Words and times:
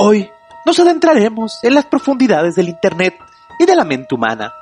Hoy 0.00 0.30
nos 0.64 0.78
adentraremos 0.78 1.58
en 1.64 1.74
las 1.74 1.84
profundidades 1.84 2.54
del 2.54 2.68
Internet 2.68 3.18
y 3.58 3.66
de 3.66 3.74
la 3.74 3.82
mente 3.82 4.14
humana. 4.14 4.54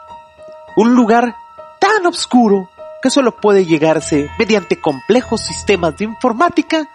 Un 0.77 0.95
lugar 0.95 1.37
tan 1.79 2.07
oscuro 2.07 2.71
que 3.03 3.11
solo 3.11 3.37
puede 3.37 3.67
llegarse 3.67 4.31
mediante 4.39 4.81
complejos 4.81 5.43
sistemas 5.43 5.95
de 5.99 6.07
informática 6.07 6.89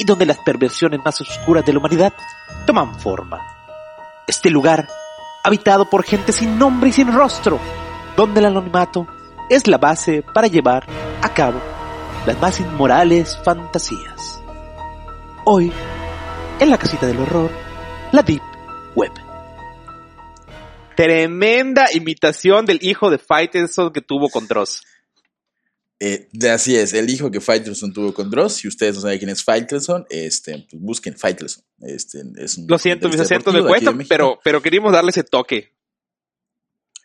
y 0.00 0.04
donde 0.04 0.26
las 0.26 0.38
perversiones 0.38 0.98
más 1.04 1.20
oscuras 1.20 1.64
de 1.64 1.74
la 1.74 1.78
humanidad 1.78 2.12
toman 2.66 2.98
forma. 2.98 3.40
Este 4.26 4.50
lugar, 4.50 4.88
habitado 5.44 5.88
por 5.88 6.02
gente 6.02 6.32
sin 6.32 6.58
nombre 6.58 6.90
y 6.90 6.92
sin 6.92 7.12
rostro, 7.12 7.60
donde 8.16 8.40
el 8.40 8.46
anonimato 8.46 9.06
es 9.48 9.68
la 9.68 9.78
base 9.78 10.24
para 10.34 10.48
llevar 10.48 10.84
a 11.22 11.28
cabo 11.28 11.60
las 12.26 12.36
más 12.40 12.58
inmorales 12.58 13.38
fantasías. 13.44 14.42
Hoy, 15.44 15.72
en 16.58 16.68
la 16.68 16.78
casita 16.78 17.06
del 17.06 17.20
horror, 17.20 17.65
la 18.16 18.22
Deep 18.22 18.40
Web. 18.94 19.12
Tremenda 20.96 21.86
imitación 21.92 22.64
del 22.64 22.78
hijo 22.80 23.10
de 23.10 23.18
Faitelson 23.18 23.92
que 23.92 24.00
tuvo 24.00 24.30
con 24.30 24.48
Dross. 24.48 24.82
Eh, 26.00 26.28
así 26.50 26.76
es, 26.76 26.94
el 26.94 27.10
hijo 27.10 27.30
que 27.30 27.42
Faitelson 27.42 27.92
tuvo 27.92 28.14
con 28.14 28.30
Dross. 28.30 28.54
Si 28.54 28.68
ustedes 28.68 28.94
no 28.94 29.02
saben 29.02 29.18
quién 29.18 29.28
es 29.28 29.44
Faitelson, 29.44 30.06
este, 30.08 30.66
pues 30.70 30.82
busquen 30.82 31.14
Faitelson. 31.14 31.62
Este, 31.82 32.22
es 32.38 32.56
un 32.56 32.66
Lo 32.66 32.78
siento, 32.78 33.10
mis 33.10 33.20
acentos 33.20 33.52
me 33.52 33.62
cuestan, 33.62 33.98
pero, 34.08 34.38
pero 34.42 34.62
queríamos 34.62 34.92
darle 34.92 35.10
ese 35.10 35.22
toque. 35.22 35.76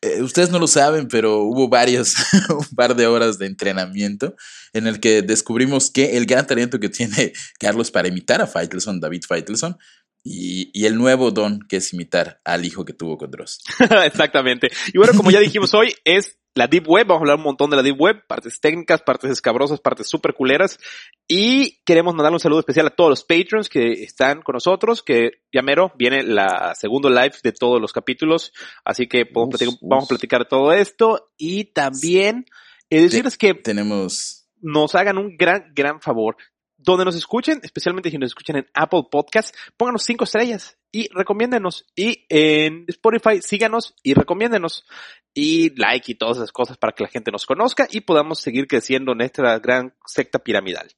Eh, 0.03 0.23
ustedes 0.23 0.49
no 0.49 0.57
lo 0.57 0.67
saben, 0.67 1.07
pero 1.07 1.43
hubo 1.43 1.67
varios, 1.67 2.15
un 2.49 2.75
par 2.75 2.95
de 2.95 3.05
horas 3.05 3.37
de 3.37 3.45
entrenamiento 3.45 4.35
en 4.73 4.87
el 4.87 4.99
que 4.99 5.21
descubrimos 5.21 5.91
que 5.91 6.17
el 6.17 6.25
gran 6.25 6.47
talento 6.47 6.79
que 6.79 6.89
tiene 6.89 7.33
Carlos 7.59 7.91
para 7.91 8.07
imitar 8.07 8.41
a 8.41 8.47
Faitelson, 8.47 8.99
David 8.99 9.23
Faitelson, 9.27 9.77
y, 10.23 10.69
y, 10.73 10.85
el 10.85 10.97
nuevo 10.97 11.31
don 11.31 11.59
que 11.67 11.77
es 11.77 11.93
imitar 11.93 12.41
al 12.45 12.65
hijo 12.65 12.85
que 12.85 12.93
tuvo 12.93 13.17
con 13.17 13.31
Dross. 13.31 13.59
Exactamente. 14.05 14.69
Y 14.93 14.97
bueno, 14.97 15.13
como 15.15 15.31
ya 15.31 15.39
dijimos 15.39 15.73
hoy, 15.73 15.95
es 16.03 16.37
la 16.53 16.67
Deep 16.67 16.87
Web. 16.87 17.07
Vamos 17.07 17.21
a 17.21 17.23
hablar 17.23 17.37
un 17.37 17.43
montón 17.43 17.69
de 17.69 17.77
la 17.77 17.83
Deep 17.83 17.99
Web, 17.99 18.27
partes 18.27 18.59
técnicas, 18.59 19.01
partes 19.01 19.31
escabrosas, 19.31 19.79
partes 19.79 20.07
súper 20.07 20.33
culeras. 20.33 20.79
Y 21.27 21.81
queremos 21.85 22.13
mandarle 22.13 22.35
un 22.35 22.39
saludo 22.39 22.59
especial 22.59 22.87
a 22.87 22.95
todos 22.95 23.09
los 23.09 23.23
patrons 23.23 23.69
que 23.69 24.03
están 24.03 24.41
con 24.41 24.53
nosotros, 24.53 25.01
que 25.01 25.41
ya 25.51 25.61
mero 25.61 25.91
viene 25.97 26.23
la 26.23 26.75
segundo 26.75 27.09
live 27.09 27.33
de 27.43 27.51
todos 27.51 27.81
los 27.81 27.93
capítulos. 27.93 28.53
Así 28.85 29.07
que 29.07 29.25
platicar, 29.25 29.69
vamos 29.81 30.05
a 30.05 30.09
platicar 30.09 30.47
todo 30.47 30.71
esto. 30.73 31.31
Y 31.37 31.65
también 31.65 32.45
eh, 32.89 33.01
decirles 33.01 33.37
que 33.37 33.53
tenemos 33.53 34.41
nos 34.61 34.93
hagan 34.93 35.17
un 35.17 35.37
gran, 35.37 35.71
gran 35.73 36.01
favor 36.01 36.37
donde 36.83 37.05
nos 37.05 37.15
escuchen, 37.15 37.59
especialmente 37.63 38.09
si 38.09 38.17
nos 38.17 38.29
escuchan 38.29 38.57
en 38.57 38.67
Apple 38.73 39.03
Podcast, 39.11 39.55
pónganos 39.77 40.03
cinco 40.03 40.23
estrellas 40.23 40.77
y 40.91 41.09
recomiéndenos. 41.13 41.85
Y 41.95 42.25
en 42.29 42.85
Spotify 42.87 43.41
síganos 43.41 43.95
y 44.03 44.13
recomiéndenos. 44.13 44.85
Y 45.33 45.75
like 45.79 46.11
y 46.11 46.15
todas 46.15 46.37
esas 46.37 46.51
cosas 46.51 46.77
para 46.77 46.93
que 46.93 47.03
la 47.03 47.09
gente 47.09 47.31
nos 47.31 47.45
conozca 47.45 47.87
y 47.89 48.01
podamos 48.01 48.39
seguir 48.39 48.67
creciendo 48.67 49.13
en 49.13 49.21
esta 49.21 49.57
gran 49.59 49.93
secta 50.05 50.39
piramidal. 50.39 50.91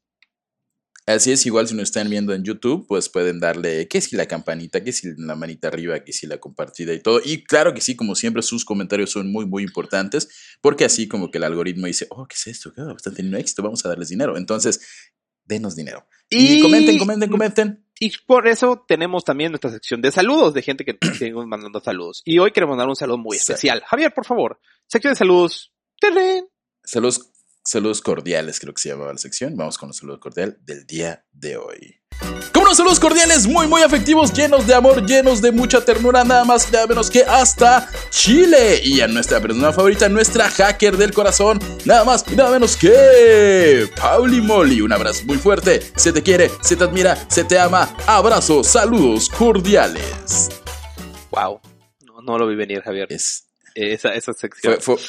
Así 1.05 1.33
es, 1.33 1.45
igual 1.45 1.67
si 1.67 1.75
nos 1.75 1.83
están 1.83 2.09
viendo 2.09 2.33
en 2.33 2.45
YouTube, 2.45 2.87
pues 2.87 3.09
pueden 3.09 3.41
darle 3.41 3.89
que 3.89 3.99
si 3.99 4.15
la 4.15 4.25
campanita, 4.25 4.81
que 4.81 4.93
si 4.93 5.09
la 5.17 5.35
manita 5.35 5.67
arriba, 5.67 6.01
que 6.01 6.13
si 6.13 6.27
la 6.27 6.37
compartida 6.37 6.93
y 6.93 7.01
todo. 7.01 7.19
Y 7.23 7.43
claro 7.43 7.73
que 7.73 7.81
sí, 7.81 7.97
como 7.97 8.15
siempre, 8.15 8.41
sus 8.41 8.63
comentarios 8.63 9.11
son 9.11 9.29
muy, 9.29 9.45
muy 9.45 9.63
importantes, 9.63 10.29
porque 10.61 10.85
así 10.85 11.09
como 11.09 11.29
que 11.29 11.39
el 11.39 11.43
algoritmo 11.43 11.87
dice, 11.87 12.07
oh, 12.09 12.25
¿qué 12.25 12.35
es 12.35 12.47
esto? 12.47 12.71
¿Qué? 12.73 12.81
Están 12.95 13.15
teniendo 13.15 13.37
éxito, 13.37 13.61
vamos 13.61 13.85
a 13.85 13.89
darles 13.89 14.07
dinero. 14.07 14.37
Entonces, 14.37 14.79
denos 15.45 15.75
dinero. 15.75 16.05
Y, 16.29 16.61
comenten, 16.61 16.97
comenten, 16.97 17.29
comenten. 17.29 17.85
Y 17.99 18.11
por 18.25 18.47
eso 18.47 18.83
tenemos 18.87 19.23
también 19.23 19.51
nuestra 19.51 19.71
sección 19.71 20.01
de 20.01 20.11
saludos, 20.11 20.53
de 20.53 20.61
gente 20.61 20.83
que 20.83 20.97
seguimos 21.17 21.45
mandando 21.45 21.79
saludos. 21.79 22.21
Y 22.25 22.39
hoy 22.39 22.51
queremos 22.51 22.77
dar 22.77 22.87
un 22.87 22.95
saludo 22.95 23.17
muy 23.17 23.37
especial. 23.37 23.83
Javier, 23.85 24.13
por 24.13 24.25
favor, 24.25 24.59
sección 24.87 25.13
de 25.13 25.17
saludos. 25.17 25.73
Saludos, 26.83 27.31
saludos 27.63 28.01
cordiales, 28.01 28.59
creo 28.59 28.73
que 28.73 28.81
se 28.81 28.89
llamaba 28.89 29.13
la 29.13 29.17
sección. 29.17 29.55
Vamos 29.55 29.77
con 29.77 29.89
los 29.89 29.97
saludos 29.97 30.19
cordiales 30.19 30.55
del 30.65 30.85
día 30.85 31.25
de 31.31 31.57
hoy. 31.57 31.99
Como 32.53 32.65
unos 32.65 32.77
saludos 32.77 32.99
cordiales 32.99 33.47
muy 33.47 33.67
muy 33.67 33.81
afectivos, 33.81 34.31
llenos 34.33 34.67
de 34.67 34.75
amor, 34.75 35.05
llenos 35.05 35.41
de 35.41 35.51
mucha 35.51 35.83
ternura, 35.83 36.23
nada 36.23 36.43
más 36.43 36.69
y 36.69 36.71
nada 36.71 36.87
menos 36.87 37.09
que 37.09 37.23
hasta 37.23 37.89
Chile. 38.11 38.81
Y 38.83 39.01
a 39.01 39.07
nuestra 39.07 39.41
persona 39.41 39.73
favorita, 39.73 40.07
nuestra 40.09 40.49
hacker 40.49 40.97
del 40.97 41.13
corazón, 41.13 41.59
nada 41.85 42.03
más 42.03 42.23
y 42.31 42.35
nada 42.35 42.51
menos 42.51 42.77
que 42.77 43.89
Pauli 43.95 44.41
Molly. 44.41 44.81
Un 44.81 44.93
abrazo 44.93 45.23
muy 45.25 45.37
fuerte, 45.37 45.81
se 45.95 46.13
te 46.13 46.21
quiere, 46.21 46.51
se 46.61 46.75
te 46.75 46.83
admira, 46.83 47.27
se 47.29 47.43
te 47.43 47.57
ama. 47.57 47.95
Abrazos, 48.05 48.67
saludos 48.67 49.29
cordiales. 49.29 50.49
Wow, 51.31 51.59
no, 52.01 52.21
no 52.21 52.37
lo 52.37 52.47
vi 52.47 52.55
venir, 52.55 52.81
Javier. 52.81 53.07
Es, 53.09 53.47
esa, 53.73 54.13
esa 54.13 54.33
sección. 54.33 54.77
Fue, 54.79 54.97
fue, 54.97 55.05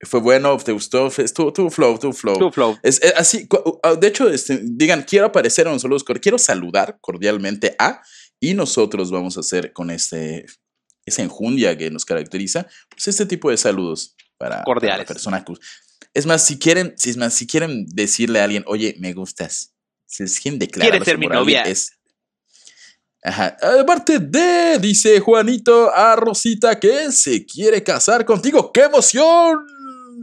fue 0.00 0.20
bueno, 0.20 0.56
te 0.58 0.72
gustó, 0.72 1.08
estuvo, 1.08 1.52
tuvo 1.52 1.70
flow, 1.70 1.98
tuvo 1.98 2.12
flow. 2.12 2.38
Tuvo 2.38 2.52
flow. 2.52 2.78
Es, 2.82 3.02
es, 3.02 3.12
así, 3.16 3.48
de 3.98 4.06
hecho, 4.06 4.28
este, 4.28 4.60
digan, 4.62 5.02
quiero 5.02 5.26
aparecer 5.26 5.66
en 5.66 5.72
los 5.72 5.82
saludos, 5.82 6.04
quiero 6.20 6.38
saludar 6.38 6.98
cordialmente 7.00 7.74
a, 7.78 8.00
y 8.38 8.54
nosotros 8.54 9.10
vamos 9.10 9.36
a 9.36 9.40
hacer 9.40 9.72
con 9.72 9.90
este, 9.90 10.46
esa 11.04 11.22
enjundia 11.22 11.76
que 11.76 11.90
nos 11.90 12.04
caracteriza, 12.04 12.68
pues 12.88 13.08
este 13.08 13.26
tipo 13.26 13.50
de 13.50 13.56
saludos 13.56 14.14
para, 14.36 14.62
Cordiales. 14.62 14.98
para 14.98 15.02
la 15.02 15.06
persona 15.06 15.44
que... 15.44 15.54
Es 16.14 16.26
más, 16.26 16.44
si 16.44 16.58
quieren, 16.58 16.94
si 16.96 17.10
es 17.10 17.16
más, 17.16 17.34
si 17.34 17.46
quieren 17.46 17.86
decirle 17.88 18.40
a 18.40 18.44
alguien, 18.44 18.64
oye, 18.66 18.94
me 19.00 19.12
gustas, 19.12 19.74
si 20.06 20.24
quieren 20.40 20.58
declarar 20.60 20.90
¿Quieres 20.92 21.06
ser 21.06 21.18
mi 21.18 21.26
novia? 21.26 21.62
Es, 21.62 21.92
Ajá. 23.22 23.56
Aparte 23.80 24.20
de, 24.20 24.78
dice 24.78 25.18
Juanito 25.18 25.92
a 25.92 26.14
Rosita 26.14 26.78
que 26.78 27.10
se 27.10 27.44
quiere 27.44 27.82
casar 27.82 28.24
contigo. 28.24 28.72
¡Qué 28.72 28.82
emoción! 28.82 29.66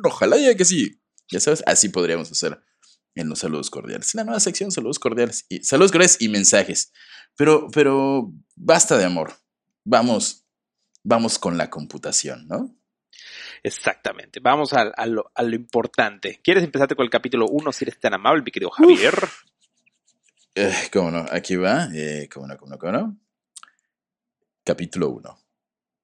Ojalá 0.03 0.37
ya 0.37 0.55
que 0.55 0.65
sí. 0.65 1.01
Ya 1.29 1.39
sabes, 1.39 1.63
así 1.65 1.89
podríamos 1.89 2.31
hacer 2.31 2.59
en 3.15 3.29
los 3.29 3.39
saludos 3.39 3.69
cordiales. 3.69 4.13
En 4.13 4.19
la 4.19 4.23
nueva 4.25 4.39
sección, 4.39 4.71
saludos 4.71 4.99
cordiales. 4.99 5.45
Y, 5.49 5.63
saludos 5.63 5.91
cordiales 5.91 6.17
y 6.19 6.29
mensajes. 6.29 6.91
Pero, 7.35 7.67
pero 7.71 8.31
basta 8.55 8.97
de 8.97 9.05
amor. 9.05 9.33
Vamos, 9.83 10.45
vamos 11.03 11.39
con 11.39 11.57
la 11.57 11.69
computación, 11.69 12.47
¿no? 12.47 12.75
Exactamente. 13.63 14.39
Vamos 14.39 14.73
a, 14.73 14.81
a, 14.81 15.05
lo, 15.07 15.31
a 15.33 15.43
lo, 15.43 15.55
importante. 15.55 16.39
¿Quieres 16.43 16.63
empezarte 16.63 16.95
con 16.95 17.03
el 17.03 17.09
capítulo 17.09 17.47
1 17.47 17.71
si 17.71 17.85
eres 17.85 17.99
tan 17.99 18.13
amable, 18.13 18.43
mi 18.43 18.51
querido 18.51 18.69
Javier? 18.71 19.15
Eh, 20.53 20.89
cómo 20.93 21.11
no, 21.11 21.25
aquí 21.31 21.55
va. 21.55 21.89
Eh, 21.93 22.29
cómo 22.31 22.47
no, 22.47 22.57
cómo 22.57 22.71
no, 22.71 22.77
cómo 22.77 22.91
no. 22.91 23.19
Capítulo 24.63 25.09
1. 25.09 25.39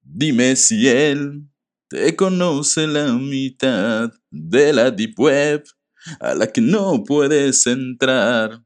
Dime 0.02 0.56
si 0.56 0.88
él 0.88 1.51
te 1.92 2.16
conoce 2.16 2.88
la 2.88 3.12
mitad 3.12 4.14
de 4.30 4.72
la 4.72 4.92
Deep 4.92 5.20
Web 5.20 5.66
a 6.22 6.34
la 6.34 6.48
que 6.48 6.62
no 6.62 7.04
puedes 7.04 7.68
entrar. 7.68 8.64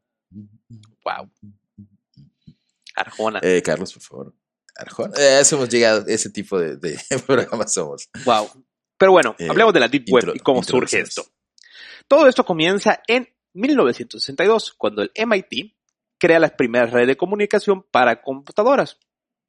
Wow. 1.04 1.32
Arjona. 2.96 3.40
Eh, 3.42 3.64
Carlos, 3.64 3.94
por 3.94 4.04
favor. 4.04 4.36
Arjona. 4.76 5.14
Eh, 5.18 5.42
hemos 5.52 5.70
llegado, 5.70 6.06
ese 6.08 6.30
tipo 6.30 6.60
de, 6.60 6.78
de 6.78 7.00
programas 7.26 7.74
somos. 7.74 8.08
Wow. 8.26 8.48
Pero 8.96 9.12
bueno, 9.12 9.36
eh, 9.40 9.48
hablemos 9.50 9.74
de 9.74 9.80
la 9.80 9.88
Deep 9.88 10.06
Web 10.08 10.24
intro, 10.26 10.36
y 10.36 10.40
cómo 10.40 10.62
surge 10.62 11.00
esto. 11.00 11.26
Todo 12.08 12.28
esto 12.28 12.46
comienza 12.46 13.02
en 13.08 13.28
1962, 13.54 14.76
cuando 14.78 15.02
el 15.02 15.12
MIT 15.16 15.76
crea 16.20 16.40
las 16.40 16.52
primeras 16.52 16.92
redes 16.92 17.08
de 17.08 17.18
comunicación 17.18 17.82
para 17.90 18.22
computadoras. 18.22 19.00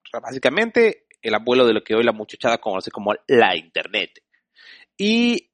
O 0.07 0.09
sea, 0.11 0.21
básicamente, 0.21 1.06
el 1.23 1.35
abuelo 1.35 1.67
de 1.67 1.75
lo 1.75 1.83
que 1.83 1.95
hoy 1.95 2.05
la 2.05 2.13
muchachada 2.13 2.59
conoce 2.59 2.91
como 2.91 3.15
la 3.27 3.57
Internet. 3.57 4.23
Y 4.97 5.51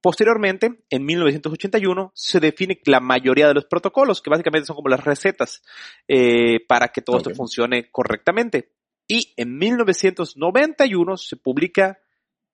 posteriormente, 0.00 0.84
en 0.90 1.04
1981, 1.04 2.12
se 2.14 2.40
define 2.40 2.80
la 2.86 3.00
mayoría 3.00 3.48
de 3.48 3.54
los 3.54 3.64
protocolos, 3.64 4.22
que 4.22 4.30
básicamente 4.30 4.66
son 4.66 4.76
como 4.76 4.88
las 4.88 5.04
recetas 5.04 5.62
eh, 6.08 6.64
para 6.66 6.88
que 6.88 7.02
todo 7.02 7.16
okay. 7.16 7.32
esto 7.32 7.36
funcione 7.36 7.90
correctamente. 7.90 8.72
Y 9.08 9.32
en 9.36 9.56
1991 9.58 11.16
se 11.16 11.36
publica 11.36 11.98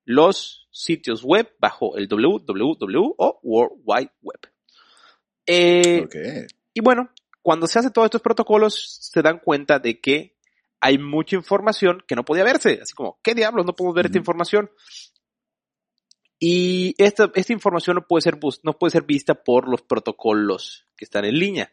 los 0.05 0.69
sitios 0.71 1.23
web 1.23 1.55
bajo 1.59 1.97
el 1.97 2.09
www 2.09 3.15
o 3.17 3.41
World 3.43 3.83
Wide 3.85 4.13
Web. 4.23 4.41
Eh, 5.47 6.03
okay. 6.05 6.47
Y 6.75 6.81
bueno, 6.81 7.11
cuando 7.43 7.67
se 7.67 7.79
hacen 7.79 7.93
todos 7.93 8.07
estos 8.07 8.23
protocolos, 8.23 8.99
se 9.01 9.23
dan 9.23 9.39
cuenta 9.39 9.79
de 9.79 10.01
que 10.01 10.37
hay 10.83 10.99
mucha 10.99 11.37
información 11.37 12.03
que 12.09 12.17
no 12.17 12.25
podía 12.25 12.43
verse. 12.43 12.81
Así 12.83 12.93
como, 12.93 13.21
¿qué 13.23 13.35
diablos? 13.35 13.65
No 13.65 13.75
podemos 13.75 13.95
ver 13.95 14.07
esta 14.07 14.19
información. 14.19 14.69
Y 16.41 16.97
esta, 16.99 17.31
esta 17.37 17.53
información 17.53 17.95
no 17.95 18.07
puede, 18.09 18.23
ser, 18.23 18.39
no 18.65 18.73
puede 18.73 18.91
ser 18.91 19.05
vista 19.05 19.45
por 19.45 19.69
los 19.69 19.83
protocolos 19.83 20.89
que 20.97 21.05
están 21.05 21.25
en 21.25 21.39
línea. 21.39 21.73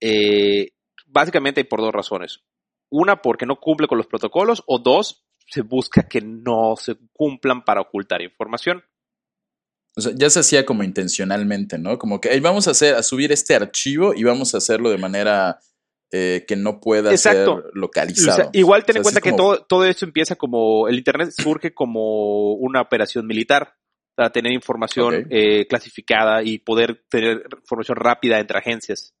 Eh, 0.00 0.72
básicamente 1.06 1.60
hay 1.60 1.64
por 1.64 1.82
dos 1.82 1.92
razones. 1.92 2.40
Una, 2.88 3.20
porque 3.20 3.44
no 3.44 3.60
cumple 3.60 3.86
con 3.86 3.98
los 3.98 4.06
protocolos, 4.06 4.64
o 4.66 4.78
dos, 4.78 5.26
se 5.46 5.60
busca 5.60 6.08
que 6.08 6.22
no 6.22 6.76
se 6.76 6.96
cumplan 7.12 7.62
para 7.62 7.82
ocultar 7.82 8.22
información. 8.22 8.82
O 9.96 10.00
sea, 10.00 10.12
ya 10.16 10.30
se 10.30 10.40
hacía 10.40 10.64
como 10.64 10.82
intencionalmente, 10.82 11.78
¿no? 11.78 11.98
Como 11.98 12.22
que 12.22 12.40
vamos 12.40 12.68
a 12.68 12.70
hacer, 12.70 12.94
a 12.94 13.02
subir 13.02 13.32
este 13.32 13.54
archivo 13.54 14.14
y 14.14 14.24
vamos 14.24 14.54
a 14.54 14.58
hacerlo 14.58 14.88
de 14.88 14.96
manera 14.96 15.60
eh, 16.12 16.44
que 16.46 16.56
no 16.56 16.80
pueda 16.80 17.16
ser 17.16 17.46
localizado. 17.72 18.50
igual 18.52 18.84
ten 18.84 18.96
en 18.96 19.02
cuenta 19.02 19.20
que 19.20 19.32
todo, 19.32 19.64
todo 19.64 19.84
esto 19.84 20.04
empieza 20.04 20.36
como, 20.36 20.88
el 20.88 20.98
Internet 20.98 21.30
surge 21.30 21.72
como 21.72 22.54
una 22.54 22.80
operación 22.80 23.26
militar 23.26 23.74
para 24.16 24.30
tener 24.30 24.52
información 24.52 25.26
eh, 25.30 25.66
clasificada 25.68 26.42
y 26.42 26.58
poder 26.58 27.04
tener 27.08 27.44
información 27.60 27.96
rápida 27.96 28.38
entre 28.38 28.58
agencias. 28.58 29.14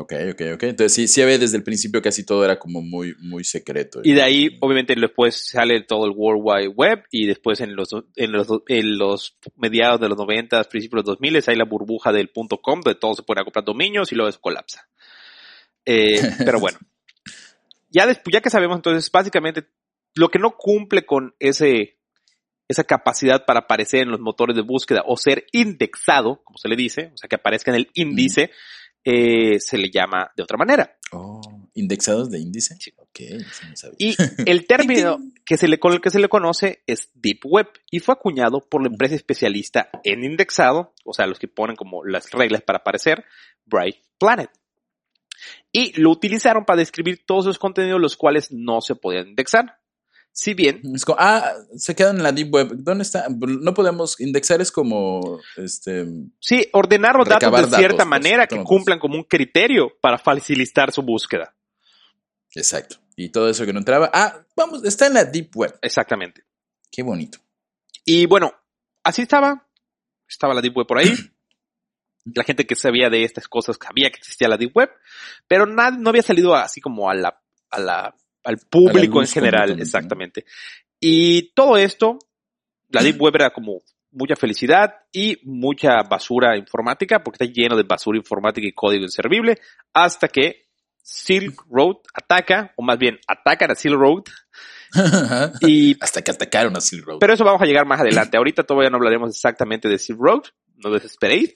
Ok, 0.00 0.12
ok, 0.32 0.42
ok. 0.54 0.62
Entonces 0.62 0.94
sí, 0.94 1.08
sí 1.08 1.22
ve 1.24 1.38
desde 1.38 1.56
el 1.56 1.64
principio 1.64 2.00
casi 2.00 2.24
todo 2.24 2.44
era 2.44 2.58
como 2.58 2.80
muy, 2.80 3.16
muy 3.18 3.42
secreto. 3.42 4.00
Y 4.04 4.12
de 4.12 4.22
ahí, 4.22 4.56
obviamente, 4.60 4.94
después 4.94 5.48
sale 5.50 5.82
todo 5.82 6.06
el 6.06 6.12
World 6.14 6.42
Wide 6.44 6.68
Web 6.68 7.04
y 7.10 7.26
después 7.26 7.60
en 7.60 7.74
los, 7.74 7.90
en 8.14 8.32
los, 8.32 8.46
en 8.68 8.96
los 8.96 9.36
mediados 9.56 10.00
de 10.00 10.08
los 10.08 10.16
90, 10.16 10.62
principios 10.64 11.02
de 11.02 11.10
los 11.10 11.18
2000, 11.18 11.42
hay 11.48 11.56
la 11.56 11.64
burbuja 11.64 12.12
del 12.12 12.28
punto 12.28 12.60
.com 12.60 12.80
donde 12.80 13.00
todo 13.00 13.14
se 13.14 13.24
pone 13.24 13.40
a 13.40 13.44
comprar 13.44 13.64
dominios 13.64 14.12
y 14.12 14.14
luego 14.14 14.28
eso 14.28 14.40
colapsa. 14.40 14.88
Eh, 15.84 16.20
pero 16.44 16.60
bueno. 16.60 16.78
Ya, 17.90 18.06
después, 18.06 18.32
ya 18.32 18.40
que 18.40 18.50
sabemos 18.50 18.76
entonces, 18.76 19.10
básicamente, 19.10 19.66
lo 20.14 20.28
que 20.28 20.38
no 20.38 20.56
cumple 20.56 21.06
con 21.06 21.34
ese, 21.40 21.98
esa 22.68 22.84
capacidad 22.84 23.44
para 23.46 23.60
aparecer 23.60 24.02
en 24.02 24.10
los 24.10 24.20
motores 24.20 24.54
de 24.54 24.62
búsqueda 24.62 25.02
o 25.06 25.16
ser 25.16 25.46
indexado, 25.50 26.42
como 26.44 26.58
se 26.58 26.68
le 26.68 26.76
dice, 26.76 27.10
o 27.14 27.16
sea, 27.16 27.28
que 27.28 27.36
aparezca 27.36 27.72
en 27.72 27.78
el 27.78 27.90
índice, 27.94 28.52
eh, 29.10 29.58
se 29.58 29.78
le 29.78 29.88
llama 29.90 30.30
de 30.36 30.42
otra 30.42 30.58
manera. 30.58 30.98
Oh, 31.12 31.40
indexados 31.72 32.30
de 32.30 32.40
índice. 32.40 32.76
Sí. 32.78 32.92
Ok, 32.98 33.20
Y 33.96 34.14
el 34.46 34.66
término 34.66 35.18
que 35.46 35.56
se 35.56 35.66
le, 35.66 35.78
con 35.78 35.94
el 35.94 36.02
que 36.02 36.10
se 36.10 36.18
le 36.18 36.28
conoce 36.28 36.82
es 36.86 37.10
Deep 37.14 37.40
Web 37.46 37.68
y 37.90 38.00
fue 38.00 38.12
acuñado 38.12 38.60
por 38.60 38.82
la 38.82 38.88
empresa 38.88 39.14
especialista 39.14 39.88
en 40.04 40.24
indexado, 40.24 40.92
o 41.06 41.14
sea, 41.14 41.26
los 41.26 41.38
que 41.38 41.48
ponen 41.48 41.74
como 41.74 42.04
las 42.04 42.30
reglas 42.32 42.60
para 42.60 42.80
aparecer, 42.80 43.24
Bright 43.64 43.96
Planet. 44.18 44.50
Y 45.72 45.98
lo 45.98 46.10
utilizaron 46.10 46.66
para 46.66 46.80
describir 46.80 47.24
todos 47.24 47.46
los 47.46 47.58
contenidos 47.58 48.02
los 48.02 48.14
cuales 48.14 48.52
no 48.52 48.82
se 48.82 48.94
podían 48.94 49.28
indexar. 49.28 49.77
Si 50.40 50.54
bien. 50.54 50.80
ah, 51.18 51.52
se 51.76 51.96
quedan 51.96 52.18
en 52.18 52.22
la 52.22 52.30
Deep 52.30 52.54
Web. 52.54 52.68
¿Dónde 52.76 53.02
está? 53.02 53.26
No 53.28 53.74
podemos 53.74 54.20
indexar, 54.20 54.60
es 54.60 54.70
como. 54.70 55.40
Este, 55.56 56.06
sí, 56.38 56.68
ordenar 56.74 57.16
los 57.16 57.28
datos 57.28 57.50
de 57.72 57.76
cierta 57.76 58.04
pues, 58.04 58.06
manera 58.06 58.46
que 58.46 58.62
cumplan 58.62 59.00
como 59.00 59.16
un 59.16 59.24
criterio 59.24 59.90
para 60.00 60.16
facilitar 60.16 60.92
su 60.92 61.02
búsqueda. 61.02 61.56
Exacto. 62.54 62.98
Y 63.16 63.30
todo 63.30 63.48
eso 63.48 63.66
que 63.66 63.72
no 63.72 63.80
entraba. 63.80 64.12
Ah, 64.14 64.46
vamos, 64.54 64.84
está 64.84 65.08
en 65.08 65.14
la 65.14 65.24
Deep 65.24 65.56
Web. 65.56 65.76
Exactamente. 65.82 66.44
Qué 66.88 67.02
bonito. 67.02 67.40
Y 68.04 68.26
bueno, 68.26 68.52
así 69.02 69.22
estaba. 69.22 69.66
Estaba 70.28 70.54
la 70.54 70.60
Deep 70.60 70.76
Web 70.76 70.86
por 70.86 70.98
ahí. 70.98 71.12
la 72.32 72.44
gente 72.44 72.64
que 72.64 72.76
sabía 72.76 73.10
de 73.10 73.24
estas 73.24 73.48
cosas 73.48 73.76
sabía 73.84 74.08
que 74.10 74.18
existía 74.18 74.46
la 74.46 74.56
Deep 74.56 74.70
Web, 74.72 74.90
pero 75.48 75.66
nada, 75.66 75.90
no 75.90 76.10
había 76.10 76.22
salido 76.22 76.54
así 76.54 76.80
como 76.80 77.10
a 77.10 77.14
la, 77.14 77.42
a 77.70 77.80
la 77.80 78.14
al 78.48 78.56
público 78.56 79.20
en 79.20 79.28
general, 79.28 79.78
exactamente. 79.78 80.46
Y 80.98 81.52
todo 81.52 81.76
esto, 81.76 82.18
la 82.88 83.02
Deep 83.02 83.20
Web 83.20 83.34
era 83.34 83.50
como 83.50 83.82
mucha 84.10 84.36
felicidad 84.36 84.94
y 85.12 85.36
mucha 85.42 86.02
basura 86.08 86.56
informática, 86.56 87.22
porque 87.22 87.44
está 87.44 87.52
lleno 87.54 87.76
de 87.76 87.82
basura 87.82 88.16
informática 88.16 88.66
y 88.66 88.72
código 88.72 89.04
inservible, 89.04 89.58
hasta 89.92 90.28
que 90.28 90.68
Silk 91.02 91.62
Road 91.68 91.96
ataca, 92.14 92.72
o 92.76 92.82
más 92.82 92.98
bien 92.98 93.18
atacan 93.28 93.70
a 93.70 93.74
Silk 93.74 93.98
Road. 93.98 94.24
y, 95.60 96.02
hasta 96.02 96.22
que 96.22 96.30
atacaron 96.30 96.74
a 96.74 96.80
Silk 96.80 97.04
Road. 97.04 97.18
Pero 97.20 97.34
eso 97.34 97.44
vamos 97.44 97.60
a 97.60 97.66
llegar 97.66 97.84
más 97.84 98.00
adelante. 98.00 98.38
Ahorita 98.38 98.62
todavía 98.62 98.88
no 98.88 98.96
hablaremos 98.96 99.28
exactamente 99.28 99.90
de 99.90 99.98
Silk 99.98 100.18
Road, 100.18 100.44
no 100.76 100.90
desesperéis. 100.90 101.52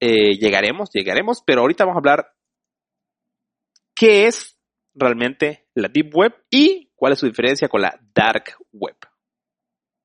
Eh, 0.00 0.36
llegaremos, 0.36 0.90
llegaremos, 0.92 1.44
pero 1.46 1.60
ahorita 1.60 1.84
vamos 1.84 1.98
a 1.98 2.00
hablar 2.00 2.32
qué 3.94 4.26
es 4.26 4.57
realmente 4.98 5.68
la 5.74 5.88
Deep 5.88 6.14
Web 6.14 6.34
y 6.50 6.90
cuál 6.94 7.12
es 7.12 7.18
su 7.18 7.26
diferencia 7.26 7.68
con 7.68 7.82
la 7.82 7.98
Dark 8.14 8.56
Web. 8.72 8.96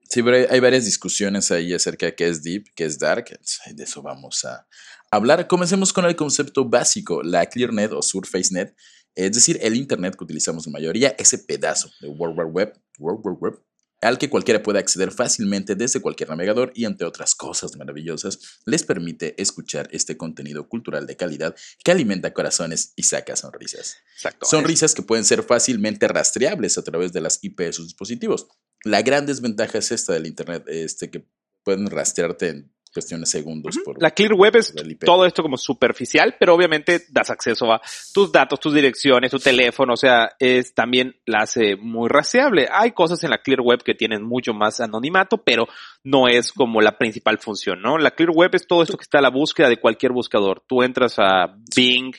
Sí, 0.10 0.22
pero 0.22 0.48
hay, 0.50 0.60
varias 0.60 0.86
discusiones 0.86 1.50
ahí 1.51 1.74
acerca 1.74 2.06
de 2.06 2.16
qué 2.16 2.28
es 2.28 2.44
Deep, 2.44 2.66
qué 2.75 2.86
es 2.86 3.00
Dark. 3.00 3.25
De 3.74 3.84
eso 3.84 4.01
vamos 4.01 4.45
a 4.45 4.68
hablar. 5.10 5.48
Comencemos 5.48 5.92
con 5.92 6.06
el 6.06 6.16
concepto 6.16 6.69
básico, 6.69 7.24
la 7.24 7.45
ClearNet 7.48 7.94
o 7.94 8.01
SurfaceNet, 8.01 8.75
es 9.16 9.31
decir, 9.31 9.57
el 9.62 9.75
Internet 9.75 10.16
que 10.16 10.24
utilizamos 10.24 10.66
la 10.68 10.74
mayoría, 10.74 11.16
ese 11.18 11.40
pedazo 11.40 11.90
de 12.00 12.10
World 12.10 12.38
Wide 12.38 12.51
Web, 12.51 12.81
World 13.00 13.22
Wide 13.24 13.38
Web 13.40 13.63
al 14.03 14.17
que 14.17 14.29
cualquiera 14.29 14.61
puede 14.61 14.79
acceder 14.79 15.11
fácilmente 15.11 15.75
desde 15.75 16.01
cualquier 16.01 16.29
navegador 16.29 16.71
y 16.75 16.85
entre 16.85 17.07
otras 17.07 17.35
cosas 17.35 17.75
maravillosas, 17.77 18.59
les 18.65 18.83
permite 18.83 19.41
escuchar 19.41 19.88
este 19.91 20.17
contenido 20.17 20.67
cultural 20.67 21.07
de 21.07 21.15
calidad 21.15 21.55
que 21.83 21.91
alimenta 21.91 22.33
corazones 22.33 22.94
y 22.95 23.03
saca 23.03 23.35
sonrisas. 23.35 23.97
Sonrisas 24.41 24.94
que 24.94 25.01
pueden 25.01 25.25
ser 25.25 25.44
fácilmente 25.44 26.07
rastreables 26.07 26.77
a 26.77 26.83
través 26.83 27.13
de 27.13 27.21
las 27.21 27.39
IP 27.41 27.59
de 27.59 27.73
sus 27.73 27.88
dispositivos. 27.88 28.47
La 28.83 29.01
gran 29.01 29.25
desventaja 29.25 29.77
es 29.77 29.91
esta 29.91 30.13
del 30.13 30.27
Internet, 30.27 30.63
este, 30.67 31.09
que 31.09 31.25
pueden 31.63 31.88
rastrearte 31.88 32.49
en 32.49 32.72
cuestiones 32.94 33.31
de 33.31 33.40
segundos. 33.40 33.78
por, 33.84 34.01
la 34.01 34.12
Clear 34.12 34.34
Web 34.34 34.56
es 34.57 34.74
todo 35.04 35.25
esto 35.25 35.42
como 35.42 35.57
superficial, 35.57 36.36
pero 36.40 36.54
obviamente 36.54 37.01
das 37.10 37.30
acceso 37.30 37.72
a 37.72 37.81
tus 38.13 38.31
datos, 38.31 38.60
tus 38.60 38.74
direcciones, 38.74 39.31
tu 39.31 39.40
teléfono, 39.40 39.94
o 39.94 39.98
sea, 39.98 40.34
es 40.40 40.74
también 40.74 41.16
la 41.25 41.40
hace 41.40 41.75
muy 41.75 42.07
rastreable. 42.10 42.68
Hay 42.72 42.92
cosas 42.92 43.24
en 43.24 43.31
la 43.31 43.40
Clear 43.40 43.62
Web 43.62 43.84
que 43.84 43.95
tienen 43.95 44.24
mucho 44.24 44.54
más 44.54 44.80
anonimato, 44.80 45.38
pero 45.44 45.68
no 46.04 46.28
es 46.28 46.54
como 46.54 46.81
la 46.81 46.98
principal 46.98 47.40
función, 47.40 47.81
¿no? 47.81 47.98
La 47.98 48.12
Clear 48.12 48.31
Web 48.31 48.51
es 48.54 48.68
todo 48.68 48.84
esto 48.84 48.98
que 48.98 49.04
está 49.04 49.19
a 49.19 49.24
la 49.24 49.30
búsqueda 49.30 49.69
de 49.69 49.78
cualquier 49.78 50.12
buscador. 50.12 50.63
Tú 50.68 50.84
entras 50.84 51.16
a 51.18 51.56
Bing, 51.75 52.13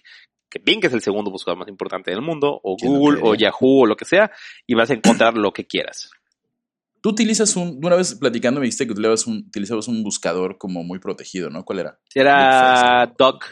que 0.51 0.61
Bing 0.65 0.85
es 0.85 0.93
el 0.93 1.01
segundo 1.01 1.31
buscador 1.31 1.59
más 1.59 1.69
importante 1.69 2.11
del 2.11 2.23
mundo, 2.23 2.61
o 2.63 2.77
Google, 2.81 3.21
o 3.23 3.35
Yahoo, 3.35 3.83
o 3.83 3.87
lo 3.87 3.97
que 3.97 4.05
sea, 4.05 4.31
y 4.67 4.75
vas 4.75 4.91
a 4.91 4.95
encontrar 4.95 5.35
lo 5.35 5.53
que 5.53 5.67
quieras. 5.67 6.11
Tú 7.05 7.11
utilizas 7.11 7.55
un, 7.57 7.81
una 7.85 7.97
vez 7.97 8.15
platicando 8.15 8.61
me 8.61 8.65
dijiste 8.65 8.87
que 8.87 8.93
utilizabas 8.93 9.27
un, 9.27 9.45
utilizabas 9.47 9.89
un 9.89 10.03
buscador 10.03 10.57
como 10.57 10.83
muy 10.83 10.99
protegido, 10.99 11.51
¿no? 11.51 11.63
¿Cuál 11.63 11.81
era? 11.81 12.01
Era 12.15 13.13
Doc. 13.19 13.45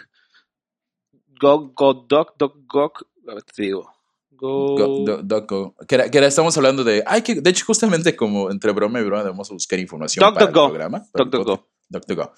Go, 1.39 1.71
go, 1.77 2.07
Doc, 2.09 2.33
Doc, 2.39 2.57
Go. 2.67 2.91
A 3.29 3.35
ver, 3.35 3.43
te 3.43 3.65
digo. 3.65 3.93
Go. 4.31 5.05
Doc, 5.23 5.51
go. 5.51 5.75
Que 5.87 5.97
era, 5.97 6.11
que 6.11 6.17
era, 6.17 6.29
estamos 6.29 6.57
hablando 6.57 6.83
de. 6.83 7.05
Ay, 7.07 7.21
que 7.21 7.43
de 7.43 7.51
hecho, 7.51 7.67
justamente 7.67 8.17
como 8.17 8.51
entre 8.51 8.73
broma 8.73 9.01
y 9.01 9.05
broma, 9.05 9.23
debemos 9.23 9.51
buscar 9.51 9.79
información 9.79 10.33
para 10.33 10.47
el 10.47 10.53
programa. 10.53 11.05
Doc, 11.13 11.29
Doc, 11.29 11.45
Go. 11.45 11.69
Doc, 11.91 12.05
Go. 12.09 12.33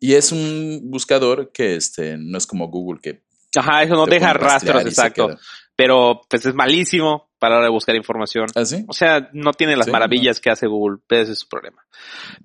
Y 0.00 0.14
es 0.14 0.32
un 0.32 0.80
buscador 0.84 1.52
que 1.52 1.76
este, 1.76 2.16
no 2.16 2.38
es 2.38 2.46
como 2.46 2.68
Google 2.68 2.98
que. 3.02 3.24
Ajá, 3.54 3.82
eso 3.82 3.94
no 3.94 4.06
deja 4.06 4.32
rastros, 4.32 4.86
exacto. 4.86 5.36
Pero 5.76 6.22
pues 6.30 6.46
es 6.46 6.54
malísimo 6.54 7.25
para 7.38 7.54
la 7.54 7.58
hora 7.58 7.66
de 7.66 7.72
buscar 7.72 7.94
información. 7.94 8.48
¿Ah, 8.54 8.62
o 8.88 8.92
sea, 8.92 9.28
no 9.32 9.52
tiene 9.52 9.76
las 9.76 9.88
maravillas 9.88 10.40
que 10.40 10.50
hace 10.50 10.66
Google, 10.66 10.98
ese 11.08 11.32
es 11.32 11.38
su 11.40 11.48
problema. 11.48 11.86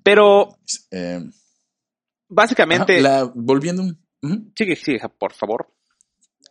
Pero 0.02 0.58
eh, 0.90 1.20
básicamente. 2.28 3.00
la, 3.00 3.30
volviendo. 3.34 3.84
Sigue, 4.56 4.76
sigue, 4.76 5.00
por 5.18 5.32
favor. 5.32 5.72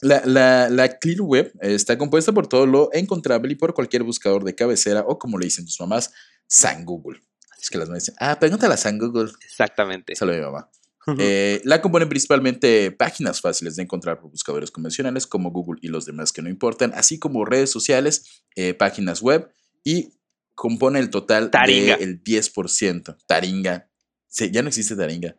La, 0.01 0.23
la, 0.25 0.69
la 0.69 0.97
Clear 0.97 1.21
Web 1.21 1.53
está 1.61 1.97
compuesta 1.97 2.31
por 2.31 2.47
todo 2.47 2.65
lo 2.65 2.89
encontrable 2.91 3.51
y 3.51 3.55
por 3.55 3.73
cualquier 3.73 4.03
buscador 4.03 4.43
de 4.43 4.55
cabecera 4.55 5.01
o 5.07 5.19
como 5.19 5.37
le 5.37 5.45
dicen 5.45 5.65
tus 5.65 5.79
mamás, 5.79 6.11
San 6.47 6.85
Google. 6.85 7.21
Es 7.61 7.69
que 7.69 7.77
las 7.77 7.87
mamás 7.87 8.05
dicen, 8.05 8.15
ah, 8.19 8.39
pregúntale 8.39 8.73
a 8.73 8.77
San 8.77 8.97
Google. 8.97 9.31
Exactamente. 9.45 10.15
Saludos 10.15 10.39
mi 10.39 10.45
mamá. 10.45 10.69
Eh, 11.17 11.61
la 11.63 11.81
componen 11.81 12.09
principalmente 12.09 12.91
páginas 12.91 13.41
fáciles 13.41 13.75
de 13.75 13.83
encontrar 13.83 14.19
por 14.19 14.29
buscadores 14.29 14.69
convencionales 14.69 15.25
como 15.25 15.51
Google 15.51 15.79
y 15.81 15.87
los 15.87 16.05
demás 16.05 16.31
que 16.31 16.41
no 16.41 16.49
importan, 16.49 16.93
así 16.93 17.17
como 17.17 17.43
redes 17.43 17.71
sociales, 17.71 18.43
eh, 18.55 18.73
páginas 18.73 19.21
web 19.21 19.49
y 19.83 20.13
compone 20.53 20.99
el 20.99 21.09
total 21.09 21.49
del 21.49 22.23
10%. 22.23 23.17
Taringa. 23.25 23.89
Sí, 24.27 24.51
ya 24.51 24.61
no 24.61 24.67
existe 24.67 24.95
Taringa. 24.95 25.35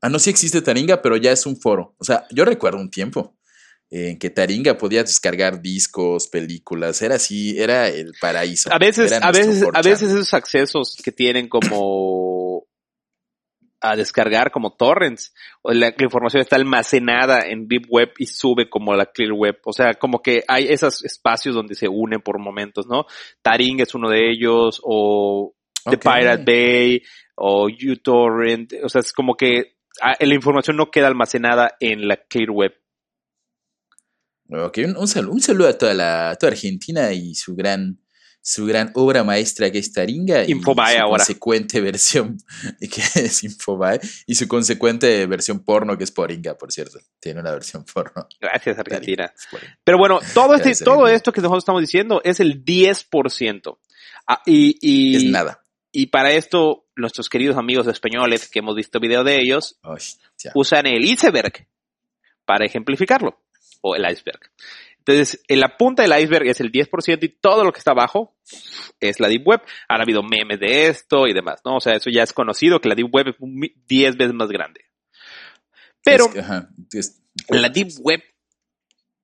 Ah, 0.00 0.08
no, 0.08 0.18
sí 0.18 0.30
existe 0.30 0.62
Taringa, 0.62 1.02
pero 1.02 1.16
ya 1.16 1.32
es 1.32 1.44
un 1.44 1.60
foro. 1.60 1.94
O 1.98 2.04
sea, 2.04 2.26
yo 2.30 2.44
recuerdo 2.44 2.78
un 2.78 2.90
tiempo 2.90 3.36
en 3.90 4.18
que 4.18 4.30
Taringa 4.30 4.78
podía 4.78 5.02
descargar 5.02 5.60
discos, 5.60 6.28
películas, 6.28 7.02
era 7.02 7.16
así, 7.16 7.58
era 7.58 7.88
el 7.88 8.12
paraíso. 8.20 8.72
A 8.72 8.78
veces, 8.78 9.12
a 9.12 9.32
veces, 9.32 9.64
a 9.72 9.82
veces 9.82 10.10
esos 10.10 10.32
accesos 10.34 10.96
que 11.02 11.12
tienen 11.12 11.48
como 11.48 12.67
a 13.80 13.96
descargar 13.96 14.50
como 14.50 14.74
torrents. 14.76 15.32
La, 15.64 15.94
la, 15.96 16.04
información 16.04 16.40
está 16.40 16.56
almacenada 16.56 17.42
en 17.42 17.68
Deep 17.68 17.86
Web 17.88 18.12
y 18.18 18.26
sube 18.26 18.68
como 18.68 18.94
la 18.94 19.06
Clear 19.06 19.32
Web. 19.32 19.58
O 19.64 19.72
sea, 19.72 19.94
como 19.94 20.20
que 20.20 20.42
hay 20.48 20.66
esos 20.68 21.04
espacios 21.04 21.54
donde 21.54 21.74
se 21.74 21.88
unen 21.88 22.20
por 22.20 22.38
momentos, 22.38 22.86
¿no? 22.86 23.04
Taring 23.42 23.80
es 23.80 23.94
uno 23.94 24.08
de 24.10 24.30
ellos, 24.30 24.80
o 24.82 25.54
The 25.84 25.98
Pirate 25.98 26.44
Bay, 26.44 27.02
o 27.36 27.66
uTorrent. 27.66 28.74
O 28.82 28.88
sea, 28.88 29.00
es 29.00 29.12
como 29.12 29.34
que 29.36 29.76
ah, 30.02 30.16
la 30.20 30.34
información 30.34 30.76
no 30.76 30.90
queda 30.90 31.06
almacenada 31.08 31.76
en 31.80 32.08
la 32.08 32.16
Clear 32.16 32.50
Web. 32.50 32.72
Ok, 34.50 34.78
un, 34.96 35.06
saludo, 35.06 35.32
un 35.32 35.40
saludo 35.40 35.68
a 35.68 35.76
toda 35.76 35.92
la 35.92 36.34
toda 36.40 36.52
Argentina 36.52 37.12
y 37.12 37.34
su 37.34 37.54
gran 37.54 38.00
su 38.48 38.64
gran 38.64 38.90
obra 38.94 39.24
maestra 39.24 39.70
que 39.70 39.76
es 39.76 39.92
Taringa 39.92 40.42
y 40.44 40.54
su 40.54 40.62
consecuente 40.62 41.80
versión 41.82 42.38
que 42.80 43.02
es 43.20 43.44
Infobae 43.44 44.00
y 44.26 44.36
su 44.36 44.48
consecuente 44.48 45.26
versión 45.26 45.62
porno 45.62 45.98
que 45.98 46.04
es 46.04 46.10
Poringa, 46.10 46.56
por 46.56 46.72
cierto. 46.72 46.98
Tiene 47.20 47.40
una 47.40 47.50
versión 47.50 47.84
porno. 47.84 48.26
Gracias 48.40 48.78
Argentina. 48.78 49.30
Pero 49.84 49.98
bueno, 49.98 50.20
todo 50.32 50.54
este, 50.54 50.82
todo 50.82 51.06
esto 51.08 51.30
que 51.30 51.42
nosotros 51.42 51.60
estamos 51.60 51.82
diciendo 51.82 52.22
es 52.24 52.40
el 52.40 52.64
10%. 52.64 53.78
Ah, 54.26 54.40
y, 54.46 54.78
y, 54.80 55.16
es 55.16 55.24
nada. 55.24 55.66
Y 55.92 56.06
para 56.06 56.32
esto, 56.32 56.86
nuestros 56.96 57.28
queridos 57.28 57.58
amigos 57.58 57.86
españoles 57.86 58.48
que 58.48 58.60
hemos 58.60 58.74
visto 58.74 58.98
video 58.98 59.24
de 59.24 59.40
ellos 59.40 59.78
usan 60.54 60.86
el 60.86 61.04
iceberg 61.04 61.68
para 62.46 62.64
ejemplificarlo 62.64 63.42
o 63.82 63.94
el 63.94 64.10
iceberg. 64.10 64.40
Entonces, 65.08 65.42
en 65.48 65.60
la 65.60 65.76
punta 65.78 66.02
del 66.02 66.20
iceberg 66.20 66.46
es 66.48 66.60
el 66.60 66.70
10% 66.70 67.18
y 67.22 67.28
todo 67.40 67.64
lo 67.64 67.72
que 67.72 67.78
está 67.78 67.92
abajo 67.92 68.36
es 69.00 69.20
la 69.20 69.28
Deep 69.28 69.46
Web. 69.46 69.62
Han 69.88 70.02
habido 70.02 70.22
memes 70.22 70.60
de 70.60 70.88
esto 70.88 71.26
y 71.26 71.32
demás, 71.32 71.62
¿no? 71.64 71.76
O 71.76 71.80
sea, 71.80 71.94
eso 71.94 72.10
ya 72.10 72.22
es 72.22 72.34
conocido 72.34 72.78
que 72.78 72.90
la 72.90 72.94
Deep 72.94 73.08
Web 73.10 73.28
es 73.28 73.36
10 73.86 74.16
veces 74.18 74.34
más 74.34 74.48
grande. 74.48 74.82
Pero 76.04 76.26
la 77.48 77.68
Deep 77.70 77.88
Web, 78.00 78.20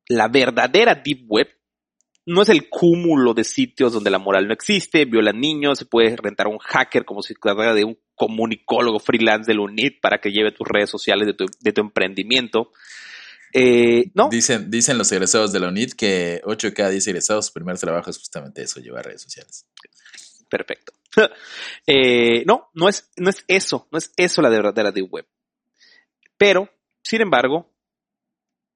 la 0.09 0.29
verdadera 0.29 0.95
Deep 0.95 1.26
Web, 1.29 1.49
no 2.25 2.41
es 2.41 2.49
el 2.49 2.71
cúmulo 2.71 3.35
de 3.35 3.45
sitios 3.45 3.93
donde 3.93 4.11
la 4.11 4.19
moral 4.19 4.47
no 4.47 4.55
existe, 4.55 5.05
violan 5.05 5.38
niños, 5.38 5.79
se 5.79 5.85
puede 5.85 6.17
rentar 6.17 6.47
a 6.47 6.50
un 6.50 6.59
hacker 6.59 7.05
como 7.05 7.21
si 7.21 7.35
tratara 7.35 7.75
de 7.75 7.85
un 7.85 7.99
comunicólogo 8.14 8.99
freelance 9.00 9.50
del 9.50 9.61
UNIT 9.61 10.00
para 10.00 10.19
que 10.19 10.31
lleve 10.31 10.53
tus 10.53 10.67
redes 10.67 10.88
sociales 10.88 11.26
de 11.26 11.35
tu, 11.35 11.45
de 11.61 11.73
tu 11.73 11.83
emprendimiento. 11.83 12.73
Eh, 13.57 14.11
¿no? 14.15 14.29
Dicen, 14.31 14.69
dicen 14.69 14.99
los 14.99 15.13
egresados 15.13 15.53
de 15.53 15.61
la 15.61 15.69
UNIT 15.69 15.95
que 15.95 16.41
8 16.45 16.67
de 16.67 16.75
cada 16.75 16.91
10 16.91 17.07
egresados, 17.07 17.47
su 17.47 17.53
primer 17.53 17.79
trabajo 17.79 18.11
es 18.11 18.19
justamente 18.19 18.63
eso, 18.63 18.81
llevar 18.81 19.07
redes 19.07 19.23
sociales. 19.23 19.67
Perfecto. 20.51 20.93
Eh, 21.87 22.45
no, 22.47 22.71
no 22.75 22.89
es, 22.89 23.13
no 23.17 23.31
es 23.31 23.45
eso, 23.47 23.87
no 23.93 23.99
es 23.99 24.13
eso 24.17 24.43
la 24.43 24.49
verdadera 24.49 24.91
Deep 24.91 25.13
Web. 25.13 25.27
Pero, 26.37 26.69
sin 27.03 27.21
embargo, 27.21 27.71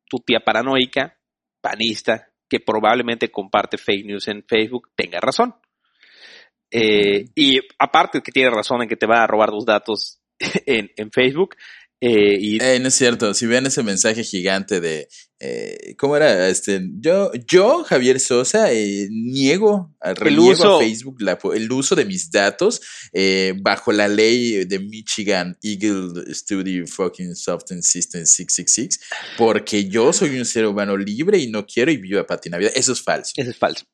tu 0.09 0.19
tía 0.19 0.39
paranoica, 0.39 1.19
panista, 1.61 2.31
que 2.49 2.61
probablemente 2.61 3.33
comparte 3.33 3.77
fake 3.77 4.07
news 4.07 4.29
en 4.29 4.45
Facebook, 4.45 4.91
tenga 4.95 5.19
razón. 5.19 5.57
Eh, 6.71 7.25
y 7.35 7.59
aparte 7.79 8.21
que 8.23 8.31
tiene 8.31 8.51
razón 8.51 8.83
en 8.83 8.89
que 8.89 8.97
te 8.97 9.07
va 9.07 9.25
a 9.25 9.27
robar 9.27 9.51
tus 9.51 9.67
datos 9.67 10.21
en, 10.67 10.93
en 10.97 11.11
Facebook, 11.11 11.57
eh, 12.00 12.38
y... 12.40 12.62
Eh, 12.62 12.78
no 12.81 12.88
es 12.88 12.95
cierto, 12.95 13.35
si 13.35 13.47
ven 13.47 13.67
ese 13.67 13.83
mensaje 13.83 14.23
gigante 14.23 14.81
de, 14.81 15.09
eh, 15.40 15.95
¿cómo 15.99 16.17
era? 16.17 16.49
Este, 16.49 16.81
yo, 17.00 17.33
yo, 17.47 17.85
Javier 17.85 18.21
Sosa, 18.21 18.73
eh, 18.73 19.09
niego, 19.11 19.95
el 20.02 20.38
uso, 20.38 20.76
a 20.76 20.81
Facebook 20.81 21.19
el 21.55 21.73
uso 21.73 21.97
de 21.97 22.05
mis 22.05 22.31
datos 22.31 22.81
bajo 23.61 23.93
la 23.93 24.07
ley 24.07 24.64
de 24.64 24.78
Michigan 24.78 25.57
Eagle 25.62 26.35
Studio 26.35 26.87
Fucking 26.87 27.35
Software 27.35 27.83
System 27.83 28.25
666, 28.25 29.00
porque 29.37 29.88
yo 29.88 30.12
soy 30.12 30.38
un 30.38 30.45
ser 30.45 30.67
humano 30.67 30.97
libre 30.97 31.38
y 31.38 31.50
no 31.50 31.67
quiero 31.67 31.90
y 31.90 31.97
vivo 31.97 32.21
a 32.21 32.26
patina 32.26 32.59
vida. 32.59 32.71
Eso 32.75 32.93
es 32.93 33.02
falso. 33.02 33.33
Eso 33.37 33.50
es 33.50 33.57
falso 33.57 33.85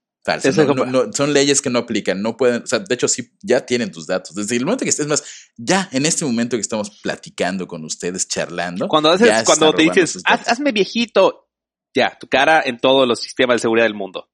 son 1.12 1.32
leyes 1.32 1.60
que 1.60 1.70
no 1.70 1.80
aplican, 1.80 2.22
no 2.22 2.36
pueden, 2.36 2.62
o 2.62 2.66
sea, 2.66 2.78
de 2.78 2.94
hecho 2.94 3.08
sí, 3.08 3.30
ya 3.42 3.64
tienen 3.66 3.90
tus 3.90 4.06
datos. 4.06 4.34
Desde 4.34 4.56
el 4.56 4.64
momento 4.64 4.84
que 4.84 4.90
estés 4.90 5.06
más, 5.06 5.22
ya 5.56 5.88
en 5.92 6.06
este 6.06 6.24
momento 6.24 6.56
que 6.56 6.62
estamos 6.62 6.90
platicando 7.02 7.66
con 7.66 7.84
ustedes, 7.84 8.26
charlando. 8.26 8.88
Cuando, 8.88 9.10
haces, 9.10 9.44
cuando 9.44 9.72
te 9.72 9.82
dices, 9.82 10.22
hazme 10.24 10.72
viejito, 10.72 11.48
ya, 11.94 12.16
tu 12.18 12.26
cara 12.26 12.62
en 12.64 12.78
todos 12.78 13.06
los 13.06 13.20
sistemas 13.20 13.56
de 13.56 13.60
seguridad 13.60 13.84
del 13.84 13.94
mundo. 13.94 14.30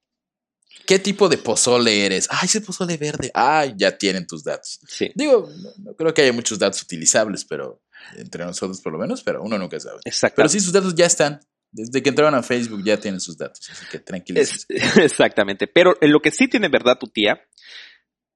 ¿Qué 0.86 0.98
tipo 0.98 1.28
de 1.28 1.38
pozole 1.38 2.04
eres? 2.04 2.26
Ay, 2.30 2.46
ese 2.46 2.60
pozole 2.60 2.96
verde. 2.96 3.30
Ay, 3.34 3.74
ya 3.76 3.96
tienen 3.96 4.26
tus 4.26 4.42
datos. 4.42 4.80
Sí. 4.88 5.10
Digo, 5.14 5.48
no, 5.78 5.94
creo 5.94 6.12
que 6.14 6.22
haya 6.22 6.32
muchos 6.32 6.58
datos 6.58 6.82
utilizables, 6.82 7.44
pero 7.44 7.82
entre 8.16 8.44
nosotros 8.44 8.80
por 8.80 8.92
lo 8.92 8.98
menos, 8.98 9.22
pero 9.22 9.42
uno 9.42 9.58
nunca 9.58 9.78
sabe. 9.78 10.00
Exacto. 10.04 10.36
Pero 10.36 10.48
sí, 10.48 10.60
sus 10.60 10.72
datos 10.72 10.94
ya 10.94 11.06
están. 11.06 11.40
Desde 11.72 12.02
que 12.02 12.08
entraron 12.08 12.34
a 12.34 12.42
Facebook 12.42 12.82
ya 12.84 12.98
tienen 12.98 13.20
sus 13.20 13.36
datos, 13.36 13.68
así 13.70 13.86
que 13.90 14.00
tranquilos. 14.00 14.66
exactamente. 14.96 15.66
Pero 15.68 15.94
en 16.00 16.10
lo 16.12 16.20
que 16.20 16.30
sí 16.30 16.48
tiene 16.48 16.68
verdad 16.68 16.98
tu 16.98 17.06
tía 17.06 17.40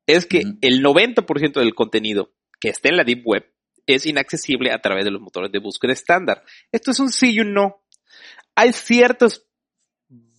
es 0.06 0.26
que 0.26 0.42
el 0.60 0.82
90% 0.82 1.54
del 1.54 1.74
contenido 1.74 2.32
que 2.60 2.68
está 2.68 2.88
en 2.88 2.96
la 2.96 3.04
Deep 3.04 3.22
Web 3.24 3.44
es 3.86 4.06
inaccesible 4.06 4.72
a 4.72 4.78
través 4.78 5.04
de 5.04 5.10
los 5.10 5.20
motores 5.20 5.50
de 5.50 5.58
búsqueda 5.58 5.92
estándar. 5.92 6.42
Esto 6.72 6.92
es 6.92 7.00
un 7.00 7.10
sí 7.10 7.32
y 7.32 7.40
un 7.40 7.52
no. 7.52 7.82
Hay 8.54 8.72
ciertos 8.72 9.46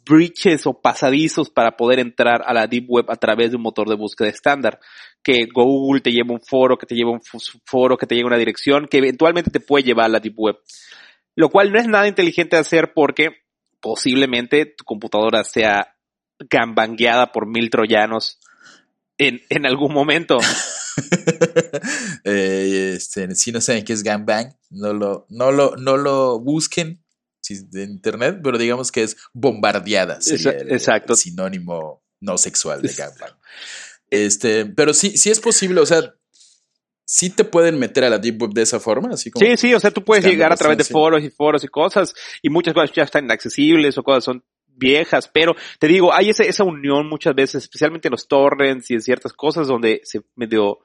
breaches 0.06 0.66
o 0.68 0.80
pasadizos 0.80 1.50
para 1.50 1.76
poder 1.76 2.00
entrar 2.00 2.44
a 2.46 2.54
la 2.54 2.68
Deep 2.68 2.86
Web 2.88 3.06
a 3.10 3.16
través 3.16 3.52
de 3.52 3.58
un 3.58 3.64
motor 3.64 3.90
de 3.90 3.96
búsqueda 3.96 4.30
estándar. 4.30 4.80
Que 5.22 5.48
Google 5.52 6.02
te 6.02 6.12
lleva 6.12 6.34
un 6.34 6.42
foro, 6.42 6.78
que 6.78 6.86
te 6.86 6.96
lleva 6.96 7.12
un 7.12 7.22
foro, 7.66 7.98
que 7.98 8.06
te 8.06 8.16
lleva 8.16 8.28
una 8.28 8.38
dirección, 8.38 8.88
que 8.88 9.00
eventualmente 9.00 9.52
te 9.52 9.60
puede 9.60 9.84
llevar 9.84 10.06
a 10.06 10.10
la 10.10 10.20
Deep 10.20 10.36
Web 10.38 10.58
lo 11.36 11.50
cual 11.50 11.72
no 11.72 11.80
es 11.80 11.88
nada 11.88 12.08
inteligente 12.08 12.56
hacer 12.56 12.94
porque 12.94 13.30
posiblemente 13.82 14.66
tu 14.66 14.84
computadora 14.84 15.44
sea 15.44 15.96
gambangueada 16.50 17.32
por 17.32 17.48
mil 17.48 17.70
troyanos 17.70 18.40
en, 19.18 19.42
en 19.50 19.66
algún 19.66 19.94
momento. 19.94 20.38
Eh, 22.24 22.94
este, 22.96 23.36
si 23.36 23.52
no 23.52 23.60
saben 23.60 23.84
qué 23.84 23.92
es 23.92 24.02
gangbang, 24.02 24.56
no 24.70 24.94
lo, 24.94 25.28
no 25.30 25.52
lo, 25.52 25.76
no 25.76 25.98
lo 25.98 26.40
busquen 26.40 27.04
de 27.48 27.84
internet, 27.84 28.40
pero 28.42 28.58
digamos 28.58 28.92
que 28.92 29.04
es 29.04 29.18
bombardeada. 29.34 30.20
Exacto. 30.26 31.16
sinónimo 31.16 32.02
no 32.22 32.38
sexual 32.38 32.82
de 32.82 32.94
gangbang. 32.94 33.34
Este, 34.10 34.66
pero 34.66 34.94
sí, 34.94 35.18
sí 35.18 35.30
es 35.30 35.40
posible, 35.40 35.82
o 35.82 35.86
sea, 35.86 36.16
sí 37.06 37.30
te 37.30 37.44
pueden 37.44 37.80
meter 37.80 38.04
a 38.04 38.10
la 38.10 38.18
Deep 38.18 38.42
Web 38.42 38.52
de 38.52 38.64
esa 38.64 38.80
forma, 38.80 39.10
así 39.14 39.32
como. 39.32 39.46
Sí, 39.46 39.56
sí, 39.56 39.74
o 39.74 39.80
sea, 39.80 39.92
tú 39.92 40.04
puedes 40.04 40.26
llegar 40.26 40.52
a 40.52 40.58
través 40.58 40.78
de 40.78 40.84
foros 40.84 41.24
y 41.24 41.30
foros 41.30 41.64
y 41.64 41.68
cosas, 41.68 42.14
y 42.42 42.50
muchas 42.50 42.74
cosas 42.74 42.92
ya 42.94 43.04
están 43.04 43.26
inaccesibles 43.26 43.98
o 43.98 44.04
cosas 44.04 44.24
son 44.24 44.44
viejas, 44.78 45.30
pero 45.34 45.56
te 45.80 45.88
digo, 45.88 46.14
hay 46.14 46.30
esa, 46.30 46.44
esa 46.44 46.64
unión 46.64 47.08
muchas 47.08 47.34
veces, 47.34 47.64
especialmente 47.64 48.10
en 48.10 48.12
los 48.12 48.28
torrents 48.28 48.92
y 48.92 48.96
en 48.96 49.02
ciertas 49.02 49.32
cosas 49.32 49.68
donde 49.68 50.02
se 50.04 50.22
medio 50.36 50.80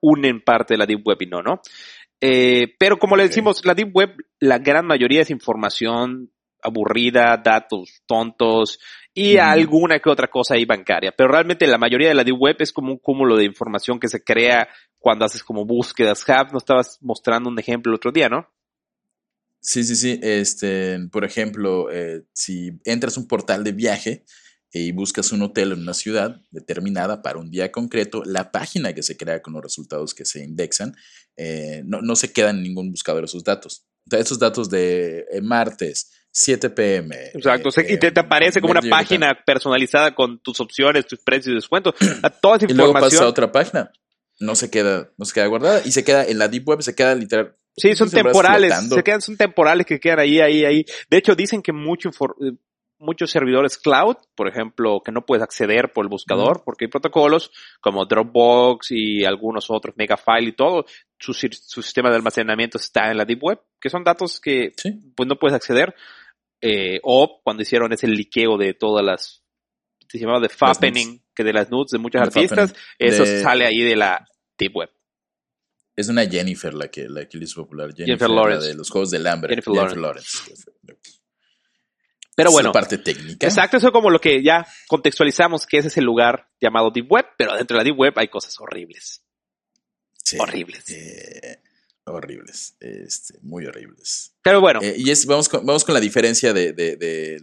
unen 0.00 0.40
parte 0.40 0.74
de 0.74 0.78
la 0.78 0.86
Deep 0.86 1.06
Web 1.06 1.18
y 1.20 1.26
no, 1.26 1.42
¿no? 1.42 1.60
Eh, 2.20 2.74
pero 2.78 2.98
como 2.98 3.16
le 3.16 3.24
decimos, 3.24 3.64
la 3.64 3.74
Deep 3.74 3.94
Web, 3.94 4.16
la 4.40 4.58
gran 4.58 4.86
mayoría 4.86 5.22
es 5.22 5.30
información 5.30 6.30
aburrida, 6.62 7.36
datos 7.36 8.02
tontos 8.06 8.80
y 9.14 9.36
alguna 9.38 9.98
que 9.98 10.10
otra 10.10 10.28
cosa 10.28 10.54
ahí 10.54 10.64
bancaria. 10.64 11.12
Pero 11.16 11.30
realmente 11.30 11.66
la 11.66 11.78
mayoría 11.78 12.08
de 12.08 12.14
la 12.14 12.24
Deep 12.24 12.36
Web 12.38 12.56
es 12.60 12.72
como 12.72 12.92
un 12.92 12.98
cúmulo 12.98 13.36
de 13.36 13.44
información 13.44 13.98
que 14.00 14.08
se 14.08 14.22
crea 14.22 14.68
cuando 15.06 15.24
haces 15.24 15.44
como 15.44 15.64
búsquedas. 15.64 16.24
Hub, 16.26 16.52
nos 16.52 16.64
estabas 16.64 16.98
mostrando 17.00 17.48
un 17.48 17.56
ejemplo 17.60 17.92
el 17.92 17.94
otro 17.94 18.10
día, 18.10 18.28
¿no? 18.28 18.52
Sí, 19.60 19.84
sí, 19.84 19.94
sí. 19.94 20.18
Este, 20.20 20.98
por 21.12 21.24
ejemplo, 21.24 21.92
eh, 21.92 22.24
si 22.32 22.72
entras 22.84 23.16
a 23.16 23.20
un 23.20 23.28
portal 23.28 23.62
de 23.62 23.70
viaje 23.70 24.24
y 24.72 24.90
buscas 24.90 25.30
un 25.30 25.42
hotel 25.42 25.70
en 25.70 25.82
una 25.82 25.94
ciudad 25.94 26.40
determinada 26.50 27.22
para 27.22 27.38
un 27.38 27.52
día 27.52 27.70
concreto, 27.70 28.24
la 28.24 28.50
página 28.50 28.94
que 28.94 29.04
se 29.04 29.16
crea 29.16 29.40
con 29.42 29.52
los 29.52 29.62
resultados 29.62 30.12
que 30.12 30.24
se 30.24 30.42
indexan 30.42 30.96
eh, 31.36 31.82
no, 31.84 32.02
no, 32.02 32.16
se 32.16 32.32
queda 32.32 32.50
en 32.50 32.64
ningún 32.64 32.90
buscador 32.90 33.22
esos 33.22 33.44
datos. 33.44 33.86
esos 34.10 34.40
datos 34.40 34.68
de 34.70 35.24
eh, 35.30 35.40
martes, 35.40 36.10
7 36.32 36.70
pm. 36.70 37.14
Exacto, 37.32 37.68
y 37.88 37.96
te, 37.96 38.08
aparece 38.18 38.60
como 38.60 38.72
una 38.72 38.82
página 38.82 39.38
personalizada 39.46 40.16
con 40.16 40.40
tus 40.40 40.60
opciones, 40.60 41.06
tus 41.06 41.20
precios 41.20 41.52
y 41.52 41.54
descuentos. 41.54 41.94
Toda 42.42 42.56
esa 42.56 42.64
información. 42.64 42.70
Y 42.70 42.74
luego 42.74 42.92
pasa 42.94 43.22
a 43.22 43.28
otra 43.28 43.52
página. 43.52 43.92
No 44.38 44.54
se 44.54 44.70
queda, 44.70 45.10
no 45.16 45.24
se 45.24 45.34
queda 45.34 45.46
guardada 45.46 45.82
y 45.84 45.92
se 45.92 46.04
queda 46.04 46.24
en 46.24 46.38
la 46.38 46.48
deep 46.48 46.68
web, 46.68 46.82
se 46.82 46.94
queda 46.94 47.14
literal. 47.14 47.56
Sí, 47.76 47.94
son 47.94 48.10
temporales, 48.10 48.88
se 48.88 49.02
quedan, 49.02 49.20
son 49.20 49.36
temporales 49.36 49.86
que 49.86 50.00
quedan 50.00 50.20
ahí, 50.20 50.40
ahí, 50.40 50.64
ahí. 50.64 50.84
De 51.10 51.18
hecho, 51.18 51.34
dicen 51.34 51.62
que 51.62 51.72
mucho 51.72 52.10
eh, 52.10 52.52
muchos 52.98 53.30
servidores 53.30 53.76
cloud, 53.76 54.16
por 54.34 54.48
ejemplo, 54.48 55.02
que 55.04 55.12
no 55.12 55.26
puedes 55.26 55.42
acceder 55.42 55.92
por 55.92 56.04
el 56.04 56.08
buscador, 56.08 56.62
porque 56.64 56.86
hay 56.86 56.90
protocolos 56.90 57.50
como 57.80 58.06
Dropbox 58.06 58.90
y 58.90 59.24
algunos 59.24 59.70
otros, 59.70 59.94
Megafile 59.96 60.48
y 60.48 60.52
todo, 60.52 60.86
su, 61.18 61.32
su, 61.34 61.82
sistema 61.82 62.10
de 62.10 62.16
almacenamiento 62.16 62.78
está 62.78 63.10
en 63.10 63.18
la 63.18 63.24
Deep 63.24 63.42
Web, 63.42 63.60
que 63.80 63.90
son 63.90 64.04
datos 64.04 64.40
que 64.40 64.72
pues 65.14 65.28
no 65.28 65.38
puedes 65.38 65.54
acceder. 65.54 65.94
Eh, 66.62 67.00
o 67.02 67.40
cuando 67.44 67.62
hicieron 67.62 67.92
ese 67.92 68.08
liqueo 68.08 68.56
de 68.56 68.72
todas 68.72 69.04
las, 69.04 69.44
se 70.08 70.18
llamaba 70.18 70.40
de 70.40 70.48
Fappening, 70.48 71.22
que 71.36 71.44
de 71.44 71.52
las 71.52 71.70
nudes 71.70 71.92
de 71.92 71.98
muchos 71.98 72.20
artistas, 72.20 72.74
eso 72.98 73.24
sale 73.42 73.66
ahí 73.66 73.82
de 73.82 73.94
la 73.94 74.26
Deep 74.58 74.74
Web. 74.74 74.90
Es 75.94 76.08
una 76.08 76.26
Jennifer 76.26 76.74
la 76.74 76.88
que, 76.88 77.08
la 77.08 77.26
que 77.26 77.38
le 77.38 77.44
hizo 77.44 77.62
popular. 77.62 77.94
Jennifer, 77.94 78.28
Lawrence. 78.28 78.68
de 78.68 78.74
los 78.74 78.90
Juegos 78.90 79.10
del 79.10 79.26
Hambre. 79.26 79.54
Jennifer, 79.54 79.96
Lawrence. 79.96 80.38
Pero 82.34 82.50
bueno. 82.50 82.72
parte 82.72 82.98
técnica. 82.98 83.46
Exacto, 83.46 83.78
eso 83.78 83.86
es 83.86 83.92
como 83.92 84.10
lo 84.10 84.20
que 84.20 84.42
ya 84.42 84.66
contextualizamos 84.88 85.66
que 85.66 85.78
ese 85.78 85.88
es 85.88 85.96
el 85.96 86.04
lugar 86.04 86.50
llamado 86.60 86.90
Deep 86.90 87.10
Web, 87.10 87.26
pero 87.38 87.56
dentro 87.56 87.76
de 87.76 87.80
la 87.80 87.84
Deep 87.84 87.98
Web 87.98 88.12
hay 88.16 88.28
cosas 88.28 88.54
horribles. 88.60 89.22
Sí, 90.22 90.36
horribles. 90.38 90.84
Eh, 90.90 91.62
horribles. 92.04 92.76
Este, 92.80 93.38
muy 93.40 93.64
horribles. 93.64 94.34
Pero 94.42 94.60
bueno. 94.60 94.80
Eh, 94.82 94.96
y 94.98 95.10
es, 95.10 95.24
vamos, 95.24 95.48
con, 95.48 95.64
vamos 95.64 95.84
con 95.84 95.94
la 95.94 96.00
diferencia 96.00 96.52
de, 96.52 96.74
de, 96.74 97.40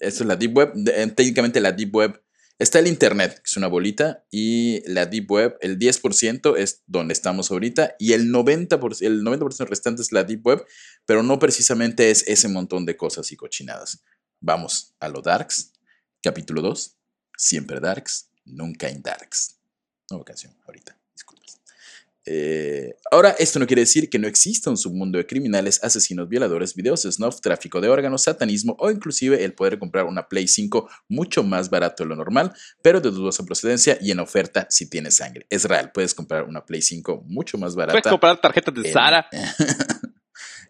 esto 0.00 0.24
es 0.24 0.26
la 0.26 0.34
Deep 0.34 0.56
Web. 0.56 0.72
técnicamente 1.14 1.60
la 1.60 1.70
Deep 1.70 1.94
Web 1.94 2.25
Está 2.58 2.78
el 2.78 2.86
Internet, 2.86 3.34
que 3.34 3.42
es 3.44 3.56
una 3.58 3.66
bolita, 3.66 4.24
y 4.30 4.82
la 4.90 5.04
Deep 5.04 5.30
Web, 5.30 5.58
el 5.60 5.78
10% 5.78 6.56
es 6.56 6.82
donde 6.86 7.12
estamos 7.12 7.50
ahorita, 7.50 7.96
y 7.98 8.14
el 8.14 8.32
90%, 8.32 9.02
el 9.02 9.22
90 9.22 9.64
restante 9.66 10.00
es 10.00 10.10
la 10.10 10.24
Deep 10.24 10.46
Web, 10.46 10.64
pero 11.04 11.22
no 11.22 11.38
precisamente 11.38 12.10
es 12.10 12.26
ese 12.26 12.48
montón 12.48 12.86
de 12.86 12.96
cosas 12.96 13.30
y 13.30 13.36
cochinadas. 13.36 14.02
Vamos 14.40 14.94
a 15.00 15.08
lo 15.08 15.20
Darks, 15.20 15.72
capítulo 16.22 16.62
2, 16.62 16.96
siempre 17.36 17.78
Darks, 17.78 18.30
nunca 18.46 18.88
en 18.88 19.02
Darks. 19.02 19.58
Nueva 20.08 20.24
canción, 20.24 20.56
ahorita. 20.66 20.95
Eh, 22.28 22.96
ahora, 23.12 23.36
esto 23.38 23.60
no 23.60 23.66
quiere 23.66 23.82
decir 23.82 24.10
que 24.10 24.18
no 24.18 24.26
exista 24.26 24.68
un 24.68 24.76
submundo 24.76 25.16
de 25.16 25.26
criminales, 25.26 25.82
asesinos, 25.82 26.28
violadores, 26.28 26.74
videos 26.74 27.02
snuff, 27.02 27.40
tráfico 27.40 27.80
de 27.80 27.88
órganos, 27.88 28.22
satanismo 28.22 28.76
o 28.80 28.90
inclusive 28.90 29.44
el 29.44 29.54
poder 29.54 29.78
comprar 29.78 30.06
una 30.06 30.28
Play 30.28 30.48
5 30.48 30.88
mucho 31.08 31.44
más 31.44 31.70
barato 31.70 32.02
de 32.02 32.08
lo 32.08 32.16
normal, 32.16 32.52
pero 32.82 33.00
de 33.00 33.10
dudosa 33.10 33.44
procedencia 33.44 33.96
y 34.00 34.10
en 34.10 34.18
oferta 34.18 34.66
si 34.70 34.90
tienes 34.90 35.14
sangre. 35.14 35.46
Es 35.50 35.64
real, 35.64 35.92
puedes 35.92 36.14
comprar 36.14 36.44
una 36.44 36.66
Play 36.66 36.82
5 36.82 37.24
mucho 37.26 37.58
más 37.58 37.76
barata. 37.76 37.92
Puedes 37.92 38.10
comprar 38.10 38.40
tarjetas 38.40 38.74
de 38.74 38.92
Sara. 38.92 39.28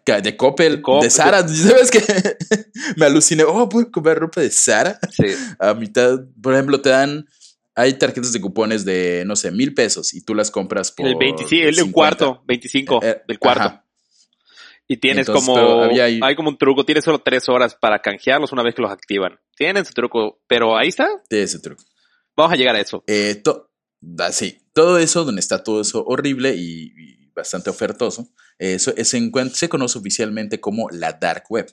de 0.05 0.37
Coppel, 0.37 0.81
de, 1.01 1.09
Sara. 1.09 1.45
¿Sabes 1.47 1.91
qué? 1.91 2.01
Me 2.95 3.05
aluciné. 3.05 3.43
Oh, 3.43 3.67
puedo 3.67 3.91
comprar 3.91 4.17
ropa 4.17 4.41
de 4.41 4.49
Sara. 4.49 4.97
Sí. 5.11 5.25
A 5.59 5.73
mitad, 5.73 6.19
por 6.41 6.53
ejemplo, 6.53 6.81
te 6.81 6.89
dan 6.89 7.27
hay 7.77 7.93
tarjetas 7.93 8.33
de 8.33 8.41
cupones 8.41 8.85
de, 8.85 9.23
no 9.25 9.35
sé, 9.35 9.51
mil 9.51 9.75
pesos 9.75 10.13
y 10.15 10.21
tú 10.21 10.33
las 10.33 10.49
compras 10.49 10.91
por. 10.91 11.05
El 11.05 11.15
25, 11.15 11.69
el 11.69 11.75
de 11.75 11.83
un 11.83 11.91
cuarto, 11.91 12.41
25 12.47 13.03
eh, 13.03 13.09
eh, 13.09 13.21
del 13.27 13.37
cuarto. 13.37 13.83
Y 14.87 14.97
tienes 14.97 15.27
como. 15.27 15.83
hay, 15.83 16.35
como 16.35 16.49
un 16.49 16.57
truco, 16.57 16.85
tienes 16.85 17.03
solo 17.03 17.19
tres 17.19 17.47
horas 17.49 17.75
para 17.75 17.99
canjearlos 17.99 18.51
una 18.51 18.63
vez 18.63 18.73
que 18.73 18.81
los 18.81 18.91
activan. 18.91 19.39
Tienen 19.55 19.83
ese 19.83 19.93
truco, 19.93 20.39
pero 20.47 20.75
ahí 20.75 20.87
está. 20.87 21.07
Tiene 21.29 21.45
ese 21.45 21.59
truco. 21.59 21.83
Vamos 22.35 22.53
a 22.53 22.55
llegar 22.55 22.75
a 22.75 22.79
eso. 22.79 23.03
Eh, 23.05 23.43
sí, 24.31 24.57
todo 24.73 24.97
eso, 24.97 25.23
donde 25.23 25.41
está 25.41 25.63
todo 25.63 25.81
eso 25.81 26.03
horrible 26.03 26.55
y, 26.55 27.29
bastante 27.35 27.69
ofertoso, 27.69 28.27
eso, 28.57 28.91
se, 28.91 29.49
se 29.53 29.69
conoce 29.69 29.99
oficialmente 29.99 30.59
como 30.59 30.89
la 30.89 31.13
Dark 31.13 31.43
Web. 31.49 31.67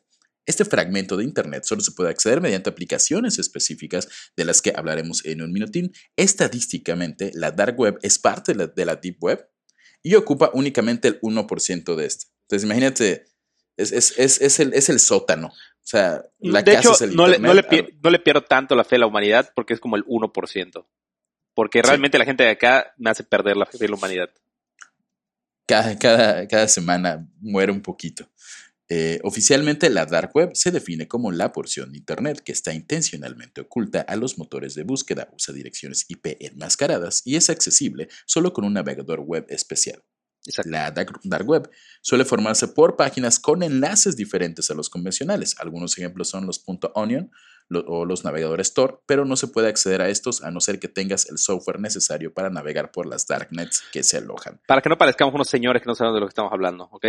Este 0.47 0.65
fragmento 0.65 1.17
de 1.17 1.25
Internet 1.25 1.65
solo 1.65 1.81
se 1.81 1.93
puede 1.93 2.11
acceder 2.11 2.41
mediante 2.41 2.71
aplicaciones 2.71 3.39
específicas 3.39 4.09
de 4.37 4.45
las 4.45 4.61
que 4.61 4.73
hablaremos 4.77 5.25
en 5.25 5.43
un 5.43 5.53
minutín. 5.53 5.93
Estadísticamente, 6.17 7.31
la 7.35 7.51
Dark 7.51 7.79
Web 7.79 7.99
es 8.03 8.19
parte 8.19 8.53
de 8.55 8.85
la, 8.85 8.97
Deep 8.97 9.23
Web 9.23 9.49
y 10.03 10.15
ocupa 10.15 10.51
únicamente 10.53 11.09
el 11.09 11.21
1% 11.21 11.95
de 11.95 12.07
esta. 12.07 12.27
Entonces, 12.43 12.65
imagínate, 12.65 13.25
es, 13.77 14.61
el, 14.61 14.75
es 14.75 14.89
el 14.89 15.01
sótano. 15.01 15.49
O 15.49 15.87
sea, 15.87 16.23
la 16.39 16.63
de 16.63 16.77
hecho, 16.77 16.93
no, 17.13 17.27
le, 17.27 17.39
no, 17.39 17.53
le 17.53 18.19
pierdo 18.19 18.43
tanto 18.43 18.75
la 18.75 18.85
fe 18.85 18.97
a 18.97 19.01
la 19.01 19.07
humanidad 19.07 19.53
porque 19.55 19.75
es 19.75 19.81
como 19.81 19.97
el 19.97 20.05
1%. 20.07 20.87
Porque 21.55 21.83
realmente 21.83 22.19
la 22.19 22.25
gente 22.25 22.43
de 22.43 22.51
acá 22.51 22.93
me 22.97 23.11
hace 23.11 23.23
perder 23.23 23.57
la 23.57 23.67
fe 23.67 23.79
de 23.79 23.89
la 23.89 23.95
humanidad. 23.95 24.31
Cada, 25.67 25.99
cada, 25.99 26.49
cada 26.49 26.69
semana 26.69 27.29
muere 27.41 27.71
un 27.71 27.81
poquito. 27.81 28.29
Eh, 28.89 29.19
oficialmente, 29.23 29.89
la 29.89 30.05
Dark 30.05 30.31
Web 30.35 30.51
se 30.55 30.71
define 30.71 31.09
como 31.09 31.33
la 31.33 31.53
porción 31.53 31.93
de 31.93 31.99
Internet 31.99 32.41
que 32.41 32.53
está 32.53 32.75
intencionalmente 32.75 33.63
oculta 33.63 34.03
a 34.03 34.17
los 34.17 34.39
motores 34.39 34.75
de 34.75 34.85
búsqueda, 34.85 35.31
usa 35.33 35.55
direcciones 35.55 36.05
IP 36.09 36.37
enmascaradas 36.41 37.23
y 37.25 37.37
es 37.37 37.49
accesible 37.49 38.09
solo 38.27 38.53
con 38.53 38.65
un 38.65 38.75
navegador 38.75 39.21
web 39.21 39.47
especial. 39.49 40.03
La 40.67 40.91
dark, 40.91 41.47
Web 41.47 41.71
suele 42.03 42.27
formarse 42.27 42.69
por 42.69 42.97
páginas 42.97 43.39
con 43.39 43.63
enlaces 43.63 44.15
diferentes 44.15 44.71
a 44.71 44.75
los 44.75 44.91
convencionales. 44.91 45.57
Algunos 45.59 45.97
ejemplos 45.97 46.29
son 46.29 46.47
los 46.47 46.63
.onion 46.95 47.31
o 47.71 48.05
los 48.05 48.25
navegadores 48.25 48.75
Tor, 48.75 49.03
pero 49.07 49.25
no 49.25 49.37
se 49.37 49.49
puede 49.49 49.69
acceder 49.69 50.03
a 50.03 50.11
estos 50.11 50.43
a 50.43 50.51
no 50.51 50.61
ser 50.61 50.79
que 50.79 50.89
tengas 50.89 51.31
el 51.31 51.39
software 51.39 51.81
necesario 51.81 52.35
para 52.35 52.51
navegar 52.51 52.93
por 52.93 53.07
las 53.07 53.27
darknets 53.27 53.83
que 53.91 54.03
se 54.03 54.19
alojan. 54.19 54.61
Para 54.69 54.83
que 54.83 54.91
no 54.91 54.99
parezcamos 54.99 55.35
unos 55.35 55.49
señores 55.49 55.81
que 55.81 55.87
no 55.87 55.95
saben 55.95 56.13
de 56.13 56.21
lo 56.21 56.27
que 56.27 56.33
estamos 56.33 56.53
hablando, 56.53 56.91
¿ok? 56.93 57.07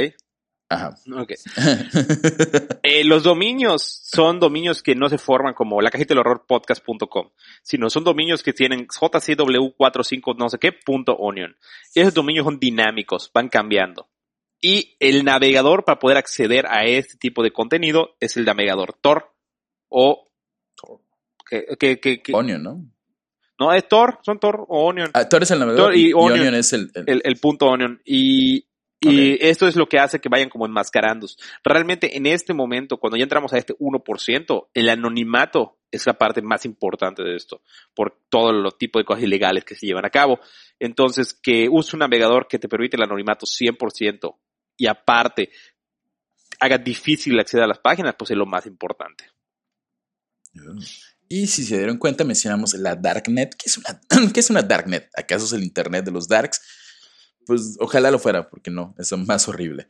Ajá. 0.69 0.95
Ok. 1.13 1.31
Eh, 2.87 3.03
los 3.03 3.23
dominios 3.23 3.81
son 3.81 4.39
dominios 4.39 4.83
que 4.83 4.93
no 4.93 5.09
se 5.09 5.17
forman 5.17 5.55
como 5.55 5.81
la 5.81 5.89
cajita 5.89 6.13
del 6.13 6.19
horror 6.19 6.45
podcast.com, 6.47 7.31
sino 7.63 7.89
son 7.89 8.03
dominios 8.03 8.43
que 8.43 8.53
tienen 8.53 8.87
jcw45 8.87 10.37
no 10.37 10.49
sé 10.49 10.59
qué 10.59 10.71
punto 10.71 11.15
onion. 11.15 11.55
Esos 11.95 12.13
dominios 12.13 12.45
son 12.45 12.59
dinámicos, 12.59 13.31
van 13.33 13.49
cambiando. 13.49 14.07
Y 14.61 14.95
el 14.99 15.25
navegador 15.25 15.83
para 15.83 15.97
poder 15.97 16.17
acceder 16.17 16.67
a 16.67 16.85
este 16.85 17.17
tipo 17.17 17.41
de 17.41 17.51
contenido 17.51 18.15
es 18.19 18.37
el 18.37 18.45
navegador 18.45 18.93
Tor 18.93 19.33
o 19.89 20.29
Onion, 22.33 22.63
¿no? 22.63 22.85
No, 23.59 23.73
es 23.73 23.87
Tor, 23.87 24.19
son 24.21 24.39
Tor 24.39 24.65
o 24.67 24.85
Onion. 24.85 25.09
Ah, 25.13 25.27
Tor 25.27 25.41
es 25.43 25.51
el 25.51 25.59
navegador 25.59 25.95
y, 25.95 26.13
Onion, 26.13 26.53
es 26.53 26.73
el, 26.73 26.91
el... 26.93 27.21
el 27.23 27.35
punto 27.37 27.67
Onion. 27.67 27.99
Y 28.05 28.67
y 29.11 29.37
esto 29.39 29.67
es 29.67 29.75
lo 29.75 29.87
que 29.87 29.99
hace 29.99 30.19
que 30.19 30.29
vayan 30.29 30.49
como 30.49 30.65
enmascarando. 30.65 31.27
Realmente 31.63 32.17
en 32.17 32.25
este 32.25 32.53
momento, 32.53 32.97
cuando 32.97 33.17
ya 33.17 33.23
entramos 33.23 33.53
a 33.53 33.57
este 33.57 33.75
1%, 33.77 34.67
el 34.73 34.89
anonimato 34.89 35.77
es 35.91 36.05
la 36.05 36.13
parte 36.13 36.41
más 36.41 36.65
importante 36.65 37.23
de 37.23 37.35
esto, 37.35 37.61
por 37.93 38.19
todos 38.29 38.53
los 38.53 38.77
tipos 38.77 38.99
de 38.99 39.05
cosas 39.05 39.23
ilegales 39.23 39.63
que 39.63 39.75
se 39.75 39.85
llevan 39.85 40.05
a 40.05 40.09
cabo. 40.09 40.39
Entonces, 40.79 41.33
que 41.33 41.67
use 41.69 41.95
un 41.95 41.99
navegador 41.99 42.47
que 42.47 42.59
te 42.59 42.67
permite 42.67 42.97
el 42.97 43.03
anonimato 43.03 43.45
100% 43.45 44.35
y 44.77 44.87
aparte 44.87 45.51
haga 46.59 46.77
difícil 46.77 47.39
acceder 47.39 47.63
a 47.63 47.67
las 47.67 47.79
páginas, 47.79 48.15
pues 48.17 48.31
es 48.31 48.37
lo 48.37 48.45
más 48.45 48.65
importante. 48.65 49.25
Y 51.27 51.47
si 51.47 51.63
se 51.63 51.77
dieron 51.77 51.97
cuenta, 51.97 52.23
mencionamos 52.23 52.73
la 52.75 52.95
Darknet. 52.95 53.55
¿Qué 53.55 53.65
es 53.65 53.77
una, 53.77 54.01
¿qué 54.33 54.39
es 54.39 54.49
una 54.49 54.61
Darknet? 54.61 55.09
¿Acaso 55.15 55.45
es 55.45 55.53
el 55.53 55.63
Internet 55.63 56.05
de 56.05 56.11
los 56.11 56.27
Darks? 56.27 56.61
Pues 57.45 57.77
ojalá 57.79 58.11
lo 58.11 58.19
fuera, 58.19 58.49
porque 58.49 58.71
no, 58.71 58.95
es 58.97 59.11
más 59.13 59.47
horrible. 59.47 59.87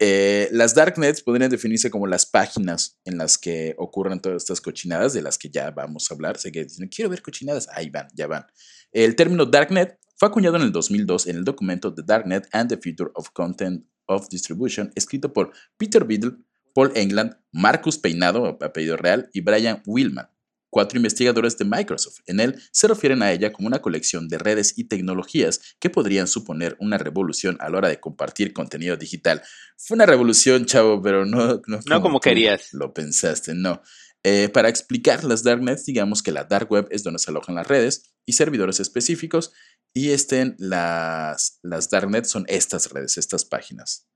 Eh, 0.00 0.48
las 0.52 0.74
darknets 0.74 1.22
podrían 1.22 1.50
definirse 1.50 1.90
como 1.90 2.06
las 2.06 2.24
páginas 2.24 2.98
en 3.04 3.18
las 3.18 3.36
que 3.36 3.74
ocurren 3.78 4.20
todas 4.20 4.42
estas 4.42 4.60
cochinadas, 4.60 5.12
de 5.12 5.22
las 5.22 5.38
que 5.38 5.50
ya 5.50 5.70
vamos 5.70 6.10
a 6.10 6.14
hablar. 6.14 6.38
Sé 6.38 6.52
que 6.52 6.66
quiero 6.90 7.10
ver 7.10 7.22
cochinadas, 7.22 7.68
ahí 7.72 7.90
van, 7.90 8.08
ya 8.14 8.26
van. 8.26 8.46
El 8.92 9.16
término 9.16 9.44
darknet 9.44 9.98
fue 10.16 10.28
acuñado 10.28 10.56
en 10.56 10.62
el 10.62 10.72
2002 10.72 11.26
en 11.26 11.36
el 11.36 11.44
documento 11.44 11.94
The 11.94 12.02
Darknet 12.04 12.48
and 12.52 12.68
the 12.68 12.76
Future 12.76 13.10
of 13.14 13.30
Content 13.30 13.84
of 14.06 14.28
Distribution, 14.28 14.92
escrito 14.94 15.32
por 15.32 15.52
Peter 15.76 16.04
Biddle, 16.04 16.38
Paul 16.74 16.92
England, 16.94 17.36
Marcus 17.52 17.98
Peinado, 17.98 18.46
apellido 18.46 18.96
real, 18.96 19.28
y 19.32 19.40
Brian 19.40 19.82
Willman 19.86 20.28
cuatro 20.70 20.98
investigadores 20.98 21.56
de 21.56 21.64
Microsoft. 21.64 22.20
En 22.26 22.40
él 22.40 22.60
se 22.72 22.88
refieren 22.88 23.22
a 23.22 23.32
ella 23.32 23.52
como 23.52 23.68
una 23.68 23.80
colección 23.80 24.28
de 24.28 24.38
redes 24.38 24.74
y 24.76 24.84
tecnologías 24.84 25.60
que 25.80 25.90
podrían 25.90 26.26
suponer 26.26 26.76
una 26.80 26.98
revolución 26.98 27.56
a 27.60 27.68
la 27.68 27.78
hora 27.78 27.88
de 27.88 28.00
compartir 28.00 28.52
contenido 28.52 28.96
digital. 28.96 29.42
Fue 29.76 29.94
una 29.94 30.06
revolución, 30.06 30.66
chavo, 30.66 31.00
pero 31.02 31.24
no, 31.24 31.60
no, 31.66 32.02
como, 32.02 32.20
querías. 32.20 32.72
Lo 32.72 32.92
pensaste, 32.92 33.54
no. 33.54 33.82
Eh, 34.24 34.48
para 34.48 34.68
explicar 34.68 35.24
las 35.24 35.42
darknets, 35.42 35.86
digamos 35.86 36.22
que 36.22 36.32
la 36.32 36.44
dark 36.44 36.70
web 36.70 36.88
es 36.90 37.04
donde 37.04 37.20
se 37.20 37.30
alojan 37.30 37.54
las 37.54 37.66
redes 37.66 38.14
y 38.26 38.32
servidores 38.32 38.80
específicos 38.80 39.52
y 39.94 40.10
estén 40.10 40.56
las, 40.58 41.60
las 41.62 41.88
darknets 41.88 42.28
son 42.28 42.44
estas 42.48 42.90
redes, 42.90 43.16
estas 43.16 43.44
páginas. 43.44 44.08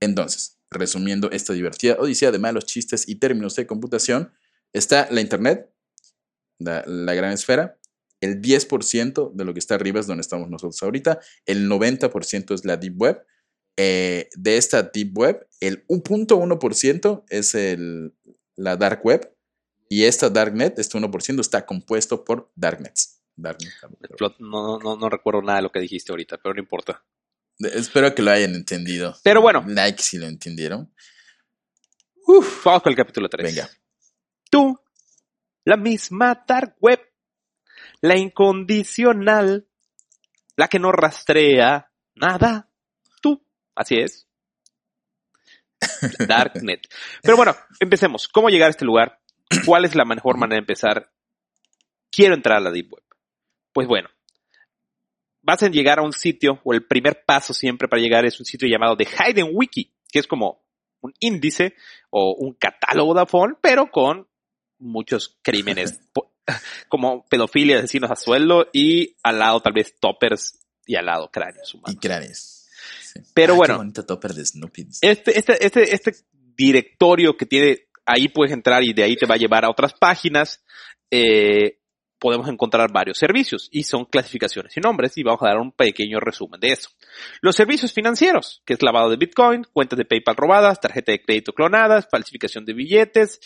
Entonces, 0.00 0.58
resumiendo 0.70 1.30
esta 1.30 1.52
divertida 1.52 1.96
odisea 1.98 2.30
de 2.30 2.38
malos 2.38 2.66
chistes 2.66 3.08
y 3.08 3.16
términos 3.16 3.56
de 3.56 3.66
computación, 3.66 4.32
está 4.72 5.08
la 5.10 5.20
Internet, 5.20 5.72
la, 6.58 7.14
gran 7.14 7.32
esfera. 7.32 7.78
El 8.20 8.40
10% 8.40 9.32
de 9.32 9.44
lo 9.44 9.52
que 9.52 9.60
está 9.60 9.76
arriba 9.76 10.00
es 10.00 10.06
donde 10.06 10.22
estamos 10.22 10.50
nosotros 10.50 10.82
ahorita. 10.82 11.20
El 11.46 11.68
90% 11.68 12.54
es 12.54 12.64
la 12.64 12.76
Deep 12.76 13.00
Web. 13.00 13.24
Eh, 13.76 14.28
de 14.34 14.56
esta 14.56 14.82
Deep 14.82 15.16
Web, 15.16 15.46
el 15.60 15.86
1.1% 15.86 17.24
es 17.28 17.54
el, 17.54 18.14
la 18.56 18.76
Dark 18.76 19.00
Web. 19.04 19.32
Y 19.88 20.04
esta 20.04 20.28
Darknet, 20.28 20.78
este 20.78 20.98
1%, 20.98 21.40
está 21.40 21.64
compuesto 21.64 22.24
por 22.24 22.50
Darknets. 22.54 23.22
Darknet, 23.36 23.72
no, 24.40 24.78
no, 24.78 24.96
no 24.96 25.08
recuerdo 25.08 25.40
nada 25.42 25.58
de 25.58 25.62
lo 25.62 25.72
que 25.72 25.80
dijiste 25.80 26.12
ahorita, 26.12 26.38
pero 26.38 26.54
no 26.54 26.60
importa. 26.60 27.04
Espero 27.58 28.14
que 28.14 28.22
lo 28.22 28.30
hayan 28.30 28.54
entendido. 28.54 29.16
Pero 29.22 29.40
bueno. 29.40 29.64
Like 29.66 30.02
si 30.02 30.18
lo 30.18 30.26
entendieron. 30.26 30.92
Uf, 32.26 32.64
vamos 32.64 32.82
con 32.82 32.90
el 32.90 32.96
capítulo 32.96 33.28
3. 33.28 33.54
Venga. 33.54 33.70
Tú 34.50 34.78
la 35.68 35.76
misma 35.76 36.44
dark 36.46 36.76
web, 36.80 36.98
la 38.00 38.16
incondicional, 38.16 39.68
la 40.56 40.68
que 40.68 40.78
no 40.78 40.92
rastrea 40.92 41.92
nada, 42.14 42.70
Así 43.78 43.96
es. 43.96 44.26
Darknet. 46.26 46.88
Pero 47.22 47.36
bueno, 47.36 47.54
empecemos. 47.78 48.26
¿Cómo 48.26 48.48
llegar 48.48 48.66
a 48.66 48.70
este 48.70 48.84
lugar? 48.84 49.20
¿Cuál 49.64 49.84
es 49.84 49.94
la 49.94 50.04
mejor 50.04 50.36
manera 50.36 50.56
de 50.56 50.62
empezar? 50.62 51.12
Quiero 52.10 52.34
entrar 52.34 52.56
a 52.56 52.60
la 52.60 52.72
Deep 52.72 52.92
Web. 52.92 53.04
Pues 53.72 53.86
bueno, 53.86 54.08
vas 55.42 55.62
a 55.62 55.68
llegar 55.68 56.00
a 56.00 56.02
un 56.02 56.12
sitio, 56.12 56.60
o 56.64 56.72
el 56.72 56.86
primer 56.86 57.22
paso 57.24 57.54
siempre 57.54 57.86
para 57.86 58.02
llegar 58.02 58.24
es 58.24 58.40
un 58.40 58.46
sitio 58.46 58.68
llamado 58.68 58.96
The 58.96 59.06
Hidden 59.06 59.50
Wiki, 59.52 59.94
que 60.10 60.18
es 60.18 60.26
como 60.26 60.64
un 61.02 61.12
índice 61.20 61.76
o 62.10 62.34
un 62.34 62.54
catálogo 62.54 63.14
de 63.14 63.20
Afon, 63.20 63.58
pero 63.60 63.92
con 63.92 64.26
muchos 64.78 65.38
crímenes, 65.42 66.00
como 66.88 67.26
pedofilia, 67.28 67.78
asesinos 67.78 68.10
a 68.10 68.16
sueldo 68.16 68.68
y 68.72 69.16
al 69.22 69.38
lado 69.38 69.60
tal 69.60 69.72
vez 69.72 69.94
toppers 70.00 70.58
y 70.86 70.96
al 70.96 71.06
lado 71.06 71.30
cráneos 71.30 71.74
humanos. 71.74 71.94
Y 71.94 71.98
cráneos. 71.98 72.66
Pero 73.34 73.56
bueno, 73.56 73.82
Este, 75.02 75.38
este, 75.38 75.64
este, 75.64 75.94
este 75.94 76.12
directorio 76.32 77.36
que 77.36 77.46
tiene, 77.46 77.88
ahí 78.06 78.28
puedes 78.28 78.52
entrar 78.52 78.82
y 78.84 78.92
de 78.92 79.02
ahí 79.02 79.16
te 79.16 79.26
va 79.26 79.34
a 79.34 79.38
llevar 79.38 79.64
a 79.64 79.70
otras 79.70 79.92
páginas. 79.92 80.64
Eh, 81.10 81.78
podemos 82.18 82.48
encontrar 82.48 82.92
varios 82.92 83.18
servicios 83.18 83.68
y 83.70 83.84
son 83.84 84.04
clasificaciones 84.04 84.76
y 84.76 84.80
nombres 84.80 85.16
y 85.16 85.22
vamos 85.22 85.42
a 85.42 85.48
dar 85.48 85.58
un 85.58 85.72
pequeño 85.72 86.20
resumen 86.20 86.60
de 86.60 86.72
eso. 86.72 86.90
Los 87.40 87.56
servicios 87.56 87.92
financieros, 87.92 88.62
que 88.64 88.74
es 88.74 88.82
lavado 88.82 89.10
de 89.10 89.16
Bitcoin, 89.16 89.64
cuentas 89.72 89.96
de 89.98 90.04
PayPal 90.04 90.36
robadas, 90.36 90.80
tarjeta 90.80 91.12
de 91.12 91.22
crédito 91.22 91.52
clonadas, 91.52 92.08
falsificación 92.10 92.64
de 92.64 92.72
billetes 92.74 93.40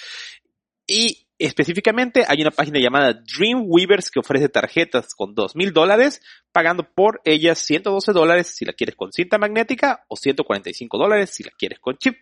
y 0.86 1.26
específicamente 1.38 2.24
hay 2.26 2.40
una 2.40 2.50
página 2.50 2.78
llamada 2.80 3.14
Dreamweavers 3.14 4.10
que 4.10 4.20
ofrece 4.20 4.48
tarjetas 4.48 5.14
con 5.14 5.34
dos 5.34 5.56
mil 5.56 5.72
dólares, 5.72 6.20
pagando 6.52 6.88
por 6.94 7.20
ellas 7.24 7.58
112 7.60 8.12
dólares 8.12 8.48
si 8.48 8.64
la 8.64 8.72
quieres 8.72 8.96
con 8.96 9.12
cinta 9.12 9.38
magnética 9.38 10.04
o 10.08 10.16
145 10.16 10.98
dólares 10.98 11.30
si 11.30 11.42
la 11.42 11.50
quieres 11.50 11.78
con 11.80 11.96
chip. 11.96 12.16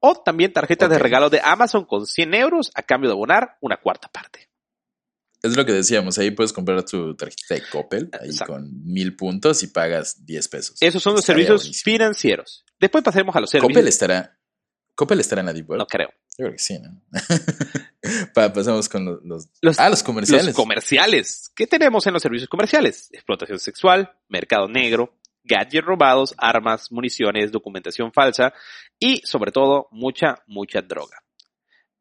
O 0.00 0.14
también 0.22 0.52
tarjetas 0.52 0.90
de 0.90 0.98
regalo 0.98 1.30
de 1.30 1.40
Amazon 1.42 1.84
con 1.84 2.06
100 2.06 2.34
euros 2.34 2.70
a 2.74 2.82
cambio 2.82 3.10
de 3.10 3.14
abonar 3.14 3.56
una 3.60 3.76
cuarta 3.76 4.08
parte. 4.08 4.48
Es 5.42 5.56
lo 5.56 5.64
que 5.64 5.72
decíamos, 5.72 6.18
ahí 6.18 6.32
puedes 6.32 6.52
comprar 6.52 6.84
tu 6.84 7.14
tarjeta 7.14 7.54
de 7.54 7.62
Coppel 7.70 8.10
ahí 8.20 8.30
con 8.44 8.84
mil 8.84 9.14
puntos 9.14 9.62
y 9.62 9.68
pagas 9.68 10.24
10 10.26 10.48
pesos. 10.48 10.76
Esos 10.80 11.00
son 11.00 11.14
los 11.14 11.24
servicios 11.24 11.80
financieros. 11.82 12.64
Después 12.80 13.04
pasemos 13.04 13.34
a 13.36 13.40
los 13.40 13.50
servicios. 13.50 13.72
Coppel 13.72 13.88
estará, 13.88 14.37
Coppel 14.98 15.20
estará 15.20 15.42
en 15.42 15.46
la 15.46 15.52
Deep 15.52 15.70
Web. 15.70 15.78
No 15.78 15.86
creo. 15.86 16.08
Yo 16.36 16.46
creo 16.46 16.52
que 16.52 16.58
sí, 16.58 16.76
¿no? 16.80 17.00
Pasamos 18.34 18.88
con 18.88 19.04
los, 19.22 19.48
los, 19.62 19.78
Ah, 19.78 19.90
los 19.90 20.02
comerciales. 20.02 20.46
Los 20.46 20.56
comerciales. 20.56 21.52
¿Qué 21.54 21.68
tenemos 21.68 22.04
en 22.08 22.14
los 22.14 22.22
servicios 22.22 22.48
comerciales? 22.48 23.08
Explotación 23.12 23.60
sexual, 23.60 24.12
mercado 24.28 24.66
negro, 24.66 25.16
gadgets 25.44 25.86
robados, 25.86 26.34
armas, 26.36 26.90
municiones, 26.90 27.52
documentación 27.52 28.12
falsa 28.12 28.52
y, 28.98 29.18
sobre 29.24 29.52
todo, 29.52 29.86
mucha, 29.92 30.42
mucha 30.48 30.82
droga. 30.82 31.22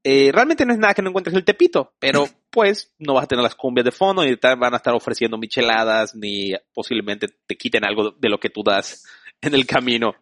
Eh, 0.03 0.31
realmente 0.33 0.65
no 0.65 0.73
es 0.73 0.79
nada 0.79 0.95
que 0.95 1.03
no 1.03 1.09
encuentres 1.09 1.35
el 1.35 1.45
tepito, 1.45 1.93
pero 1.99 2.27
pues 2.49 2.95
no 2.97 3.13
vas 3.13 3.25
a 3.25 3.27
tener 3.27 3.43
las 3.43 3.53
cumbias 3.53 3.85
de 3.85 3.91
fondo, 3.91 4.23
ni 4.23 4.33
van 4.41 4.73
a 4.73 4.77
estar 4.77 4.95
ofreciendo 4.95 5.37
micheladas, 5.37 6.15
ni 6.15 6.51
posiblemente 6.73 7.27
te 7.45 7.55
quiten 7.55 7.85
algo 7.85 8.09
de 8.09 8.29
lo 8.29 8.39
que 8.39 8.49
tú 8.49 8.63
das 8.63 9.05
en 9.39 9.53
el 9.53 9.67
camino. 9.67 10.15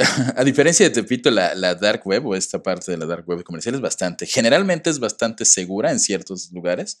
A 0.36 0.44
diferencia 0.44 0.88
de 0.88 0.94
Tepito, 0.94 1.30
la, 1.30 1.54
la, 1.54 1.74
dark 1.74 2.06
web 2.06 2.26
o 2.26 2.34
esta 2.34 2.62
parte 2.62 2.90
de 2.90 2.98
la 2.98 3.06
dark 3.06 3.28
web 3.28 3.42
comercial 3.42 3.74
es 3.74 3.80
bastante, 3.80 4.26
generalmente 4.26 4.90
es 4.90 4.98
bastante 4.98 5.44
segura 5.44 5.90
en 5.90 6.00
ciertos 6.00 6.50
lugares 6.52 7.00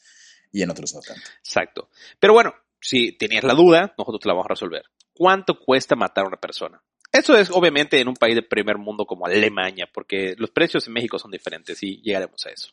y 0.52 0.62
en 0.62 0.70
otros 0.70 0.94
no 0.94 1.00
tanto. 1.00 1.22
Exacto. 1.38 1.88
Pero 2.18 2.32
bueno, 2.32 2.54
si 2.80 3.12
tenías 3.12 3.44
la 3.44 3.54
duda, 3.54 3.94
nosotros 3.96 4.20
te 4.20 4.28
la 4.28 4.34
vamos 4.34 4.46
a 4.46 4.54
resolver. 4.54 4.82
¿Cuánto 5.12 5.58
cuesta 5.58 5.96
matar 5.96 6.24
a 6.24 6.28
una 6.28 6.40
persona? 6.40 6.82
Eso 7.12 7.36
es 7.36 7.50
obviamente 7.50 8.00
en 8.00 8.08
un 8.08 8.14
país 8.14 8.36
de 8.36 8.42
primer 8.42 8.78
mundo 8.78 9.04
como 9.04 9.26
Alemania, 9.26 9.88
porque 9.92 10.34
los 10.38 10.50
precios 10.50 10.86
en 10.86 10.92
México 10.92 11.18
son 11.18 11.32
diferentes 11.32 11.82
y 11.82 12.00
llegaremos 12.02 12.46
a 12.46 12.50
eso. 12.50 12.72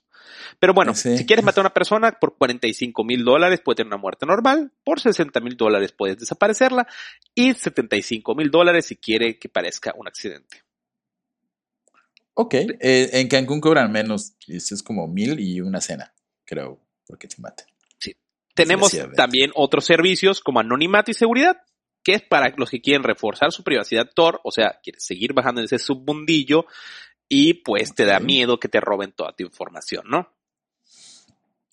Pero 0.60 0.74
bueno, 0.74 0.94
si 0.94 1.26
quieres 1.26 1.44
matar 1.44 1.60
a 1.60 1.68
una 1.68 1.74
persona 1.74 2.12
por 2.12 2.38
45 2.38 3.04
mil 3.04 3.24
dólares 3.24 3.62
puede 3.62 3.78
tener 3.78 3.88
una 3.88 3.98
muerte 4.02 4.26
normal, 4.28 4.72
por 4.84 5.00
60 5.00 5.40
mil 5.40 5.58
dólares 5.58 5.92
puedes 5.92 6.18
desaparecerla 6.18 6.88
y 7.34 7.54
75 7.54 8.36
mil 8.36 8.52
dólares 8.52 8.86
si 8.86 8.98
quiere 8.98 9.40
que 9.40 9.50
parezca 9.50 9.94
un 9.98 10.08
accidente. 10.08 10.64
Ok, 12.36 12.54
eh, 12.54 13.10
en 13.14 13.28
Cancún 13.30 13.60
cobran 13.60 13.92
menos, 13.92 14.36
es 14.48 14.84
como 14.84 15.08
mil 15.08 15.40
y 15.40 15.62
una 15.62 15.82
cena, 15.82 16.14
creo, 16.46 16.80
porque 17.08 17.28
te 17.28 17.42
maten. 17.42 17.66
Sí. 17.98 18.16
Tenemos 18.54 18.96
también 19.16 19.50
otros 19.56 19.86
servicios 19.86 20.42
como 20.42 20.60
anonimato 20.60 21.10
y 21.10 21.16
seguridad 21.16 21.58
que 22.08 22.14
es 22.14 22.22
para 22.22 22.54
los 22.56 22.70
que 22.70 22.80
quieren 22.80 23.04
reforzar 23.04 23.52
su 23.52 23.66
privacidad 23.66 24.10
Tor, 24.16 24.40
o 24.46 24.50
sea, 24.50 24.80
quieres 24.82 25.04
seguir 25.06 25.34
bajando 25.34 25.60
en 25.60 25.66
ese 25.66 25.78
submundillo 25.78 26.66
y 27.28 27.56
pues 27.56 27.94
te 27.94 28.06
da 28.06 28.22
miedo 28.22 28.62
que 28.62 28.70
te 28.70 28.80
roben 28.80 29.12
toda 29.12 29.34
tu 29.34 29.44
información, 29.44 30.06
¿no? 30.08 30.34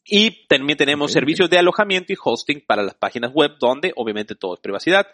Y 0.05 0.45
también 0.49 0.77
tenemos 0.77 1.13
servicios 1.13 1.49
de 1.49 1.59
alojamiento 1.59 2.13
y 2.13 2.17
hosting 2.21 2.65
para 2.67 2.83
las 2.83 2.97
páginas 2.97 3.31
web, 3.33 3.53
donde 3.61 3.93
obviamente 3.95 4.35
todo 4.35 4.55
es 4.55 4.61
privacidad. 4.61 5.07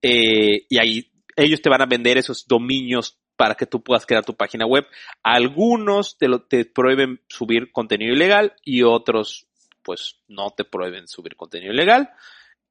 Eh, 0.00 0.64
y 0.70 0.78
ahí 0.78 1.12
ellos 1.36 1.60
te 1.60 1.68
van 1.68 1.82
a 1.82 1.86
vender 1.86 2.16
esos 2.16 2.46
dominios 2.48 3.18
para 3.36 3.56
que 3.56 3.66
tú 3.66 3.82
puedas 3.82 4.06
crear 4.06 4.24
tu 4.24 4.34
página 4.34 4.64
web. 4.64 4.86
Algunos 5.22 6.16
te, 6.16 6.26
lo, 6.26 6.40
te 6.40 6.64
prohíben 6.64 7.20
subir 7.28 7.70
contenido 7.70 8.14
ilegal 8.14 8.54
y 8.64 8.82
otros 8.82 9.46
pues 9.82 10.20
no 10.26 10.52
te 10.56 10.64
prohíben 10.64 11.06
subir 11.06 11.36
contenido 11.36 11.74
ilegal. 11.74 12.08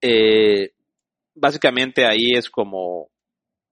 Eh, 0.01 0.73
básicamente 1.35 2.05
ahí 2.05 2.33
es 2.35 2.49
como 2.49 3.09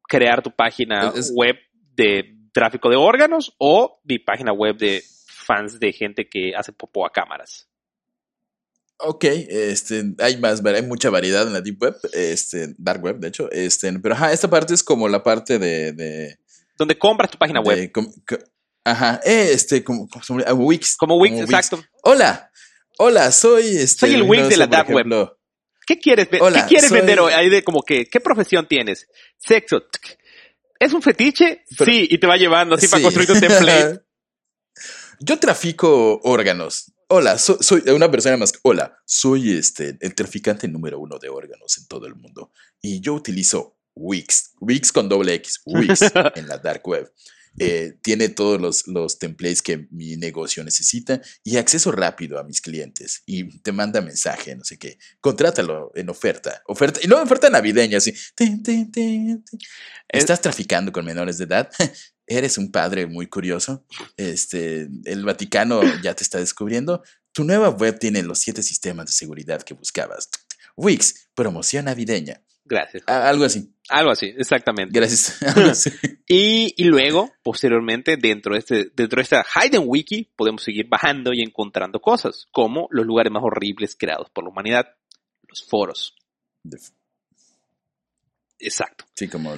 crear 0.07 0.41
tu 0.41 0.51
página 0.51 1.13
web 1.33 1.55
de 1.93 2.35
tráfico 2.53 2.89
de 2.89 2.97
órganos 2.97 3.53
o 3.57 3.99
mi 4.03 4.19
página 4.19 4.51
web 4.51 4.77
de 4.77 5.03
fans 5.25 5.79
de 5.79 5.93
gente 5.93 6.27
que 6.29 6.53
hace 6.55 6.73
popo 6.73 7.05
a 7.05 7.11
cámaras. 7.11 7.67
Ok, 9.03 9.23
este, 9.23 10.13
hay 10.19 10.37
más, 10.37 10.63
hay 10.63 10.83
mucha 10.83 11.09
variedad 11.09 11.47
en 11.47 11.53
la 11.53 11.61
deep 11.61 11.81
web, 11.81 11.95
este, 12.13 12.75
dark 12.77 13.03
web, 13.03 13.17
de 13.17 13.29
hecho, 13.29 13.49
este, 13.51 13.91
pero 13.99 14.13
ajá, 14.13 14.31
esta 14.31 14.47
parte 14.47 14.75
es 14.75 14.83
como 14.83 15.07
la 15.09 15.23
parte 15.23 15.57
de, 15.57 16.37
donde 16.81 16.97
compras 16.97 17.29
tu 17.29 17.37
página 17.37 17.61
web. 17.61 17.91
ajá, 18.83 19.19
este, 19.23 19.83
como, 19.83 20.07
como 20.27 20.41
Wix. 20.65 20.97
Como 20.97 21.17
Wix, 21.17 21.41
exacto. 21.41 21.83
Hola, 22.03 22.51
hola, 22.97 23.31
soy 23.31 23.63
este. 23.63 24.07
Soy 24.07 24.15
el 24.15 24.23
Wix 24.23 24.49
de 24.49 24.57
la 24.57 24.67
dark 24.67 24.89
web. 24.89 25.05
¿Qué 25.85 25.99
quieres, 25.99 26.27
¿qué 26.27 26.39
quieres 26.67 26.91
vender 26.91 27.19
Ahí 27.19 27.49
de 27.49 27.63
como 27.63 27.81
que, 27.81 28.05
¿qué 28.05 28.19
profesión 28.19 28.67
tienes? 28.67 29.07
Sexo. 29.37 29.83
¿Es 30.79 30.93
un 30.93 31.01
fetiche? 31.01 31.63
sí, 31.67 32.07
y 32.09 32.17
te 32.17 32.27
va 32.27 32.37
llevando 32.37 32.75
así 32.75 32.87
para 32.87 33.03
construir 33.03 33.27
tu 33.27 33.39
template. 33.39 34.01
Yo 35.19 35.37
trafico 35.37 36.19
órganos. 36.23 36.91
Hola, 37.07 37.37
soy 37.37 37.83
una 37.89 38.09
persona 38.09 38.37
más. 38.37 38.53
Hola, 38.63 38.97
soy 39.05 39.51
este, 39.57 39.97
el 39.99 40.15
traficante 40.15 40.67
número 40.67 40.97
uno 40.99 41.19
de 41.19 41.29
órganos 41.29 41.77
en 41.77 41.85
todo 41.87 42.07
el 42.07 42.15
mundo. 42.15 42.51
Y 42.81 43.01
yo 43.01 43.13
utilizo 43.13 43.77
Wix, 43.93 44.53
Wix 44.61 44.91
con 44.91 45.09
doble 45.09 45.33
X, 45.35 45.61
Wix 45.65 46.01
en 46.35 46.47
la 46.47 46.57
dark 46.57 46.87
web. 46.87 47.11
Eh, 47.59 47.97
tiene 48.01 48.29
todos 48.29 48.61
los, 48.61 48.87
los, 48.87 49.19
templates 49.19 49.61
que 49.61 49.87
mi 49.91 50.15
negocio 50.15 50.63
necesita 50.63 51.21
y 51.43 51.57
acceso 51.57 51.91
rápido 51.91 52.39
a 52.39 52.43
mis 52.43 52.61
clientes. 52.61 53.23
Y 53.25 53.59
te 53.59 53.71
manda 53.71 54.01
mensaje, 54.01 54.55
no 54.55 54.63
sé 54.63 54.79
qué. 54.79 54.97
Contrátalo 55.19 55.91
en 55.95 56.09
oferta. 56.09 56.61
Oferta. 56.67 56.99
Y 57.03 57.07
luego 57.07 57.23
oferta 57.23 57.49
navideña, 57.49 57.97
así. 57.97 58.13
¿Estás 60.07 60.41
traficando 60.41 60.91
con 60.91 61.05
menores 61.05 61.37
de 61.37 61.43
edad? 61.43 61.69
¿Eres 62.27 62.57
un 62.57 62.71
padre 62.71 63.07
muy 63.07 63.27
curioso? 63.27 63.85
Este, 64.15 64.87
el 65.03 65.25
Vaticano 65.25 65.81
ya 66.01 66.13
te 66.15 66.23
está 66.23 66.37
descubriendo. 66.37 67.03
Tu 67.33 67.43
nueva 67.43 67.69
web 67.69 67.99
tiene 67.99 68.23
los 68.23 68.39
siete 68.39 68.63
sistemas 68.63 69.07
de 69.07 69.11
seguridad 69.11 69.61
que 69.61 69.73
buscabas. 69.73 70.29
Wix, 70.77 71.29
promoción 71.35 71.85
navideña. 71.85 72.41
Gracias. 72.71 73.03
algo 73.05 73.43
así. 73.43 73.69
Algo 73.89 74.11
así, 74.11 74.33
exactamente. 74.37 74.97
Gracias. 74.97 75.37
y, 76.27 76.73
y, 76.77 76.85
luego, 76.85 77.33
posteriormente, 77.43 78.15
dentro 78.15 78.53
de, 78.53 78.59
este, 78.59 78.91
dentro 78.95 79.17
de 79.17 79.23
esta 79.23 79.43
Hidden 79.43 79.83
Wiki, 79.85 80.31
podemos 80.37 80.63
seguir 80.63 80.87
bajando 80.87 81.33
y 81.33 81.41
encontrando 81.41 81.99
cosas, 81.99 82.47
como 82.53 82.87
los 82.91 83.05
lugares 83.05 83.33
más 83.33 83.43
horribles 83.43 83.97
creados 83.97 84.29
por 84.29 84.45
la 84.45 84.51
humanidad, 84.51 84.95
los 85.49 85.65
foros. 85.67 86.15
Exacto. 88.57 89.03
Sí, 89.13 89.27
como, 89.27 89.51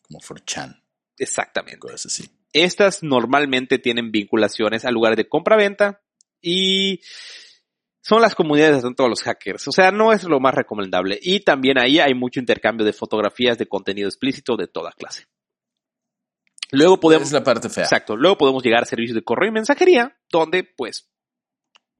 como 0.00 0.20
4chan. 0.20 0.80
Exactamente. 1.18 1.78
Cosas 1.78 2.06
así. 2.06 2.24
Estas 2.54 3.02
normalmente 3.02 3.78
tienen 3.78 4.10
vinculaciones 4.10 4.86
a 4.86 4.90
lugares 4.90 5.18
de 5.18 5.28
compra-venta 5.28 6.00
y 6.40 7.02
son 8.06 8.20
las 8.20 8.34
comunidades 8.34 8.82
de 8.82 8.94
todos 8.94 9.08
los 9.08 9.22
hackers. 9.22 9.66
O 9.66 9.72
sea, 9.72 9.90
no 9.90 10.12
es 10.12 10.24
lo 10.24 10.38
más 10.38 10.54
recomendable. 10.54 11.18
Y 11.22 11.40
también 11.40 11.78
ahí 11.78 12.00
hay 12.00 12.12
mucho 12.12 12.38
intercambio 12.38 12.84
de 12.84 12.92
fotografías 12.92 13.56
de 13.56 13.66
contenido 13.66 14.08
explícito 14.08 14.56
de 14.56 14.66
toda 14.66 14.92
clase. 14.92 15.24
Luego 16.70 17.00
podemos. 17.00 17.28
Es 17.28 17.32
la 17.32 17.42
parte 17.42 17.70
fea. 17.70 17.84
Exacto. 17.84 18.14
Luego 18.14 18.36
podemos 18.36 18.62
llegar 18.62 18.82
a 18.82 18.86
servicios 18.86 19.14
de 19.14 19.24
correo 19.24 19.48
y 19.48 19.52
mensajería, 19.52 20.18
donde, 20.30 20.64
pues, 20.64 21.08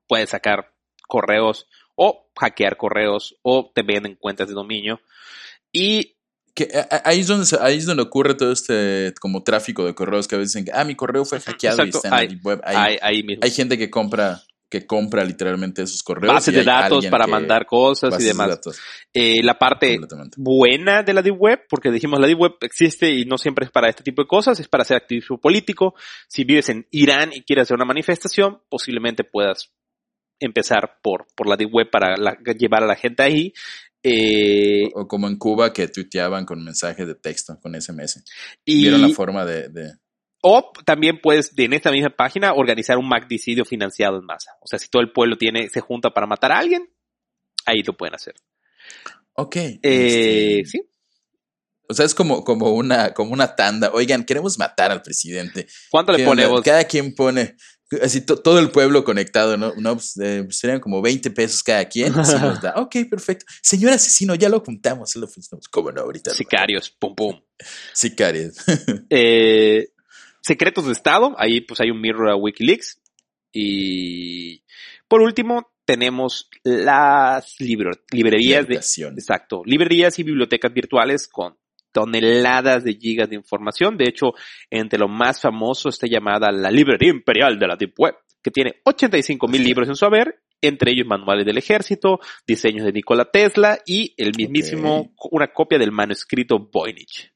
puedes 0.06 0.28
sacar 0.28 0.74
correos 1.08 1.66
o 1.96 2.30
hackear 2.38 2.76
correos 2.76 3.36
o 3.40 3.72
te 3.74 3.82
venden 3.82 4.16
cuentas 4.16 4.48
de 4.48 4.54
dominio. 4.54 5.00
Y 5.72 6.18
que 6.54 6.68
ahí 7.02 7.20
es, 7.20 7.28
donde, 7.28 7.46
ahí 7.62 7.78
es 7.78 7.86
donde 7.86 8.02
ocurre 8.02 8.34
todo 8.34 8.52
este 8.52 9.14
como 9.20 9.42
tráfico 9.42 9.86
de 9.86 9.94
correos 9.94 10.28
que 10.28 10.34
a 10.34 10.38
veces 10.38 10.52
dicen, 10.52 10.74
ah, 10.74 10.84
mi 10.84 10.94
correo 10.94 11.24
fue 11.24 11.40
hackeado 11.40 11.84
y 11.84 11.88
está 11.88 12.08
en 12.08 12.14
hay, 12.14 12.28
deep 12.28 12.44
web. 12.44 12.60
Hay, 12.62 12.98
hay, 13.00 13.50
gente 13.50 13.78
que 13.78 13.90
compra 13.90 14.42
que 14.74 14.87
compra 14.87 15.24
literalmente 15.24 15.82
esos 15.82 16.02
correos. 16.02 16.34
Bases 16.34 16.52
de 16.52 16.64
datos 16.64 17.06
para 17.06 17.28
mandar 17.28 17.64
cosas 17.64 18.20
y 18.20 18.24
demás. 18.24 18.58
Eh, 19.12 19.40
la 19.40 19.56
parte 19.56 20.00
buena 20.37 21.04
de 21.04 21.14
la 21.14 21.22
deep 21.22 21.37
web, 21.38 21.60
porque 21.68 21.92
dijimos 21.92 22.18
la 22.18 22.26
deep 22.26 22.40
web 22.40 22.52
existe 22.60 23.08
y 23.08 23.24
no 23.24 23.38
siempre 23.38 23.66
es 23.66 23.70
para 23.70 23.88
este 23.88 24.02
tipo 24.02 24.22
de 24.22 24.26
cosas, 24.26 24.58
es 24.58 24.66
para 24.66 24.82
hacer 24.82 24.96
activismo 24.96 25.38
político. 25.38 25.94
Si 26.26 26.42
vives 26.42 26.70
en 26.70 26.88
Irán 26.90 27.30
y 27.32 27.42
quieres 27.42 27.64
hacer 27.64 27.76
una 27.76 27.84
manifestación, 27.84 28.62
posiblemente 28.68 29.22
puedas 29.22 29.70
empezar 30.40 30.98
por, 31.00 31.28
por 31.37 31.48
la 31.48 31.56
deep 31.56 31.72
web 31.72 31.88
para 31.88 32.16
llevar 32.58 32.82
a 32.82 32.87
la 32.87 32.96
gente 32.96 33.22
ahí. 33.22 33.52
Eh, 34.02 34.90
o, 34.92 35.06
como 35.06 35.28
en 35.28 35.37
Cuba 35.37 35.72
que 35.72 35.87
tuiteaban 35.87 36.44
con 36.44 36.64
mensajes 36.64 37.06
de 37.06 37.14
texto, 37.14 37.60
con 37.60 37.80
SMS. 37.80 38.24
Y, 38.64 38.78
Vieron 38.78 39.02
la 39.02 39.10
forma 39.10 39.44
de, 39.44 39.94
O 40.46 40.72
también 40.85 41.20
puedes, 41.22 41.57
en 41.57 41.72
esta 41.72 41.90
misma 41.90 42.11
página, 42.11 42.52
organizar 42.52 42.98
un 42.98 43.09
magnicidio 43.09 43.64
financiado 43.64 44.18
en 44.18 44.26
masa. 44.26 44.50
O 44.61 44.66
sea, 44.66 44.78
si 44.78 44.88
todo 44.90 45.00
el 45.00 45.11
pueblo 45.11 45.38
tiene, 45.38 45.70
se 45.70 45.80
junta 45.80 46.11
para 46.11 46.26
matar 46.26 46.52
a 46.52 46.59
alguien, 46.59 46.87
ahí 47.64 47.83
lo 47.83 47.96
pueden 47.96 48.14
hacer. 48.14 48.35
Ok. 49.33 49.57
Eh, 49.57 49.78
este, 49.83 50.64
sí. 50.66 50.90
O 51.88 51.94
sea, 51.94 52.04
es 52.04 52.14
como, 52.14 52.44
como, 52.44 52.74
una, 52.74 53.14
como 53.14 53.33
una 53.33 53.57
tanda. 53.57 53.90
Oigan, 53.94 54.24
queremos 54.24 54.59
matar 54.59 54.90
al 54.90 55.00
presidente. 55.00 55.66
¿Cuánto 55.90 56.12
le 56.12 56.26
ponemos? 56.26 56.61
Cada 56.61 56.85
quien 56.85 57.14
pone, 57.14 57.57
así 58.02 58.20
todo 58.20 58.59
el 58.59 58.70
pueblo 58.70 59.02
conectado, 59.02 59.57
¿no? 59.57 59.72
no 59.78 59.94
pues, 59.94 60.14
eh, 60.18 60.46
serían 60.50 60.80
como 60.80 61.00
20 61.00 61.30
pesos 61.30 61.62
cada 61.62 61.88
quien. 61.88 62.12
nos 62.12 62.61
da. 62.61 62.74
Ok, 62.76 62.96
perfecto. 63.09 63.46
Señor 63.62 63.92
asesino, 63.92 64.35
ya 64.35 64.50
lo 64.50 64.61
juntamos. 64.61 65.16
Lo 65.16 65.26
juntamos. 65.26 65.68
¿Cómo 65.68 65.90
no? 65.90 66.02
Ahorita. 66.02 66.33
Sicarios, 66.35 66.90
pum, 66.90 67.14
pum. 67.14 67.40
Sicarios. 67.94 68.57
eh, 69.09 69.88
secretos 70.44 70.87
de 70.87 70.92
Estado, 70.92 71.35
ahí 71.38 71.62
pues 71.62 71.80
hay 71.80 71.90
un 71.90 72.00
mirror 72.00 72.30
a 72.30 72.37
Wikileaks. 72.37 73.00
Y 73.52 74.62
por 75.09 75.22
último, 75.22 75.72
tenemos 75.85 76.48
las 76.62 77.57
librerías 77.61 78.66
de. 78.68 78.74
Exacto. 78.74 79.62
Librerías 79.64 80.18
y 80.18 80.22
bibliotecas 80.22 80.72
virtuales 80.72 81.28
con 81.28 81.57
toneladas 81.92 82.85
de 82.85 82.94
gigas 82.94 83.30
de 83.30 83.37
información. 83.37 83.96
De 83.96 84.09
hecho, 84.09 84.33
entre 84.68 84.98
lo 84.98 85.09
más 85.09 85.40
famoso 85.40 85.88
está 85.88 86.07
llamada 86.09 86.50
la 86.50 86.70
Librería 86.70 87.11
Imperial 87.11 87.59
de 87.59 87.66
la 87.68 87.76
Deep 87.76 87.94
Web, 87.96 88.16
que 88.42 88.50
tiene 88.50 88.80
85 88.85 89.46
mil 89.46 89.62
libros 89.62 89.88
en 89.88 89.94
su 89.94 90.04
haber, 90.04 90.42
entre 90.61 90.90
ellos 90.90 91.07
manuales 91.07 91.46
del 91.46 91.59
ejército, 91.59 92.18
diseños 92.46 92.85
de 92.85 92.92
Nikola 92.92 93.26
Tesla 93.26 93.78
y 93.87 94.12
el 94.16 94.33
mismísimo, 94.37 95.14
una 95.30 95.52
copia 95.52 95.78
del 95.78 95.92
manuscrito 95.92 96.59
Voynich. 96.59 97.34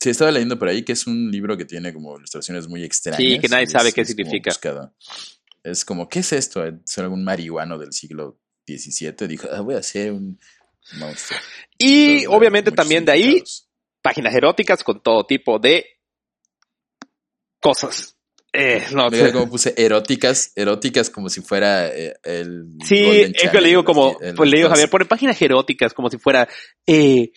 Sí, 0.00 0.10
estaba 0.10 0.30
leyendo 0.30 0.58
por 0.58 0.68
ahí 0.68 0.82
que 0.82 0.92
es 0.92 1.06
un 1.06 1.30
libro 1.30 1.56
que 1.56 1.64
tiene 1.64 1.92
como 1.92 2.16
ilustraciones 2.16 2.68
muy 2.68 2.84
extrañas. 2.84 3.18
Sí, 3.18 3.38
que 3.38 3.48
nadie 3.48 3.66
sabe 3.66 3.92
qué 3.92 4.04
significa. 4.04 4.52
Es 5.62 5.84
como, 5.84 6.08
¿qué 6.08 6.18
es 6.18 6.32
esto? 6.32 6.64
¿Es 6.64 6.98
algún 6.98 7.24
marihuano 7.24 7.78
del 7.78 7.92
siglo 7.92 8.38
XVII? 8.66 9.26
Dijo, 9.26 9.48
ah, 9.50 9.60
voy 9.60 9.76
a 9.76 9.78
hacer 9.78 10.12
un 10.12 10.38
y 11.78 12.26
obviamente 12.26 12.70
también 12.72 13.04
de 13.04 13.12
ahí, 13.12 13.42
páginas 14.02 14.34
eróticas 14.34 14.84
con 14.84 15.02
todo 15.02 15.24
tipo 15.26 15.58
de 15.58 15.84
cosas. 17.60 18.16
Eh, 18.56 18.84
no, 18.92 19.10
como 19.32 19.50
puse 19.50 19.74
eróticas, 19.76 20.52
eróticas 20.54 21.10
como 21.10 21.28
si 21.28 21.40
fuera 21.40 21.88
eh, 21.88 22.14
el. 22.22 22.66
Sí, 22.84 23.34
es 23.34 23.50
que 23.50 23.60
le 23.60 23.68
digo 23.68 23.84
como, 23.84 24.16
pues 24.36 24.48
le 24.48 24.58
digo 24.58 24.68
Javier, 24.68 24.88
pone 24.88 25.06
páginas 25.06 25.42
eróticas 25.42 25.92
como 25.92 26.08
si 26.08 26.18
fuera 26.18 26.48
eh, 26.86 27.32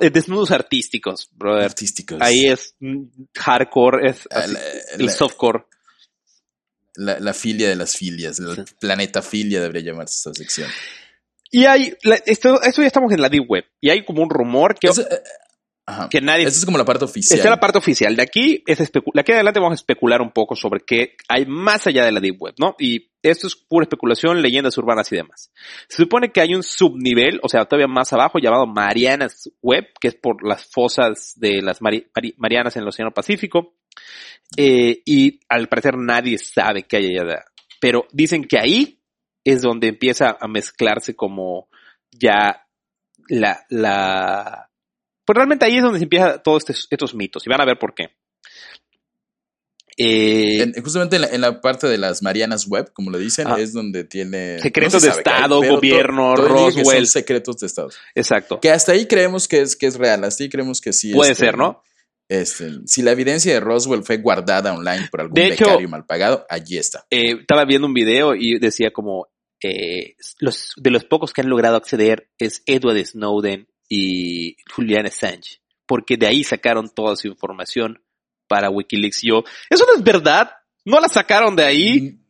eh, 0.00 0.10
desnudos 0.10 0.50
artísticos, 0.50 1.28
brother. 1.32 1.64
Artísticos. 1.64 2.18
Ahí 2.20 2.46
es 2.46 2.74
hardcore, 3.34 4.10
es 4.10 4.28
ah, 4.30 4.46
el 4.98 5.10
softcore. 5.10 5.64
La, 6.96 7.32
filia 7.32 7.68
de 7.68 7.76
las 7.76 7.96
filias, 7.96 8.40
el 8.40 8.64
planeta 8.78 9.22
filia 9.22 9.60
debería 9.60 9.92
llamarse 9.92 10.16
esta 10.16 10.34
sección. 10.34 10.68
Y 11.50 11.64
hay, 11.64 11.94
esto, 12.26 12.60
esto 12.62 12.82
ya 12.82 12.86
estamos 12.86 13.12
en 13.12 13.22
la 13.22 13.28
Deep 13.28 13.48
Web, 13.48 13.64
y 13.80 13.90
hay 13.90 14.04
como 14.04 14.22
un 14.22 14.30
rumor 14.30 14.78
que, 14.78 14.88
que 16.10 16.20
nadie... 16.20 16.46
Esa 16.46 16.58
es 16.58 16.64
como 16.64 16.78
la 16.78 16.84
parte 16.84 17.04
oficial. 17.04 17.38
Esa 17.38 17.48
es 17.48 17.50
la 17.50 17.60
parte 17.60 17.78
oficial. 17.78 18.16
De 18.16 18.22
aquí, 18.22 18.62
es 18.66 18.78
de 18.78 19.02
aquí 19.20 19.32
adelante 19.32 19.60
vamos 19.60 19.72
a 19.72 19.80
especular 19.80 20.20
un 20.20 20.30
poco 20.30 20.56
sobre 20.56 20.80
qué 20.80 21.16
hay 21.28 21.46
más 21.46 21.86
allá 21.86 22.04
de 22.04 22.12
la 22.12 22.20
Deep 22.20 22.40
Web, 22.40 22.54
¿no? 22.58 22.74
Y 22.78 23.10
esto 23.22 23.46
es 23.46 23.56
pura 23.56 23.84
especulación, 23.84 24.40
leyendas 24.40 24.76
urbanas 24.78 25.10
y 25.12 25.16
demás. 25.16 25.52
Se 25.88 26.02
supone 26.02 26.32
que 26.32 26.40
hay 26.40 26.54
un 26.54 26.62
subnivel, 26.62 27.40
o 27.42 27.48
sea, 27.48 27.64
todavía 27.64 27.86
más 27.86 28.12
abajo, 28.12 28.38
llamado 28.38 28.66
Marianas 28.66 29.50
Web, 29.62 29.88
que 30.00 30.08
es 30.08 30.14
por 30.14 30.46
las 30.46 30.64
fosas 30.64 31.34
de 31.36 31.62
las 31.62 31.80
Marianas 31.82 32.76
en 32.76 32.82
el 32.82 32.88
Océano 32.88 33.12
Pacífico. 33.12 33.74
Eh, 34.56 35.02
y 35.04 35.40
al 35.48 35.68
parecer 35.68 35.96
nadie 35.96 36.38
sabe 36.38 36.84
qué 36.84 36.96
hay 36.96 37.18
allá. 37.18 37.44
Pero 37.80 38.06
dicen 38.12 38.44
que 38.44 38.58
ahí 38.58 39.00
es 39.44 39.62
donde 39.62 39.88
empieza 39.88 40.36
a 40.40 40.48
mezclarse 40.48 41.14
como 41.14 41.68
ya 42.10 42.66
la, 43.28 43.64
la, 43.68 44.69
pues 45.30 45.36
realmente 45.36 45.64
ahí 45.64 45.76
es 45.76 45.84
donde 45.84 46.00
se 46.00 46.06
empieza 46.06 46.42
todos 46.42 46.64
estos, 46.68 47.14
mitos 47.14 47.46
y 47.46 47.50
van 47.50 47.60
a 47.60 47.64
ver 47.64 47.78
por 47.78 47.94
qué. 47.94 48.08
Eh, 49.96 50.72
justamente 50.82 51.18
en 51.18 51.40
la, 51.40 51.60
parte 51.60 51.86
de 51.86 51.98
las 51.98 52.20
Marianas 52.20 52.66
Web, 52.66 52.92
como 52.92 53.12
lo 53.12 53.18
dicen, 53.18 53.46
es 53.56 53.72
donde 53.72 54.02
tiene... 54.02 54.58
Secretos 54.58 55.02
de 55.02 55.10
Estado, 55.10 55.62
gobierno, 55.62 56.34
Roswell. 56.34 57.06
secretos 57.06 57.58
de 57.58 57.68
Estado. 57.68 57.90
Exacto. 58.16 58.58
Que 58.58 58.72
hasta 58.72 58.90
ahí 58.90 59.06
creemos 59.06 59.46
que 59.46 59.60
es, 59.60 59.76
que 59.76 59.86
es 59.86 59.94
real, 59.94 60.24
hasta 60.24 60.42
ahí 60.42 60.50
creemos 60.50 60.80
que 60.80 60.92
sí. 60.92 61.12
Puede 61.12 61.30
este, 61.30 61.44
ser, 61.44 61.56
¿no? 61.56 61.80
Este, 62.28 62.80
si 62.86 63.02
la 63.02 63.12
evidencia 63.12 63.54
de 63.54 63.60
Roswell 63.60 64.02
fue 64.02 64.16
guardada 64.16 64.74
online 64.74 65.06
por 65.12 65.20
algún 65.20 65.34
becario 65.34 65.88
mal 65.88 66.06
pagado, 66.06 66.44
allí 66.48 66.76
está. 66.76 67.06
Eh, 67.08 67.36
estaba 67.42 67.64
viendo 67.66 67.86
un 67.86 67.94
video 67.94 68.34
y 68.34 68.58
decía 68.58 68.90
como 68.90 69.28
eh, 69.62 70.16
los, 70.40 70.72
de 70.76 70.90
los 70.90 71.04
pocos 71.04 71.32
que 71.32 71.42
han 71.42 71.48
logrado 71.48 71.76
acceder 71.76 72.30
es 72.36 72.64
Edward 72.66 73.06
Snowden 73.06 73.69
y 73.90 74.56
Julian 74.72 75.06
Assange, 75.06 75.60
porque 75.84 76.16
de 76.16 76.28
ahí 76.28 76.44
sacaron 76.44 76.88
toda 76.88 77.16
su 77.16 77.26
información 77.26 78.00
para 78.48 78.70
Wikileaks. 78.70 79.20
Yo, 79.22 79.42
eso 79.68 79.84
no 79.84 79.94
es 79.96 80.02
verdad, 80.02 80.50
no 80.84 81.00
la 81.00 81.08
sacaron 81.08 81.56
de 81.56 81.64
ahí. 81.64 82.00
Mm. 82.00 82.20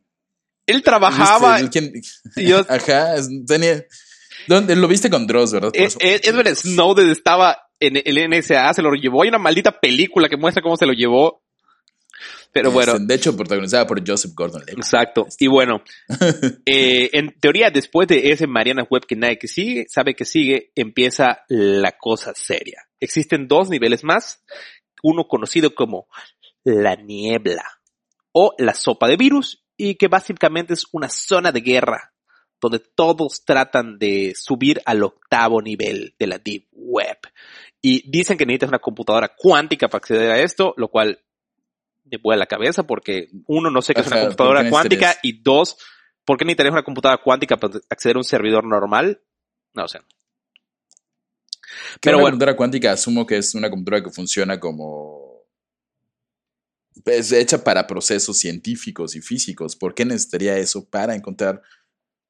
Él 0.67 0.83
trabajaba. 0.83 1.57
Ajá, 2.69 3.15
tenía. 3.47 3.85
¿Dónde? 4.49 4.75
Lo 4.75 4.89
viste 4.89 5.11
con 5.11 5.27
Dross, 5.27 5.53
¿verdad? 5.53 5.71
Eh, 5.75 6.21
Edward 6.25 6.57
Snowden 6.57 7.11
estaba 7.11 7.59
en 7.79 8.01
el 8.03 8.31
NSA, 8.31 8.73
se 8.73 8.83
lo 8.83 8.93
llevó. 8.95 9.23
Hay 9.23 9.29
una 9.29 9.39
maldita 9.39 9.79
película 9.79 10.29
que 10.29 10.37
muestra 10.37 10.63
cómo 10.63 10.77
se 10.77 10.87
lo 10.87 10.93
llevó. 10.93 11.43
Pero 12.53 12.71
bueno. 12.71 12.99
De 12.99 13.15
hecho, 13.15 13.37
protagonizada 13.37 13.87
por 13.87 14.07
Joseph 14.07 14.33
Gordon. 14.35 14.63
Exacto. 14.67 15.27
Y 15.39 15.49
bueno, 15.49 15.83
eh, 16.67 17.11
en 17.13 17.35
teoría, 17.41 17.71
después 17.71 18.09
de 18.09 18.31
ese 18.33 18.47
Mariana 18.47 18.87
Web 18.89 19.07
que 19.07 19.17
nadie 19.17 19.39
que 19.39 19.49
sigue, 19.49 19.87
sabe 19.89 20.15
que 20.15 20.25
sigue, 20.25 20.73
empieza 20.75 21.45
la 21.49 21.93
cosa 21.93 22.33
seria. 22.35 22.83
Existen 22.99 23.47
dos 23.49 23.71
niveles 23.71 24.05
más. 24.05 24.43
Uno 25.03 25.29
conocido 25.29 25.75
como 25.75 26.09
la 26.65 26.97
niebla 26.97 27.65
o 28.33 28.53
la 28.59 28.75
sopa 28.75 29.09
de 29.09 29.17
virus 29.17 29.65
y 29.77 29.95
que 29.95 30.09
básicamente 30.09 30.75
es 30.75 30.87
una 30.93 31.09
zona 31.09 31.53
de 31.53 31.61
guerra 31.61 32.13
donde 32.61 32.81
todos 32.81 33.45
tratan 33.45 33.99
de 33.99 34.35
subir 34.37 34.83
al 34.85 35.03
octavo 35.03 35.63
nivel 35.63 36.15
de 36.19 36.27
la 36.27 36.39
Deep 36.39 36.67
Web. 36.73 37.17
Y 37.81 38.11
dicen 38.11 38.37
que 38.37 38.45
necesitas 38.45 38.69
una 38.69 38.79
computadora 38.79 39.35
cuántica 39.35 39.89
para 39.89 39.99
acceder 39.99 40.31
a 40.31 40.41
esto, 40.41 40.75
lo 40.77 40.89
cual 40.89 41.19
me 42.11 42.19
vuela 42.19 42.41
la 42.41 42.47
cabeza 42.47 42.85
porque 42.85 43.29
uno, 43.47 43.71
no 43.71 43.83
sé 43.83 43.95
qué 43.95 44.01
es 44.01 44.07
una 44.07 44.21
computadora 44.23 44.69
cuántica 44.69 45.17
y 45.23 45.43
dos, 45.43 45.77
¿por 46.25 46.37
qué 46.37 46.45
necesitarías 46.45 46.73
una 46.73 46.83
computadora 46.83 47.23
cuántica 47.23 47.57
para 47.57 47.81
acceder 47.89 48.17
a 48.17 48.21
un 48.21 48.25
servidor 48.25 48.65
normal? 48.65 49.23
No 49.75 49.89
sé. 49.89 50.01
Pero 52.01 52.17
una 52.17 52.23
bueno. 52.23 52.35
computadora 52.35 52.57
cuántica 52.57 52.93
asumo 52.93 53.27
que 53.27 53.39
es 53.39 53.55
una 53.55 53.71
computadora 53.71 54.05
que 54.05 54.11
funciona 54.11 54.59
como 54.59 55.31
es 57.05 57.33
hecha 57.33 57.63
para 57.63 57.87
procesos 57.87 58.39
científicos 58.39 59.15
y 59.17 59.21
físicos. 59.21 59.77
¿Por 59.77 59.95
qué 59.95 60.05
necesitaría 60.05 60.59
eso 60.59 60.89
para 60.89 61.15
encontrar 61.15 61.63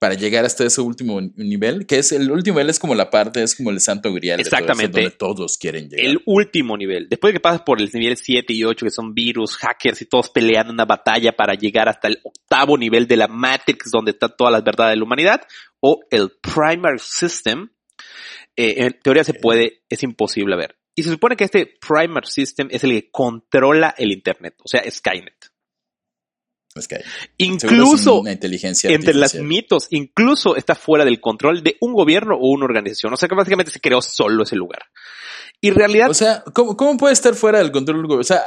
para 0.00 0.14
llegar 0.14 0.46
hasta 0.46 0.64
ese 0.64 0.80
último 0.80 1.20
nivel, 1.36 1.86
que 1.86 1.98
es 1.98 2.10
el 2.12 2.30
último 2.30 2.54
nivel 2.54 2.70
es 2.70 2.78
como 2.78 2.94
la 2.94 3.10
parte, 3.10 3.42
es 3.42 3.54
como 3.54 3.68
el 3.68 3.80
santo 3.80 4.10
grial. 4.14 4.40
Exactamente. 4.40 4.98
donde 4.98 5.14
todos 5.14 5.58
quieren 5.58 5.90
llegar. 5.90 6.06
El 6.06 6.22
último 6.24 6.74
nivel. 6.78 7.06
Después 7.10 7.34
de 7.34 7.38
que 7.38 7.42
pasas 7.42 7.60
por 7.60 7.82
el 7.82 7.90
nivel 7.92 8.16
7 8.16 8.50
y 8.50 8.64
8, 8.64 8.86
que 8.86 8.90
son 8.90 9.12
virus, 9.12 9.58
hackers 9.58 10.00
y 10.00 10.06
todos 10.06 10.30
peleando 10.30 10.72
una 10.72 10.86
batalla 10.86 11.32
para 11.36 11.52
llegar 11.52 11.90
hasta 11.90 12.08
el 12.08 12.18
octavo 12.24 12.78
nivel 12.78 13.06
de 13.06 13.18
la 13.18 13.28
Matrix, 13.28 13.90
donde 13.90 14.12
está 14.12 14.30
todas 14.30 14.52
las 14.52 14.64
verdades 14.64 14.92
de 14.92 14.96
la 14.96 15.04
humanidad, 15.04 15.42
o 15.80 16.00
el 16.10 16.30
Primary 16.40 16.98
System, 16.98 17.68
eh, 18.56 18.74
en 18.78 18.98
teoría 19.02 19.22
se 19.22 19.34
puede, 19.34 19.82
es 19.90 20.02
imposible 20.02 20.56
ver. 20.56 20.78
Y 20.94 21.02
se 21.02 21.10
supone 21.10 21.36
que 21.36 21.44
este 21.44 21.66
Primary 21.66 22.26
System 22.26 22.68
es 22.70 22.84
el 22.84 22.92
que 22.92 23.10
controla 23.10 23.94
el 23.98 24.12
Internet, 24.12 24.54
o 24.64 24.66
sea, 24.66 24.82
Skynet. 24.90 25.49
Skynet. 26.78 27.04
Incluso 27.38 28.22
inteligencia 28.26 28.90
entre 28.90 29.14
los 29.14 29.35
mitos, 29.35 29.88
incluso 29.90 30.56
está 30.56 30.74
fuera 30.74 31.04
del 31.04 31.20
control 31.20 31.62
de 31.62 31.76
un 31.80 31.92
gobierno 31.92 32.37
o 32.37 32.48
una 32.50 32.64
organización. 32.64 33.12
O 33.12 33.16
sea 33.16 33.28
que 33.28 33.35
básicamente 33.35 33.72
se 33.72 33.80
creó 33.80 34.00
solo 34.00 34.44
ese 34.44 34.56
lugar. 34.56 34.83
Y 35.61 35.68
en 35.68 35.74
realidad. 35.74 36.11
O 36.11 36.14
sea, 36.14 36.44
¿cómo, 36.54 36.76
cómo 36.76 36.96
puede 36.96 37.12
estar 37.12 37.35
fuera 37.35 37.59
del 37.59 37.72
control 37.72 37.98
del 37.98 38.06
gobierno? 38.06 38.20
O 38.20 38.24
sea, 38.24 38.44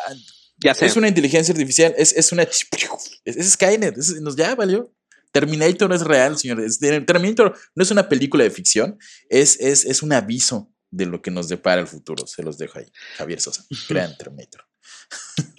ya 0.58 0.74
sé. 0.74 0.86
es 0.86 0.96
una 0.96 1.08
inteligencia 1.08 1.52
artificial, 1.52 1.94
es, 1.98 2.14
es 2.14 2.32
una. 2.32 2.44
Es, 2.44 3.52
Skynet, 3.52 3.98
nos 4.22 4.36
ya 4.36 4.56
valió. 4.56 4.94
Terminator 5.32 5.90
no 5.90 5.96
es 5.96 6.04
real, 6.04 6.38
señores. 6.38 6.80
Terminator 6.80 7.58
no 7.76 7.84
es 7.84 7.90
una 7.90 8.08
película 8.08 8.44
de 8.44 8.52
ficción, 8.52 9.00
es, 9.30 9.60
es, 9.60 9.84
es 9.84 10.04
un 10.04 10.14
aviso 10.14 10.72
de 10.92 11.08
lo 11.08 11.24
que 11.24 11.32
nos 11.32 11.48
depara 11.48 11.82
el 11.82 11.88
futuro. 11.88 12.28
Se 12.28 12.44
los 12.44 12.58
dejo 12.58 12.78
ahí. 12.78 12.86
Javier 13.18 13.42
Sosa, 13.42 13.66
gran 13.90 14.16
Terminator. 14.16 14.66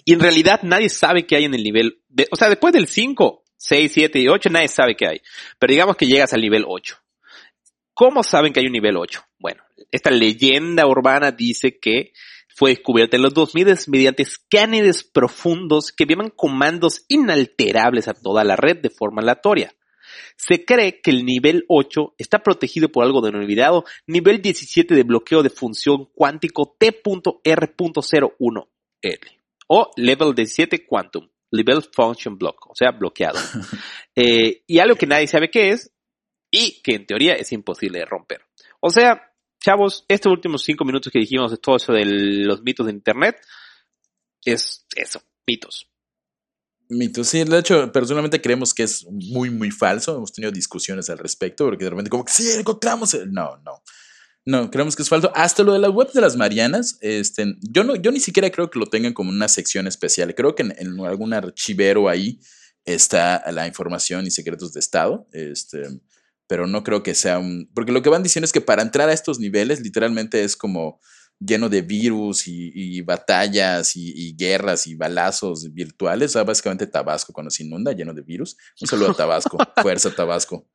Y 0.05 0.13
en 0.13 0.19
realidad 0.19 0.61
nadie 0.63 0.89
sabe 0.89 1.25
qué 1.25 1.35
hay 1.37 1.45
en 1.45 1.53
el 1.53 1.63
nivel. 1.63 2.01
De, 2.07 2.27
o 2.31 2.35
sea, 2.35 2.49
después 2.49 2.73
del 2.73 2.87
5, 2.87 3.43
6, 3.57 3.91
7 3.93 4.19
y 4.19 4.27
8, 4.27 4.49
nadie 4.49 4.67
sabe 4.67 4.95
qué 4.95 5.07
hay. 5.07 5.21
Pero 5.59 5.71
digamos 5.71 5.97
que 5.97 6.05
llegas 6.05 6.33
al 6.33 6.41
nivel 6.41 6.63
8. 6.67 6.97
¿Cómo 7.93 8.23
saben 8.23 8.53
que 8.53 8.59
hay 8.59 8.65
un 8.67 8.73
nivel 8.73 8.97
8? 8.97 9.23
Bueno, 9.39 9.63
esta 9.91 10.11
leyenda 10.11 10.85
urbana 10.85 11.31
dice 11.31 11.79
que 11.79 12.11
fue 12.55 12.69
descubierta 12.69 13.17
en 13.17 13.23
los 13.23 13.33
2000 13.33 13.67
mediante 13.87 14.23
escáneres 14.23 15.03
profundos 15.03 15.91
que 15.91 16.03
enviaban 16.03 16.29
comandos 16.29 17.05
inalterables 17.07 18.07
a 18.07 18.13
toda 18.13 18.43
la 18.43 18.55
red 18.55 18.77
de 18.77 18.89
forma 18.89 19.21
aleatoria. 19.21 19.73
Se 20.37 20.63
cree 20.63 21.01
que 21.01 21.11
el 21.11 21.25
nivel 21.25 21.65
8 21.67 22.15
está 22.17 22.43
protegido 22.43 22.89
por 22.89 23.03
algo 23.03 23.21
denominado 23.21 23.85
nivel 24.07 24.41
17 24.41 24.93
de 24.93 25.03
bloqueo 25.03 25.43
de 25.43 25.49
función 25.49 26.09
cuántico 26.13 26.77
T.R.01L 29.01 29.45
o 29.67 29.91
level 29.97 30.33
17 30.33 30.85
quantum, 30.85 31.27
level 31.51 31.83
function 31.93 32.37
block, 32.37 32.69
o 32.69 32.75
sea, 32.75 32.91
bloqueado. 32.91 33.39
Eh, 34.17 34.63
y 34.65 34.79
algo 34.79 34.95
que 34.95 35.07
nadie 35.07 35.27
sabe 35.27 35.51
qué 35.51 35.71
es 35.71 35.91
y 36.49 36.81
que 36.81 36.95
en 36.95 37.05
teoría 37.05 37.33
es 37.33 37.51
imposible 37.51 37.99
de 37.99 38.05
romper. 38.05 38.45
O 38.79 38.89
sea, 38.89 39.33
chavos, 39.61 40.05
estos 40.07 40.31
últimos 40.31 40.63
cinco 40.63 40.85
minutos 40.85 41.11
que 41.11 41.19
dijimos 41.19 41.51
de 41.51 41.57
todo 41.57 41.75
eso 41.75 41.91
de 41.91 42.05
los 42.05 42.63
mitos 42.63 42.85
de 42.85 42.93
Internet, 42.93 43.35
es 44.45 44.85
eso, 44.95 45.21
mitos. 45.45 45.91
Mitos, 46.87 47.27
sí, 47.27 47.43
de 47.43 47.59
hecho, 47.59 47.91
personalmente 47.91 48.39
creemos 48.39 48.73
que 48.73 48.83
es 48.83 49.05
muy, 49.11 49.49
muy 49.49 49.69
falso. 49.69 50.15
Hemos 50.15 50.31
tenido 50.31 50.53
discusiones 50.53 51.09
al 51.09 51.17
respecto, 51.17 51.65
porque 51.65 51.83
de 51.83 51.89
repente, 51.89 52.09
como 52.09 52.23
que 52.23 52.31
sí, 52.31 52.51
encontramos. 52.57 53.17
No, 53.27 53.57
no. 53.65 53.81
No, 54.45 54.69
creemos 54.69 54.95
que 54.95 55.01
es 55.01 55.09
falso. 55.09 55.31
Hasta 55.35 55.63
lo 55.63 55.73
de 55.73 55.79
las 55.79 55.91
webs 55.91 56.13
de 56.13 56.21
las 56.21 56.37
Marianas, 56.37 56.99
este, 57.01 57.55
yo, 57.61 57.83
no, 57.83 57.95
yo 57.95 58.11
ni 58.11 58.19
siquiera 58.19 58.51
creo 58.51 58.69
que 58.69 58.77
lo 58.77 58.85
tengan 58.85 59.13
como 59.13 59.31
una 59.31 59.47
sección 59.47 59.87
especial. 59.87 60.35
Creo 60.35 60.53
que 60.53 60.63
en, 60.63 60.75
en 60.77 60.99
algún 61.03 61.33
archivero 61.33 62.07
ahí 62.07 62.39
está 62.85 63.43
la 63.51 63.67
información 63.67 64.27
y 64.27 64.31
secretos 64.31 64.71
de 64.73 64.79
Estado. 64.79 65.27
Este, 65.31 65.87
pero 66.47 66.67
no 66.67 66.83
creo 66.83 67.01
que 67.01 67.15
sea 67.15 67.39
un... 67.39 67.69
Porque 67.73 67.91
lo 67.91 68.01
que 68.01 68.09
van 68.09 68.23
diciendo 68.23 68.45
es 68.45 68.51
que 68.51 68.61
para 68.61 68.83
entrar 68.83 69.09
a 69.09 69.13
estos 69.13 69.39
niveles 69.39 69.81
literalmente 69.81 70.43
es 70.43 70.55
como 70.55 70.99
lleno 71.39 71.67
de 71.69 71.81
virus 71.81 72.47
y, 72.47 73.01
batallas 73.01 73.95
y, 73.95 74.35
guerras 74.35 74.87
y 74.87 74.95
balazos 74.95 75.73
virtuales. 75.73 76.31
O 76.31 76.33
sea, 76.33 76.43
básicamente 76.43 76.87
Tabasco 76.87 77.33
cuando 77.33 77.49
se 77.49 77.63
inunda, 77.63 77.91
lleno 77.91 78.13
de 78.13 78.21
virus. 78.21 78.55
Un 78.79 78.87
saludo 78.87 79.11
a 79.11 79.15
Tabasco, 79.15 79.57
fuerza 79.81 80.11
Tabasco. 80.11 80.67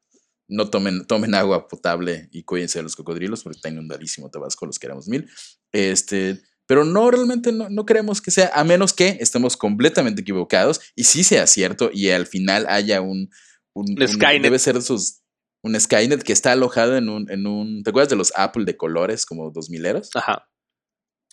No 0.51 0.69
tomen, 0.69 1.07
tomen 1.07 1.35
agua 1.35 1.69
potable 1.69 2.29
y 2.31 2.43
cuídense 2.43 2.79
de 2.79 2.83
los 2.83 2.97
cocodrilos 2.97 3.43
porque 3.43 3.57
está 3.57 3.69
inundadísimo 3.69 4.31
Tabasco, 4.31 4.67
los 4.67 4.79
queremos 4.79 5.09
mil. 5.09 5.29
Este, 5.73 6.41
pero 6.67 6.85
no, 6.85 7.11
realmente 7.11 7.53
no, 7.53 7.69
no 7.71 7.87
creemos 7.87 8.21
que 8.21 8.31
sea, 8.31 8.51
a 8.55 8.65
menos 8.65 8.93
que 8.93 9.17
estemos 9.21 9.57
completamente 9.57 10.23
equivocados 10.23 10.81
y 10.95 11.05
sí 11.05 11.25
sea 11.25 11.47
cierto 11.47 11.91
y 11.93 12.11
al 12.11 12.27
final 12.27 12.67
haya 12.69 13.01
un... 13.01 13.31
un, 13.75 13.95
debe 13.95 14.59
ser 14.59 14.83
sus 14.83 15.21
un 15.63 15.79
Skynet 15.79 16.23
que 16.23 16.33
está 16.33 16.53
alojado 16.53 16.97
en 16.97 17.09
un, 17.09 17.31
en 17.31 17.47
un. 17.47 17.83
¿Te 17.83 17.91
acuerdas 17.91 18.11
de 18.11 18.17
los 18.17 18.33
Apple 18.37 18.65
de 18.65 18.77
colores 18.77 19.27
como 19.27 19.51
dos 19.51 19.71
mileros? 19.71 20.11
Ajá. 20.15 20.49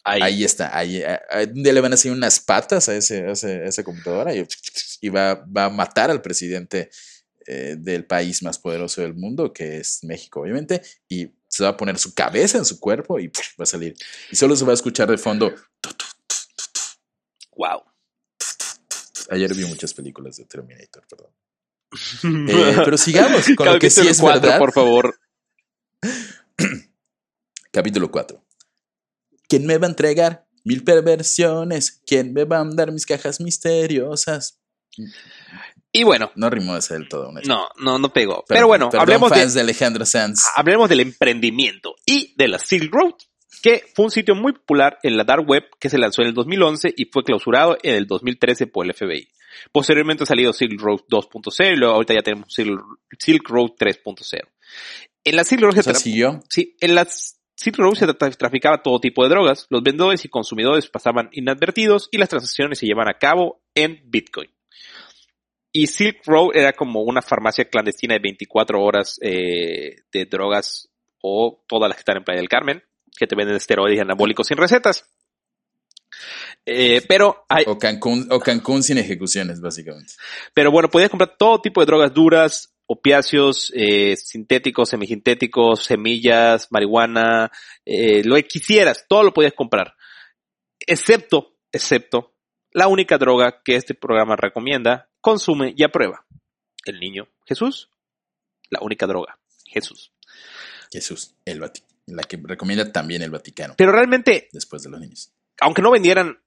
Ahí. 0.04 0.44
está. 0.44 0.76
Ahí, 0.78 1.04
un 1.54 1.64
día 1.64 1.74
le 1.74 1.82
van 1.82 1.92
a 1.92 1.96
hacer 1.96 2.12
unas 2.12 2.40
patas 2.40 2.88
a, 2.90 2.96
ese, 2.96 3.26
a, 3.26 3.32
esa 3.32 3.84
computadora 3.84 4.34
y, 4.34 5.10
va, 5.10 5.36
va, 5.46 5.66
a 5.66 5.70
matar 5.70 6.10
al 6.10 6.22
presidente 6.22 6.90
eh, 7.48 7.76
del 7.78 8.06
país 8.06 8.44
más 8.44 8.60
poderoso 8.60 9.02
del 9.02 9.14
mundo, 9.14 9.54
que 9.54 9.78
es 9.78 10.04
México, 10.04 10.42
obviamente, 10.42 10.82
y 11.08 11.32
se 11.48 11.64
va 11.64 11.70
a 11.70 11.78
poner 11.78 11.98
su 11.98 12.14
cabeza 12.14 12.58
en 12.58 12.66
su 12.66 12.78
cuerpo 12.78 13.20
y 13.20 13.28
va 13.28 13.64
a 13.64 13.66
salir. 13.66 13.96
Y 14.30 14.36
solo 14.36 14.54
se 14.54 14.66
va 14.66 14.72
a 14.72 14.74
escuchar 14.74 15.10
de 15.10 15.18
fondo. 15.18 15.56
Wow. 17.56 17.84
Ayer 19.30 19.54
vi 19.54 19.64
muchas 19.66 19.94
películas 19.94 20.36
de 20.36 20.44
Terminator, 20.46 21.06
perdón. 21.08 21.32
Eh, 22.50 22.76
pero 22.84 22.98
sigamos 22.98 23.46
con 23.56 23.66
lo 23.66 23.80
que 23.80 23.90
sí 23.90 24.06
es 24.06 24.22
verdad. 24.22 24.60
por 24.60 24.74
favor. 24.74 25.18
Capítulo 27.72 28.12
4. 28.12 28.44
¿Quién 29.48 29.66
me 29.66 29.78
va 29.78 29.88
a 29.88 29.92
entregar 29.92 30.46
mil 30.66 30.84
perversiones? 30.84 32.02
¿Quién 32.06 32.34
me 32.34 32.44
va 32.44 32.60
a 32.60 32.66
dar 32.66 32.92
mis 32.92 33.06
cajas 33.06 33.40
misteriosas? 33.40 34.60
Y 35.92 36.04
bueno. 36.04 36.32
No 36.36 36.50
rimó 36.50 36.76
ese 36.78 36.94
del 36.94 37.08
todo. 37.08 37.32
No, 37.46 37.68
no, 37.78 38.00
no 38.00 38.10
pegó. 38.14 38.44
Pero, 38.48 38.68
bueno, 38.68 38.90
hablemos 38.98 39.32
de, 39.32 39.62
Alejandro 39.62 40.06
Sanz. 40.06 40.46
Hablemos 40.56 40.90
del 40.90 41.00
emprendimiento 41.00 41.96
y 42.06 42.34
de 42.38 42.48
la 42.48 42.60
Silk 42.60 42.94
Road, 42.94 43.16
que 43.62 43.84
fue 43.96 44.06
un 44.06 44.12
sitio 44.12 44.36
muy 44.36 44.54
popular 44.54 45.00
en 45.04 45.18
la 45.18 45.24
Dark 45.24 45.48
Web 45.48 45.64
que 45.80 45.90
se 45.90 45.98
lanzó 45.98 46.22
en 46.22 46.30
el 46.30 46.34
2011 46.34 46.94
y 46.96 47.06
fue 47.06 47.24
clausurado 47.24 47.78
en 47.82 47.96
el 47.96 48.06
2013 48.06 48.68
por 48.68 48.86
el 48.86 48.94
FBI. 48.94 49.28
Posteriormente 49.72 50.24
ha 50.24 50.28
salido 50.28 50.54
Silk 50.54 50.80
Road 50.80 51.02
2.0 51.10 51.74
y 51.74 51.76
luego 51.78 51.96
ahorita 51.96 52.14
ya 52.14 52.22
tenemos 52.22 52.54
Silk, 52.54 53.50
Road 53.50 53.72
3.0. 53.80 54.42
En 55.24 55.36
la 55.36 55.44
Silk 55.44 55.62
Road 55.62 55.76
se 55.76 55.94
Sí, 56.50 56.76
en 56.80 56.96
la 56.96 57.08
Silk 57.56 57.78
Road 57.78 57.96
se 57.96 58.06
traficaba 58.14 58.84
todo 58.84 59.00
tipo 59.00 59.24
de 59.24 59.30
drogas. 59.30 59.66
Los 59.70 59.82
vendedores 59.82 60.24
y 60.26 60.30
consumidores 60.30 60.88
pasaban 60.88 61.30
inadvertidos 61.32 62.10
y 62.12 62.18
las 62.18 62.30
transacciones 62.30 62.80
se 62.80 62.86
llevan 62.86 63.10
a 63.10 63.18
cabo 63.18 63.64
en 63.74 64.02
Bitcoin. 64.06 64.50
Y 65.78 65.86
Silk 65.86 66.26
Road 66.26 66.56
era 66.56 66.74
como 66.74 67.04
una 67.04 67.22
farmacia 67.22 67.66
clandestina 67.66 68.16
de 68.16 68.20
24 68.20 68.82
horas 68.82 69.20
eh, 69.22 69.98
de 70.12 70.26
drogas 70.26 70.90
o 71.22 71.64
todas 71.68 71.88
las 71.88 71.98
que 71.98 72.02
están 72.02 72.18
en 72.18 72.24
Playa 72.24 72.40
del 72.40 72.50
Carmen, 72.50 72.84
que 73.16 73.28
te 73.28 73.36
venden 73.36 73.58
esteroides 73.58 74.00
y 74.00 74.02
anabólicos 74.02 74.48
sin 74.48 74.58
recetas. 74.58 75.08
Eh, 76.66 77.04
pero 77.08 77.46
hay... 77.48 77.66
O 77.68 77.78
Cancún, 77.78 78.28
o 78.32 78.40
Cancún 78.40 78.82
sin 78.82 78.98
ejecuciones, 78.98 79.62
básicamente. 79.62 80.14
Pero 80.52 80.72
bueno, 80.72 80.90
podías 80.90 81.12
comprar 81.12 81.38
todo 81.38 81.62
tipo 81.62 81.80
de 81.82 81.86
drogas 81.86 82.12
duras, 82.12 82.74
opiáceos, 82.88 83.72
eh, 83.76 84.16
sintéticos, 84.16 84.90
semisintéticos, 84.90 85.84
semillas, 85.84 86.72
marihuana, 86.72 87.52
eh, 87.86 88.24
lo 88.26 88.36
que 88.38 88.48
quisieras, 88.48 89.06
todo 89.08 89.26
lo 89.26 89.32
podías 89.32 89.54
comprar. 89.54 89.94
Excepto, 90.80 91.54
excepto, 91.72 92.34
la 92.72 92.88
única 92.88 93.18
droga 93.18 93.62
que 93.64 93.76
este 93.76 93.94
programa 93.94 94.36
recomienda, 94.36 95.10
consume 95.22 95.74
y 95.76 95.84
aprueba. 95.84 96.26
El 96.86 97.00
niño 97.00 97.28
Jesús. 97.46 97.90
La 98.70 98.80
única 98.82 99.08
droga, 99.08 99.40
Jesús. 99.66 100.12
Jesús, 100.92 101.36
el 101.46 101.62
la 102.08 102.24
que 102.24 102.40
recomienda 102.42 102.92
también 102.92 103.22
el 103.22 103.32
Vaticano. 103.32 103.76
Pero 103.78 103.92
realmente... 103.92 104.50
Después 104.52 104.84
de 104.84 104.90
los 104.90 105.00
niños. 105.00 105.32
Aunque 105.60 105.82
no 105.82 105.92
vendieran 105.92 106.40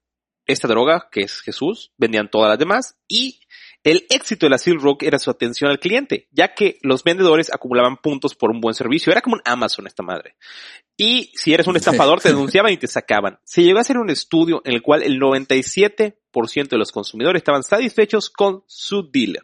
esta 0.45 0.67
droga, 0.67 1.09
que 1.11 1.21
es 1.21 1.41
Jesús, 1.41 1.91
vendían 1.97 2.29
todas 2.29 2.49
las 2.49 2.59
demás 2.59 2.95
y 3.07 3.41
el 3.83 4.05
éxito 4.09 4.45
de 4.45 4.51
la 4.51 4.57
Silk 4.57 4.81
Rock 4.81 5.03
era 5.03 5.17
su 5.17 5.31
atención 5.31 5.71
al 5.71 5.79
cliente, 5.79 6.27
ya 6.31 6.53
que 6.53 6.77
los 6.83 7.03
vendedores 7.03 7.51
acumulaban 7.53 7.97
puntos 7.97 8.35
por 8.35 8.51
un 8.51 8.61
buen 8.61 8.75
servicio. 8.75 9.11
Era 9.11 9.21
como 9.21 9.35
un 9.35 9.41
Amazon 9.43 9.87
esta 9.87 10.03
madre. 10.03 10.35
Y 10.97 11.31
si 11.35 11.53
eres 11.53 11.67
un 11.67 11.77
estafador, 11.77 12.21
te 12.21 12.29
denunciaban 12.33 12.71
y 12.73 12.77
te 12.77 12.87
sacaban. 12.87 13.39
Se 13.43 13.63
llegó 13.63 13.79
a 13.79 13.81
hacer 13.81 13.97
un 13.97 14.09
estudio 14.09 14.61
en 14.65 14.73
el 14.73 14.81
cual 14.81 15.01
el 15.01 15.19
97% 15.19 16.69
de 16.69 16.77
los 16.77 16.91
consumidores 16.91 17.39
estaban 17.39 17.63
satisfechos 17.63 18.29
con 18.29 18.63
su 18.67 19.09
dealer. 19.11 19.41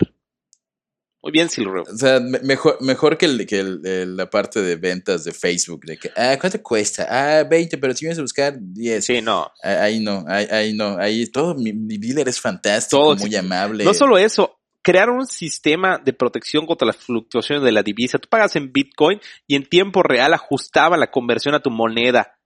Muy 1.23 1.31
bien, 1.31 1.49
Silver. 1.49 1.83
O 1.91 1.97
sea, 1.97 2.19
mejor, 2.19 2.77
mejor 2.81 3.17
que, 3.17 3.25
el, 3.25 3.45
que 3.45 3.63
la 3.63 4.29
parte 4.29 4.61
de 4.61 4.75
ventas 4.75 5.23
de 5.23 5.31
Facebook, 5.31 5.83
de 5.85 5.97
que, 5.97 6.11
ah, 6.15 6.37
¿cuánto 6.39 6.61
cuesta? 6.61 7.07
Ah, 7.09 7.43
20, 7.43 7.77
pero 7.79 7.93
si 7.93 8.05
vienes 8.05 8.19
a 8.19 8.21
buscar 8.21 8.55
10. 8.59 9.03
Sí, 9.03 9.21
no. 9.21 9.51
Ahí, 9.63 9.99
no, 9.99 10.23
ahí, 10.27 10.73
no, 10.73 10.97
ahí 10.97 11.25
todo, 11.27 11.55
mi, 11.55 11.71
dealer 11.97 12.27
es 12.29 12.39
fantástico, 12.39 13.15
muy 13.15 13.35
amable. 13.35 13.83
No 13.83 13.93
solo 13.93 14.17
eso, 14.17 14.59
crearon 14.83 15.17
un 15.17 15.27
sistema 15.27 15.97
de 15.97 16.13
protección 16.13 16.65
contra 16.65 16.85
las 16.85 16.95
fluctuaciones 16.97 17.63
de 17.63 17.71
la 17.71 17.83
divisa. 17.83 18.19
Tú 18.19 18.29
pagas 18.29 18.55
en 18.55 18.71
Bitcoin 18.71 19.19
y 19.47 19.55
en 19.55 19.67
tiempo 19.67 20.03
real 20.03 20.33
ajustaban 20.33 20.99
la 20.99 21.11
conversión 21.11 21.55
a 21.55 21.61
tu 21.61 21.71
moneda 21.71 22.37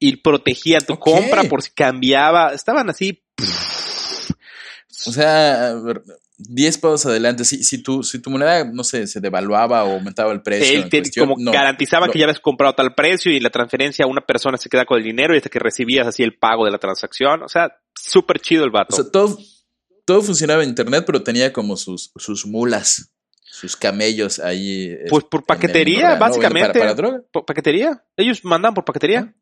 y 0.00 0.16
protegían 0.16 0.84
tu 0.84 0.98
compra 0.98 1.44
por 1.44 1.62
si 1.62 1.70
cambiaba. 1.70 2.52
Estaban 2.52 2.90
así. 2.90 3.22
O 5.04 5.12
sea, 5.12 5.74
10 6.38 6.78
pasos 6.78 7.06
adelante, 7.06 7.44
si, 7.44 7.64
si, 7.64 7.82
tu, 7.82 8.02
si 8.02 8.20
tu 8.20 8.30
moneda, 8.30 8.64
no 8.64 8.84
sé, 8.84 9.06
se 9.06 9.20
devaluaba 9.20 9.84
o 9.84 9.94
aumentaba 9.94 10.32
el 10.32 10.42
precio. 10.42 10.88
Él 10.90 11.10
como 11.18 11.36
garantizaba 11.50 12.08
que 12.08 12.18
ya 12.18 12.26
habías 12.26 12.40
comprado 12.40 12.74
tal 12.74 12.94
precio 12.94 13.32
y 13.32 13.40
la 13.40 13.50
transferencia 13.50 14.04
a 14.04 14.08
una 14.08 14.20
persona 14.20 14.58
se 14.58 14.68
queda 14.68 14.84
con 14.84 14.98
el 14.98 15.04
dinero 15.04 15.34
y 15.34 15.38
hasta 15.38 15.48
que 15.48 15.58
recibías 15.58 16.06
así 16.06 16.22
el 16.22 16.36
pago 16.36 16.64
de 16.64 16.70
la 16.70 16.78
transacción. 16.78 17.42
O 17.42 17.48
sea, 17.48 17.78
súper 17.94 18.40
chido 18.40 18.64
el 18.64 18.70
vato. 18.70 18.94
O 18.94 19.02
sea, 19.02 19.10
todo, 19.10 19.38
todo 20.04 20.22
funcionaba 20.22 20.62
en 20.62 20.68
internet, 20.68 21.04
pero 21.06 21.22
tenía 21.22 21.52
como 21.52 21.76
sus, 21.76 22.12
sus 22.16 22.46
mulas, 22.46 23.12
sus 23.42 23.74
camellos 23.74 24.38
ahí. 24.38 24.94
Pues 25.08 25.24
por 25.24 25.44
paquetería, 25.44 26.16
básicamente. 26.16 26.78
para, 26.78 26.94
droga. 26.94 27.22
Por 27.32 27.46
paquetería. 27.46 28.04
Ellos 28.16 28.44
mandan 28.44 28.74
por 28.74 28.84
paquetería. 28.84 29.32
Ah, 29.32 29.34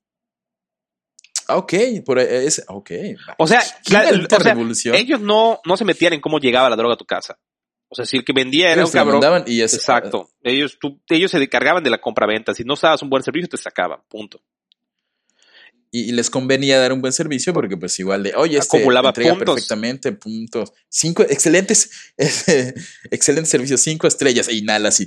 ok, 1.48 1.74
por 2.04 2.18
ese, 2.18 2.64
ok. 2.68 2.90
O 3.38 3.46
sea, 3.46 3.62
ellos 4.92 5.20
no, 5.20 5.60
no 5.64 5.76
se 5.76 5.84
metían 5.84 6.12
en 6.12 6.20
cómo 6.20 6.38
llegaba 6.38 6.70
la 6.70 6.76
droga 6.76 6.94
a 6.94 6.98
tu 6.98 7.06
casa. 7.06 7.38
O 7.88 7.94
sea, 7.94 8.04
si 8.04 8.16
el 8.16 8.24
que 8.24 8.32
vendía 8.32 8.72
era 8.72 8.84
un 8.84 8.90
cabrón. 8.90 9.44
Y 9.46 9.60
exacto. 9.62 10.30
ellos, 10.42 10.78
ellos 11.08 11.30
se 11.30 11.48
cargaban 11.48 11.84
de 11.84 11.90
la 11.90 12.00
compra-venta. 12.00 12.54
Si 12.54 12.64
no 12.64 12.74
usabas 12.74 13.02
un 13.02 13.10
buen 13.10 13.22
servicio, 13.22 13.48
te 13.48 13.56
sacaban. 13.56 14.00
Punto 14.08 14.40
y, 15.94 16.10
les 16.10 16.28
convenía 16.28 16.80
dar 16.80 16.92
un 16.92 17.00
buen 17.00 17.12
servicio 17.12 17.52
porque 17.52 17.76
pues 17.76 17.96
igual 18.00 18.24
de, 18.24 18.34
oye, 18.34 18.58
este 18.58 18.78
acumulaba 18.78 19.10
entrega 19.10 19.36
perfectamente, 19.36 20.10
puntos. 20.10 20.72
Cinco, 20.88 21.22
excelentes, 21.22 22.12
excelente 23.12 23.48
servicio, 23.48 23.78
cinco 23.78 24.08
estrellas 24.08 24.48
e 24.48 24.54
inhala 24.54 24.88
así 24.88 25.06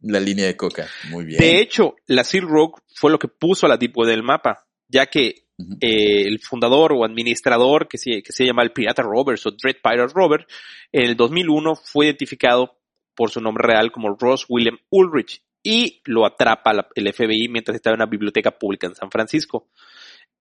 la 0.00 0.20
línea 0.20 0.46
de 0.46 0.56
coca. 0.56 0.88
Muy 1.10 1.24
bien. 1.24 1.40
De 1.40 1.60
hecho, 1.60 1.96
la 2.06 2.22
Silk 2.22 2.48
Road 2.48 2.70
fue 2.94 3.10
lo 3.10 3.18
que 3.18 3.26
puso 3.26 3.66
a 3.66 3.68
la 3.68 3.76
Deep 3.76 3.98
Web 3.98 4.10
del 4.10 4.22
mapa, 4.22 4.64
ya 4.86 5.06
que 5.06 5.41
eh, 5.80 6.26
el 6.26 6.40
fundador 6.40 6.92
o 6.92 7.04
administrador 7.04 7.88
que 7.88 7.98
se, 7.98 8.22
que 8.22 8.32
se 8.32 8.44
llama 8.44 8.62
el 8.62 8.72
Pirata 8.72 9.02
Roberts 9.02 9.46
o 9.46 9.50
Dread 9.52 9.76
Pirate 9.82 10.12
Robert, 10.14 10.48
en 10.90 11.04
el 11.04 11.16
2001 11.16 11.76
fue 11.76 12.06
identificado 12.06 12.78
por 13.14 13.30
su 13.30 13.40
nombre 13.40 13.66
real 13.66 13.92
como 13.92 14.16
Ross 14.18 14.46
William 14.48 14.78
Ulrich 14.90 15.42
y 15.62 16.00
lo 16.06 16.26
atrapa 16.26 16.88
el 16.94 17.12
FBI 17.12 17.48
mientras 17.48 17.76
estaba 17.76 17.94
en 17.94 18.00
una 18.00 18.10
biblioteca 18.10 18.50
pública 18.50 18.86
en 18.86 18.94
San 18.94 19.10
Francisco. 19.10 19.68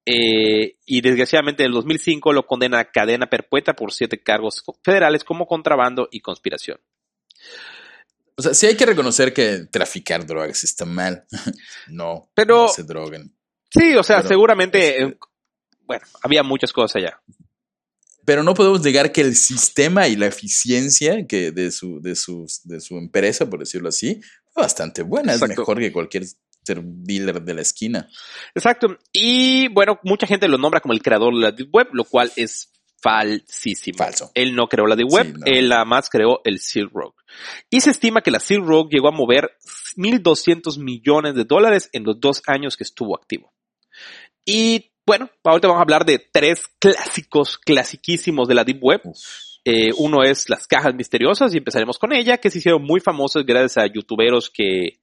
Eh, 0.04 0.78
y 0.86 1.02
desgraciadamente 1.02 1.64
en 1.64 1.68
el 1.68 1.74
2005 1.74 2.34
lo 2.34 2.48
condena 2.48 2.80
a 2.80 2.92
cadena 2.92 3.28
perpetua 3.28 3.76
por 3.76 3.94
siete 3.94 4.24
cargos 4.24 4.64
federales 4.84 5.24
como 5.24 5.46
contrabando 5.46 6.08
y 6.12 6.22
conspiración. 6.22 6.80
O 8.36 8.42
sea, 8.42 8.54
sí 8.56 8.66
hay 8.66 8.76
que 8.76 8.88
reconocer 8.88 9.34
que 9.34 9.66
traficar 9.70 10.26
drogas 10.26 10.64
está 10.64 10.86
mal. 10.86 11.26
no, 11.88 12.32
pero, 12.34 12.70
se 12.70 12.84
droguen. 12.84 13.36
Sí, 13.72 13.96
o 13.96 14.04
sea, 14.04 14.22
seguramente, 14.22 15.02
este 15.02 15.18
bueno, 15.86 16.06
había 16.22 16.44
muchas 16.44 16.72
cosas 16.72 16.98
allá. 16.98 17.22
Pero 18.24 18.44
no 18.44 18.54
podemos 18.54 18.82
negar 18.82 19.12
que 19.12 19.22
el 19.22 19.36
sistema 19.36 20.08
y 20.08 20.16
la 20.16 20.28
eficiencia 20.28 21.26
que 21.28 21.52
de, 21.52 21.72
su, 21.72 22.00
de, 22.02 22.12
de 22.12 22.80
su 22.80 22.98
empresa, 22.98 23.50
por 23.50 23.60
decirlo 23.60 23.90
así, 23.90 24.22
fue 24.54 24.64
bastante 24.64 25.02
buena. 25.02 25.34
Es 25.34 25.42
mejor 25.42 25.80
que 25.80 25.92
cualquier 25.92 26.24
ser 26.64 26.82
dealer 26.84 27.42
de 27.42 27.54
la 27.54 27.62
esquina. 27.62 28.08
Exacto. 28.54 28.98
Y 29.12 29.68
bueno, 29.70 30.00
mucha 30.04 30.28
gente 30.28 30.48
lo 30.48 30.58
nombra 30.58 30.80
como 30.80 30.94
el 30.94 31.02
creador 31.02 31.34
de 31.34 31.42
la 31.42 31.52
Deep 31.52 31.74
Web, 31.74 31.90
lo 31.94 32.06
cual 32.06 32.32
es 32.36 32.72
falsísimo. 33.02 33.98
Falso. 33.98 34.32
Él 34.36 34.56
no 34.56 34.68
creó 34.68 34.86
la 34.86 34.96
Deep 34.96 35.12
Web, 35.12 35.36
él 35.46 35.72
además 35.72 36.10
creó 36.10 36.42
el 36.46 36.60
Silk 36.60 36.92
Road. 36.94 37.14
Y 37.70 37.82
se 37.82 37.90
estima 37.90 38.22
que 38.22 38.32
la 38.32 38.40
Silk 38.40 38.64
Road 38.64 38.90
llegó 38.92 39.08
a 39.08 39.12
mover 39.12 39.58
1.200 39.98 40.78
millones 40.80 41.34
de 41.34 41.46
dólares 41.46 41.90
en 41.94 42.04
los 42.04 42.20
dos 42.20 42.44
años 42.46 42.78
que 42.78 42.84
estuvo 42.84 43.16
activo. 43.16 43.52
Y 44.46 44.92
bueno, 45.06 45.30
ahorita 45.44 45.68
vamos 45.68 45.80
a 45.80 45.84
hablar 45.84 46.06
de 46.06 46.20
tres 46.20 46.68
clásicos, 46.80 47.58
clasiquísimos 47.58 48.48
de 48.48 48.56
la 48.56 48.64
Deep 48.64 48.84
Web. 48.84 49.02
Eh, 49.64 49.92
uno 49.98 50.24
es 50.24 50.50
las 50.50 50.68
cajas 50.68 50.96
misteriosas 50.96 51.54
y 51.54 51.58
empezaremos 51.58 52.00
con 52.00 52.14
ella, 52.14 52.38
que 52.38 52.50
se 52.50 52.60
hicieron 52.60 52.84
muy 52.84 53.00
famosas 53.00 53.46
gracias 53.46 53.78
a 53.78 53.88
youtuberos 53.88 54.50
que 54.50 55.00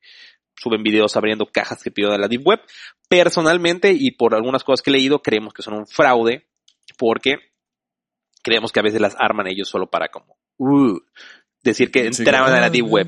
suben 0.57 0.83
videos 0.83 1.17
abriendo 1.17 1.47
cajas 1.47 1.83
que 1.83 1.91
pido 1.91 2.11
de 2.11 2.19
la 2.19 2.29
Deep 2.29 2.47
Web. 2.47 2.61
Personalmente, 3.09 3.93
y 3.93 4.13
por 4.13 4.35
algunas 4.35 4.65
cosas 4.65 4.83
que 4.83 4.91
he 4.91 4.95
leído, 4.95 5.23
creemos 5.23 5.53
que 5.53 5.63
son 5.63 5.75
un 5.75 5.87
fraude, 5.87 6.49
porque 6.97 7.37
creemos 8.43 8.73
que 8.73 8.81
a 8.81 8.85
veces 8.85 9.01
las 9.01 9.17
arman 9.19 9.47
ellos 9.47 9.69
solo 9.69 9.89
para 9.91 10.09
como 10.09 10.39
uh, 10.59 10.99
decir 11.63 11.91
que 11.91 12.07
entraban 12.07 12.55
a 12.55 12.61
la 12.61 12.71
Deep 12.71 12.87
Web. 12.87 13.07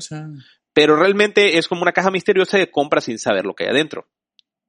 Pero 0.73 0.95
realmente 0.95 1.57
es 1.57 1.67
como 1.67 1.81
una 1.81 1.91
caja 1.91 2.11
misteriosa 2.11 2.57
de 2.57 2.71
compra 2.71 3.01
sin 3.01 3.19
saber 3.19 3.45
lo 3.45 3.53
que 3.53 3.65
hay 3.65 3.71
adentro. 3.71 4.07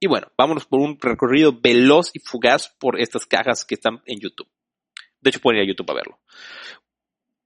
Y 0.03 0.05
bueno, 0.05 0.27
vámonos 0.37 0.65
por 0.65 0.81
un 0.81 0.99
recorrido 0.99 1.57
veloz 1.61 2.11
y 2.13 2.19
fugaz 2.19 2.75
por 2.77 2.99
estas 2.99 3.25
cajas 3.25 3.63
que 3.63 3.75
están 3.75 4.01
en 4.05 4.19
YouTube. 4.19 4.49
De 5.21 5.29
hecho, 5.29 5.39
pueden 5.39 5.61
ir 5.61 5.63
a 5.63 5.67
YouTube 5.69 5.89
a 5.91 5.93
verlo. 5.93 6.19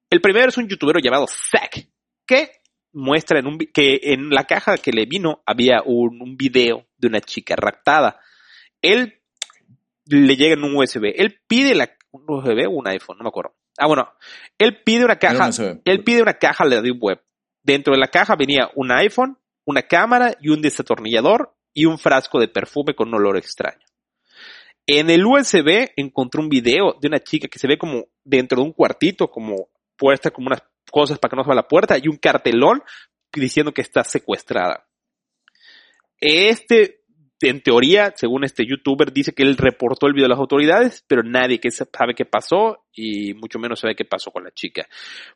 El 0.10 0.22
primero 0.22 0.50
es 0.50 0.58
un 0.58 0.68
youtuber 0.68 1.00
llamado 1.00 1.28
Zack, 1.28 1.88
que 2.26 2.50
muestra 2.94 3.38
en 3.38 3.46
un, 3.46 3.60
que 3.60 4.00
en 4.02 4.32
la 4.32 4.46
caja 4.46 4.80
que 4.80 4.92
le 4.92 5.06
vino 5.06 5.44
había 5.46 5.84
un, 5.86 6.20
un 6.20 6.36
video 6.36 6.88
de 6.98 7.08
una 7.10 7.22
chica 7.22 7.56
raptada. 7.56 8.20
Él 8.82 9.22
le 10.08 10.36
llega 10.36 10.56
en 10.56 10.64
un 10.64 10.76
USB. 10.76 11.14
Él 11.16 11.40
pide 11.48 11.76
la, 11.76 11.96
un 12.10 12.24
USB 12.28 12.68
o 12.68 12.72
un 12.72 12.88
iPhone, 12.88 13.20
no 13.20 13.24
me 13.24 13.30
acuerdo. 13.30 13.54
Ah, 13.78 13.86
bueno, 13.86 14.12
él 14.58 14.82
pide 14.84 15.06
una 15.06 15.20
caja, 15.20 15.52
él 15.86 16.04
pide 16.04 16.24
una 16.24 16.40
caja 16.40 16.68
de 16.68 16.90
Web. 16.90 17.22
Dentro 17.62 17.94
de 17.94 18.00
la 18.00 18.08
caja 18.08 18.36
venía 18.36 18.72
un 18.74 18.92
iPhone, 18.92 19.38
una 19.64 19.84
cámara 19.84 20.36
y 20.42 20.50
un 20.50 20.64
desatornillador 20.64 21.54
y 21.78 21.86
un 21.86 22.00
frasco 22.00 22.40
de 22.40 22.48
perfume 22.48 22.96
con 22.96 23.10
un 23.10 23.14
olor 23.14 23.38
extraño. 23.38 23.86
En 24.88 25.12
el 25.12 25.24
USB 25.24 25.92
encontró 25.96 26.42
un 26.42 26.50
video 26.50 26.98
de 27.00 27.08
una 27.08 27.20
chica 27.20 27.48
que 27.48 27.60
se 27.60 27.68
ve 27.68 27.78
como 27.78 28.08
dentro 28.24 28.60
de 28.60 28.66
un 28.66 28.74
cuartito, 28.74 29.30
como 29.30 29.70
puesta 29.96 30.32
como 30.32 30.48
unas 30.48 30.64
cosas 30.90 31.20
para 31.20 31.30
que 31.30 31.36
no 31.36 31.44
se 31.44 31.54
la 31.54 31.68
puerta 31.68 32.00
y 32.02 32.08
un 32.08 32.18
cartelón 32.18 32.82
diciendo 33.32 33.74
que 33.74 33.84
está 33.84 34.04
secuestrada. 34.04 34.88
Este, 36.20 37.02
en 37.42 37.62
teoría, 37.62 38.12
según 38.16 38.44
este 38.44 38.66
youtuber, 38.66 39.14
dice 39.14 39.34
que 39.34 39.44
él 39.44 39.56
reportó 39.56 40.08
el 40.08 40.14
video 40.14 40.26
a 40.26 40.30
las 40.30 40.40
autoridades, 40.40 41.06
pero 41.08 41.22
nadie 41.22 41.60
que 41.60 41.70
sabe 41.70 42.16
qué 42.16 42.26
pasó 42.26 42.88
y 42.92 43.36
mucho 43.36 43.60
menos 43.60 43.82
sabe 43.82 43.96
qué 43.96 44.06
pasó 44.06 44.32
con 44.32 44.44
la 44.44 44.52
chica. 44.52 44.88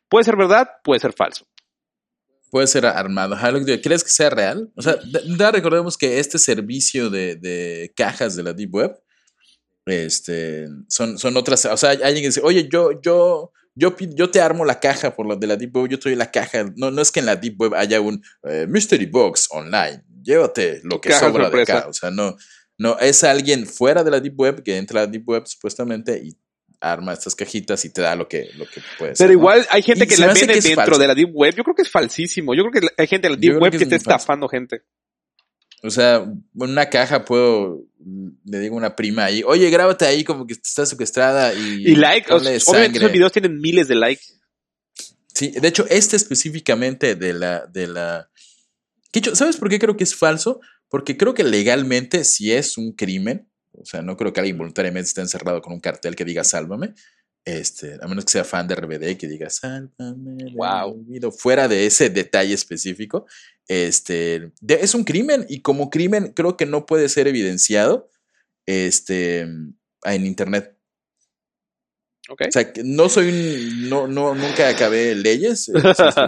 Puede 0.08 0.24
ser 0.24 0.36
verdad, 0.36 0.68
puede 0.82 0.98
ser 0.98 1.12
falso. 1.12 1.46
Puede 2.52 2.66
ser 2.66 2.84
armado. 2.84 3.34
¿Crees 3.82 4.04
que 4.04 4.10
sea 4.10 4.28
real? 4.28 4.70
O 4.76 4.82
sea, 4.82 4.98
ya 5.38 5.50
recordemos 5.50 5.96
que 5.96 6.20
este 6.20 6.38
servicio 6.38 7.08
de, 7.08 7.36
de 7.36 7.90
cajas 7.96 8.36
de 8.36 8.42
la 8.42 8.52
Deep 8.52 8.74
Web 8.74 8.92
este, 9.86 10.68
son, 10.86 11.18
son 11.18 11.34
otras. 11.38 11.64
O 11.64 11.76
sea, 11.78 11.92
alguien 11.92 12.16
que 12.16 12.28
dice, 12.28 12.42
oye, 12.44 12.68
yo, 12.70 13.00
yo 13.00 13.52
yo, 13.74 13.96
yo 13.96 14.30
te 14.30 14.40
armo 14.40 14.66
la 14.66 14.80
caja 14.80 15.16
por 15.16 15.26
lo 15.26 15.34
de 15.36 15.46
la 15.46 15.56
Deep 15.56 15.74
Web, 15.74 15.88
yo 15.88 15.94
estoy 15.94 16.14
la 16.14 16.30
caja. 16.30 16.70
No, 16.76 16.90
no 16.90 17.00
es 17.00 17.10
que 17.10 17.20
en 17.20 17.26
la 17.26 17.36
Deep 17.36 17.58
Web 17.58 17.74
haya 17.74 18.02
un 18.02 18.22
eh, 18.42 18.66
Mystery 18.68 19.06
Box 19.06 19.48
online. 19.50 20.04
Llévate 20.22 20.82
lo 20.84 21.00
que 21.00 21.10
sobra 21.14 21.48
de 21.48 21.62
acá. 21.62 21.86
O 21.88 21.92
sea, 21.94 22.10
no, 22.10 22.36
no, 22.76 22.98
es 22.98 23.24
alguien 23.24 23.66
fuera 23.66 24.04
de 24.04 24.10
la 24.10 24.20
Deep 24.20 24.38
Web 24.38 24.62
que 24.62 24.76
entra 24.76 25.00
a 25.00 25.06
la 25.06 25.10
Deep 25.10 25.26
Web 25.26 25.46
supuestamente 25.46 26.20
y 26.22 26.36
arma 26.82 27.12
estas 27.12 27.34
cajitas 27.34 27.84
y 27.84 27.90
te 27.90 28.02
da 28.02 28.16
lo 28.16 28.28
que, 28.28 28.50
lo 28.56 28.66
que 28.66 28.82
puedes. 28.98 29.18
Pero 29.18 29.32
igual 29.32 29.66
hay 29.70 29.82
gente 29.82 30.06
que 30.06 30.16
la 30.16 30.32
vende 30.32 30.60
dentro 30.60 30.98
de 30.98 31.06
la 31.06 31.14
Deep 31.14 31.30
Web. 31.32 31.54
Yo 31.56 31.62
creo 31.62 31.76
que 31.76 31.82
es 31.82 31.90
falsísimo. 31.90 32.54
Yo 32.54 32.64
creo 32.64 32.82
que 32.82 32.88
hay 33.00 33.06
gente 33.06 33.28
de 33.28 33.34
la 33.34 33.40
Deep 33.40 33.62
Web 33.62 33.72
que, 33.72 33.78
que 33.78 33.84
está 33.84 33.96
estafando 33.96 34.48
gente. 34.48 34.82
O 35.84 35.90
sea, 35.90 36.16
en 36.16 36.44
una 36.54 36.88
caja 36.88 37.24
puedo, 37.24 37.84
le 38.44 38.58
digo 38.60 38.76
a 38.76 38.78
una 38.78 38.96
prima 38.96 39.24
ahí, 39.24 39.42
oye, 39.44 39.68
grábate 39.68 40.04
ahí 40.04 40.22
como 40.22 40.46
que 40.46 40.52
está 40.54 40.86
secuestrada 40.86 41.54
y... 41.54 41.90
Y 41.90 41.96
like, 41.96 42.32
obviamente 42.32 42.98
esos 42.98 43.10
videos 43.12 43.32
tienen 43.32 43.60
miles 43.60 43.88
de 43.88 43.96
likes. 43.96 44.24
Sí, 45.34 45.50
de 45.50 45.66
hecho, 45.66 45.84
este 45.88 46.16
específicamente 46.16 47.16
de 47.16 47.32
la... 47.32 47.66
De 47.66 47.88
la... 47.88 48.30
¿Sabes 49.34 49.56
por 49.56 49.68
qué 49.68 49.80
creo 49.80 49.96
que 49.96 50.04
es 50.04 50.14
falso? 50.14 50.60
Porque 50.88 51.16
creo 51.16 51.34
que 51.34 51.42
legalmente 51.42 52.22
si 52.24 52.52
es 52.52 52.78
un 52.78 52.92
crimen, 52.92 53.48
o 53.72 53.84
sea, 53.84 54.02
no 54.02 54.16
creo 54.16 54.32
que 54.32 54.40
alguien 54.40 54.58
voluntariamente 54.58 55.08
esté 55.08 55.20
encerrado 55.20 55.60
con 55.62 55.72
un 55.72 55.80
cartel 55.80 56.14
que 56.14 56.24
diga 56.24 56.44
sálvame, 56.44 56.94
este, 57.44 57.98
a 58.00 58.06
menos 58.06 58.24
que 58.24 58.32
sea 58.32 58.44
fan 58.44 58.68
de 58.68 58.74
RBD 58.74 59.16
que 59.16 59.26
diga 59.26 59.50
sálvame. 59.50 60.52
Wow. 60.54 61.04
Fuera 61.36 61.68
de 61.68 61.86
ese 61.86 62.10
detalle 62.10 62.54
específico, 62.54 63.26
este, 63.68 64.52
es 64.68 64.94
un 64.94 65.04
crimen 65.04 65.46
y 65.48 65.60
como 65.60 65.90
crimen 65.90 66.32
creo 66.34 66.56
que 66.56 66.66
no 66.66 66.86
puede 66.86 67.08
ser 67.08 67.26
evidenciado 67.26 68.10
este, 68.66 69.40
en 69.40 70.26
internet. 70.26 70.76
Okay. 72.28 72.48
O 72.48 72.52
sea, 72.52 72.72
no 72.84 73.08
soy 73.08 73.28
un, 73.28 73.88
no, 73.88 74.06
no, 74.06 74.34
nunca 74.34 74.68
acabé 74.68 75.14
leyes, 75.14 75.70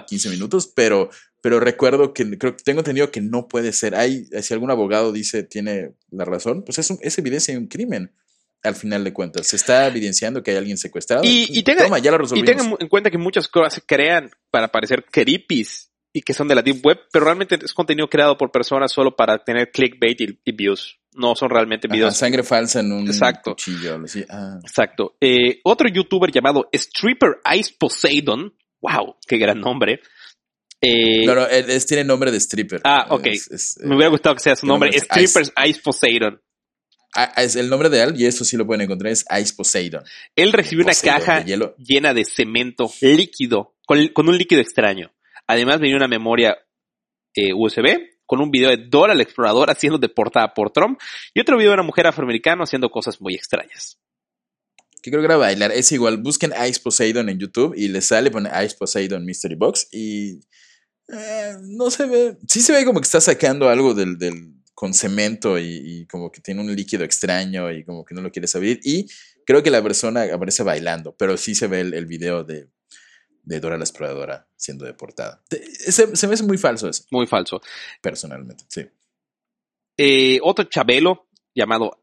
15 0.06 0.28
minutos, 0.30 0.66
pero, 0.74 1.08
pero 1.44 1.60
recuerdo 1.60 2.14
que 2.14 2.38
creo 2.38 2.56
que 2.56 2.64
tengo 2.64 2.80
entendido 2.80 3.10
que 3.10 3.20
no 3.20 3.48
puede 3.48 3.74
ser. 3.74 3.94
Hay, 3.94 4.24
si 4.40 4.54
algún 4.54 4.70
abogado 4.70 5.12
dice 5.12 5.42
tiene 5.42 5.90
la 6.10 6.24
razón, 6.24 6.62
pues 6.64 6.78
es, 6.78 6.90
es 7.02 7.18
evidencia 7.18 7.52
de 7.52 7.60
un 7.60 7.66
crimen 7.66 8.14
al 8.62 8.74
final 8.74 9.04
de 9.04 9.12
cuentas. 9.12 9.48
Se 9.48 9.56
está 9.56 9.86
evidenciando 9.86 10.42
que 10.42 10.52
hay 10.52 10.56
alguien 10.56 10.78
secuestrado. 10.78 11.22
Y, 11.22 11.46
y, 11.50 11.62
tenga, 11.62 11.98
ya 11.98 12.12
lo 12.12 12.24
y 12.34 12.44
tengan 12.44 12.74
en 12.80 12.88
cuenta 12.88 13.10
que 13.10 13.18
muchas 13.18 13.46
cosas 13.46 13.74
se 13.74 13.82
crean 13.82 14.30
para 14.50 14.68
parecer 14.68 15.04
creepies 15.04 15.92
y 16.14 16.22
que 16.22 16.32
son 16.32 16.48
de 16.48 16.54
la 16.54 16.62
Deep 16.62 16.80
Web, 16.82 17.00
pero 17.12 17.26
realmente 17.26 17.58
es 17.62 17.74
contenido 17.74 18.08
creado 18.08 18.38
por 18.38 18.50
personas 18.50 18.90
solo 18.90 19.14
para 19.14 19.44
tener 19.44 19.70
clickbait 19.70 20.18
y, 20.22 20.52
views. 20.52 20.98
No 21.12 21.34
son 21.34 21.50
realmente 21.50 21.88
videos. 21.88 22.16
sangre 22.16 22.42
falsa 22.42 22.80
en 22.80 22.90
un 22.90 23.06
Exacto. 23.06 23.50
cuchillo. 23.50 23.98
Ah. 24.30 24.60
Exacto. 24.62 25.18
Eh, 25.20 25.60
otro 25.62 25.90
youtuber 25.90 26.32
llamado 26.32 26.70
Stripper 26.72 27.40
Ice 27.54 27.74
Poseidon. 27.78 28.54
Wow, 28.80 29.16
qué 29.26 29.36
gran 29.36 29.60
nombre. 29.60 30.00
Eh, 30.84 31.24
no, 31.24 31.34
no, 31.34 31.46
es, 31.46 31.86
tiene 31.86 32.04
nombre 32.04 32.30
de 32.30 32.38
stripper. 32.38 32.80
Ah, 32.84 33.06
ok. 33.10 33.26
Me 33.82 33.96
hubiera 33.96 34.10
gustado 34.10 34.34
que 34.34 34.42
sea 34.42 34.56
su 34.56 34.66
nombre. 34.66 34.92
Strippers 34.92 35.52
Ice 35.66 35.80
Poseidon. 35.82 36.40
el 37.36 37.70
nombre 37.70 37.88
de 37.88 38.02
él, 38.02 38.14
y 38.20 38.26
esto 38.26 38.44
sí 38.44 38.56
lo 38.56 38.66
pueden 38.66 38.82
encontrar, 38.82 39.12
es 39.12 39.24
Ice 39.40 39.54
Poseidon. 39.56 40.04
Él 40.36 40.52
recibió 40.52 40.84
una 40.84 40.94
caja 40.94 41.44
llena 41.44 42.12
de 42.12 42.24
cemento 42.24 42.92
líquido, 43.00 43.74
con, 43.86 44.28
un 44.28 44.38
líquido 44.38 44.60
extraño. 44.60 45.12
Además 45.46 45.80
venía 45.80 45.96
una 45.96 46.08
memoria 46.08 46.56
eh, 47.34 47.52
USB 47.54 48.14
con 48.26 48.40
un 48.40 48.50
video 48.50 48.70
de 48.70 48.78
Dora 48.88 49.14
la 49.14 49.22
exploradora 49.22 49.74
siendo 49.74 49.98
deportada 49.98 50.54
por 50.54 50.70
Trump 50.70 50.98
y 51.34 51.40
otro 51.40 51.56
video 51.56 51.70
de 51.70 51.74
una 51.74 51.82
mujer 51.82 52.06
afroamericana 52.06 52.64
haciendo 52.64 52.90
cosas 52.90 53.20
muy 53.20 53.34
extrañas. 53.34 53.98
Que 55.02 55.10
creo 55.10 55.20
que 55.20 55.26
era 55.26 55.36
bailar. 55.36 55.70
Es 55.72 55.92
igual, 55.92 56.16
busquen 56.16 56.52
Ice 56.66 56.80
Poseidon 56.80 57.28
en 57.28 57.38
YouTube 57.38 57.74
y 57.76 57.88
les 57.88 58.06
sale, 58.06 58.30
pone 58.30 58.48
Ice 58.64 58.74
Poseidon 58.78 59.24
Mystery 59.24 59.54
Box 59.54 59.88
y 59.92 60.40
eh, 61.08 61.56
no 61.62 61.90
se 61.90 62.06
ve. 62.06 62.38
Sí 62.48 62.60
se 62.60 62.72
ve 62.72 62.84
como 62.84 63.00
que 63.00 63.06
está 63.06 63.20
sacando 63.20 63.68
algo 63.68 63.94
del, 63.94 64.16
con 64.74 64.94
cemento 64.94 65.58
y, 65.58 66.06
como 66.10 66.30
que 66.30 66.40
tiene 66.40 66.60
un 66.60 66.74
líquido 66.74 67.04
extraño 67.04 67.70
y 67.70 67.84
como 67.84 68.04
que 68.04 68.14
no 68.14 68.22
lo 68.22 68.30
quieres 68.30 68.54
abrir. 68.56 68.80
Y 68.82 69.06
creo 69.46 69.62
que 69.62 69.70
la 69.70 69.82
persona 69.82 70.24
aparece 70.32 70.62
bailando, 70.62 71.14
pero 71.16 71.36
sí 71.36 71.54
se 71.54 71.66
ve 71.66 71.80
el, 71.80 72.06
video 72.06 72.44
de, 72.44 72.68
de, 73.42 73.60
Dora 73.60 73.76
la 73.76 73.84
Exploradora 73.84 74.48
siendo 74.56 74.84
deportada. 74.84 75.42
Se, 75.50 76.16
se 76.16 76.26
me 76.26 76.34
hace 76.34 76.44
muy 76.44 76.58
falso 76.58 76.88
eso. 76.88 77.04
Muy 77.10 77.26
falso. 77.26 77.60
Personalmente, 78.00 78.64
sí. 78.68 78.86
Eh, 79.96 80.38
otro 80.42 80.64
Chabelo 80.64 81.28
llamado. 81.54 82.00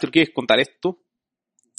¿tú 0.00 0.10
quieres 0.10 0.34
contar 0.34 0.58
esto? 0.58 1.02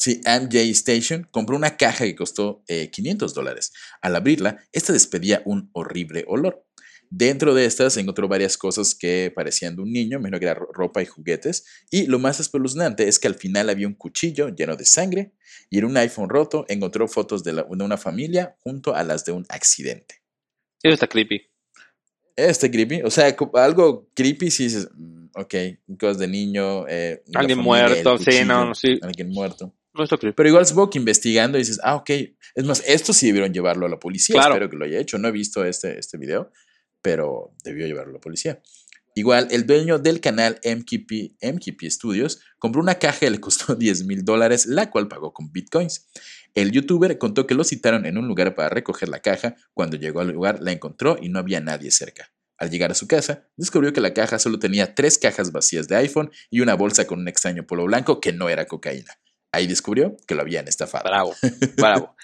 Sí, 0.02 0.20
MJ 0.26 0.72
Station 0.72 1.28
compró 1.30 1.56
una 1.56 1.78
caja 1.78 2.06
que 2.06 2.16
costó 2.16 2.64
500 2.68 3.32
eh, 3.32 3.36
dólares. 3.36 3.72
Al 4.02 4.16
abrirla, 4.16 4.58
esta 4.72 4.93
despedía 4.93 5.43
un 5.45 5.70
horrible 5.74 6.26
olor. 6.28 6.66
Dentro 7.12 7.54
de 7.54 7.66
estas 7.66 7.93
se 7.93 7.99
encontró 7.99 8.28
varias 8.28 8.58
cosas 8.58 8.95
que 8.95 9.32
parecían 9.36 9.76
de 9.76 9.84
un 9.84 9.93
niño, 9.93 10.20
menos 10.20 10.39
que 10.39 10.47
era 10.47 10.56
ropa 10.56 11.04
y 11.04 11.06
juguetes. 11.06 11.68
Y 11.91 12.08
lo 12.08 12.18
más 12.18 12.39
espeluznante 12.39 13.08
es 13.08 13.20
que 13.20 13.28
al 13.28 13.36
final 13.36 13.70
había 13.70 13.86
un 13.86 13.93
cuchillo 13.93 14.49
lleno 14.49 14.76
de 14.76 14.86
sangre 14.86 15.34
y 15.70 15.78
en 15.78 15.86
un 15.86 15.95
iPhone 15.97 16.30
roto 16.30 16.66
encontró 16.68 17.08
fotos 17.08 17.43
de, 17.43 17.64
una 17.70 17.97
familia 17.97 18.58
junto 18.62 18.95
a 18.95 19.04
las 19.04 19.24
de 19.24 19.34
un 19.34 19.45
accidente. 19.49 20.24
Eso 20.82 20.95
está 20.95 21.06
creepy. 21.06 21.43
Está 22.36 22.72
creepy. 22.72 23.04
O 23.04 23.12
sea, 23.12 23.38
algo 23.54 24.10
creepy 24.16 24.49
si 24.49 24.64
dices, 24.64 24.89
mm, 24.95 25.28
ok, 25.36 25.56
cosas 25.99 26.18
de 26.18 26.28
niño. 26.28 26.88
Eh, 26.88 27.22
alguien 27.36 27.60
muerto, 27.60 28.18
sí, 28.18 28.43
no, 28.43 28.74
sí. 28.74 28.97
Alguien 29.04 29.30
muerto. 29.30 29.76
Pero 29.94 30.50
igual 30.50 30.66
supongo 30.66 30.89
que 30.89 31.00
investigando 31.00 31.58
dices, 31.58 31.80
ah, 31.84 31.96
ok. 31.96 32.10
Es 32.56 32.66
más, 32.66 32.84
esto 32.86 33.14
sí 33.14 33.28
debieron 33.28 33.54
llevarlo 33.54 33.86
a 33.86 33.89
la 33.89 34.00
policía. 34.00 34.39
Espero 34.39 34.70
que 34.70 34.78
lo 34.78 34.86
haya 34.86 35.00
hecho. 35.00 35.18
No 35.18 35.28
he 35.28 35.32
visto 35.32 35.64
este, 35.66 36.00
este 36.00 36.18
video, 36.18 36.52
pero 37.02 37.54
debió 37.64 37.88
llevarlo 37.88 38.12
a 38.12 38.14
la 38.16 38.22
policía. 38.22 38.62
Igual, 39.14 39.50
el 39.52 39.66
dueño 39.66 40.00
del 40.00 40.22
canal 40.22 40.60
MKP, 40.64 41.36
MKP 41.42 41.89
Studios 41.89 42.39
compró 42.60 42.82
una 42.82 42.96
caja 42.96 43.20
que 43.20 43.30
le 43.30 43.42
costó 43.42 43.76
10 43.76 44.06
mil 44.06 44.24
dólares, 44.24 44.66
la 44.66 44.89
cual 44.89 45.08
pagó 45.08 45.34
con 45.34 45.52
bitcoins. 45.52 46.08
El 46.54 46.72
youtuber 46.72 47.18
contó 47.18 47.48
que 47.48 47.56
lo 47.56 47.64
citaron 47.64 48.06
en 48.06 48.18
un 48.18 48.28
lugar 48.28 48.56
para 48.56 48.70
recoger 48.70 49.10
la 49.10 49.20
caja. 49.20 49.56
Cuando 49.74 49.98
llegó 49.98 50.22
al 50.22 50.30
lugar, 50.30 50.62
la 50.62 50.72
encontró 50.72 51.18
y 51.22 51.30
no 51.30 51.39
había 51.39 51.60
nadie 51.60 51.92
cerca. 51.92 52.32
Al 52.58 52.70
llegar 52.70 52.92
a 52.92 52.96
su 52.96 53.08
casa, 53.08 53.48
descubrió 53.58 53.92
que 53.92 54.02
la 54.02 54.14
caja 54.14 54.38
solo 54.38 54.60
tenía 54.60 54.94
tres 54.94 55.18
cajas 55.18 55.52
vacías 55.52 55.88
de 55.88 55.96
iPhone 55.96 56.32
y 56.50 56.62
una 56.62 56.76
bolsa 56.76 57.08
con 57.08 57.20
un 57.20 57.28
extraño 57.28 57.66
polo 57.66 57.86
blanco 57.86 58.22
que 58.22 58.34
no 58.34 58.50
era 58.50 58.66
cocaína. 58.66 59.18
Ahí 59.52 59.68
descubrió 59.68 60.16
que 60.28 60.36
lo 60.36 60.41
habían 60.41 60.68
estafado. 60.68 61.10
Bravo, 61.10 61.36
bravo. 61.78 62.16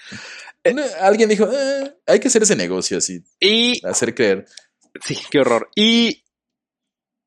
Alguien 1.00 1.28
dijo, 1.28 1.48
eh, 1.50 1.96
hay 2.06 2.20
que 2.20 2.28
hacer 2.28 2.42
ese 2.42 2.56
negocio 2.56 2.98
así. 2.98 3.22
Y... 3.40 3.84
Hacer 3.86 4.14
creer. 4.14 4.46
Sí, 5.02 5.16
qué 5.30 5.40
horror. 5.40 5.70
Y 5.74 6.24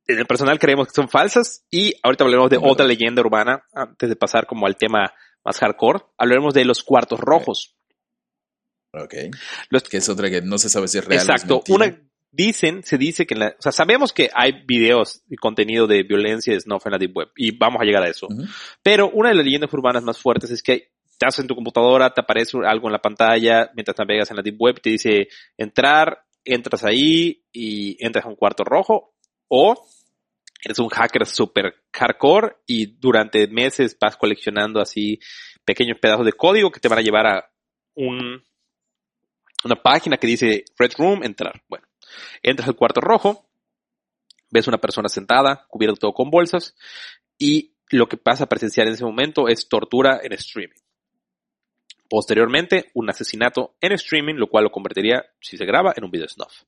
en 0.08 0.20
el 0.20 0.26
personal 0.26 0.60
creemos 0.60 0.88
que 0.88 0.94
son 0.94 1.10
falsas. 1.10 1.66
Y 1.70 1.94
ahorita 2.04 2.24
hablaremos 2.24 2.50
de 2.50 2.60
otra 2.62 2.86
leyenda 2.86 3.22
urbana, 3.22 3.64
antes 3.74 4.10
de 4.10 4.16
pasar 4.16 4.46
como 4.46 4.66
al 4.66 4.76
tema 4.76 5.14
más 5.44 5.58
hardcore. 5.60 6.04
Hablaremos 6.18 6.54
de 6.54 6.66
los 6.66 6.84
cuartos 6.84 7.20
rojos. 7.20 7.78
Ok. 8.94 9.14
Los, 9.70 9.84
que 9.84 9.98
es 9.98 10.10
otra 10.10 10.30
que 10.30 10.42
no 10.42 10.58
se 10.58 10.70
sabe 10.70 10.88
si 10.88 10.98
es 10.98 11.06
real. 11.06 11.22
Exacto. 11.22 11.64
una 11.70 11.98
dicen, 12.32 12.84
se 12.84 12.98
dice 12.98 13.26
que, 13.26 13.36
la, 13.36 13.56
o 13.58 13.62
sea, 13.62 13.72
sabemos 13.72 14.14
que 14.14 14.30
hay 14.34 14.64
videos 14.66 15.22
y 15.30 15.36
contenido 15.36 15.88
de 15.88 16.04
violencia 16.04 16.54
de 16.54 16.60
snuff 16.60 16.86
en 16.86 16.94
la 16.94 16.98
Deep 16.98 17.16
Web 17.16 17.30
y 17.36 17.56
vamos 17.58 17.82
a 17.82 17.86
llegar 17.86 18.04
a 18.04 18.10
eso. 18.10 18.28
Pero 18.82 19.10
una 19.10 19.30
de 19.30 19.36
las 19.36 19.46
leyendas 19.46 19.74
urbanas 19.74 20.04
más 20.04 20.18
fuertes 20.18 20.50
es 20.52 20.64
que 20.64 20.92
estás 21.10 21.40
en 21.40 21.48
tu 21.48 21.56
computadora, 21.56 22.14
te 22.14 22.22
aparece 22.22 22.58
algo 22.66 22.88
en 22.88 22.94
la 22.94 23.02
pantalla 23.02 23.70
mientras 23.76 23.98
navegas 24.00 24.32
en 24.32 24.38
la 24.38 24.44
Deep 24.44 24.56
Web, 24.60 24.82
te 24.82 24.90
dice 24.92 25.28
entrar, 25.58 26.24
entras 26.44 26.84
ahí 26.84 27.44
y 27.52 28.04
entras 28.04 28.26
a 28.26 28.30
un 28.30 28.36
cuarto 28.36 28.64
rojo 28.64 29.14
o 29.48 29.76
eres 30.64 30.80
un 30.80 30.90
hacker 30.90 31.26
super 31.26 31.76
hardcore 31.92 32.56
y 32.66 32.86
durante 32.98 33.48
meses 33.48 33.98
vas 34.00 34.16
coleccionando 34.16 34.80
así 34.80 35.20
pequeños 35.66 35.98
pedazos 36.00 36.26
de 36.26 36.34
código 36.34 36.72
que 36.72 36.80
te 36.80 36.88
van 36.88 37.00
a 37.00 37.04
llevar 37.04 37.28
a 37.28 37.52
un, 37.96 38.44
una 39.64 39.76
página 39.76 40.18
que 40.18 40.28
dice 40.28 40.66
Red 40.78 40.92
Room, 40.98 41.24
entrar. 41.24 41.62
Bueno, 41.68 41.86
Entras 42.44 42.68
al 42.68 42.76
cuarto 42.76 43.02
rojo, 43.02 43.50
ves 44.50 44.68
una 44.68 44.80
persona 44.80 45.10
sentada, 45.10 45.66
cubierto 45.70 45.98
todo 45.98 46.14
con 46.14 46.30
bolsas, 46.30 46.76
y 47.38 47.76
lo 47.90 48.08
que 48.08 48.18
pasa 48.18 48.46
a 48.46 48.50
presenciar 48.50 48.88
en 48.88 48.94
ese 48.94 49.06
momento 49.06 49.48
es 49.48 49.68
tortura 49.68 50.20
en 50.24 50.34
streaming. 50.34 50.81
Posteriormente, 52.12 52.92
un 52.96 53.10
asesinato 53.10 53.76
en 53.80 53.94
streaming, 53.94 54.36
lo 54.36 54.48
cual 54.48 54.66
lo 54.66 54.70
convertiría, 54.70 55.24
si 55.40 55.56
se 55.56 55.64
graba, 55.64 55.94
en 55.96 56.04
un 56.04 56.12
video 56.12 56.28
snuff. 56.28 56.64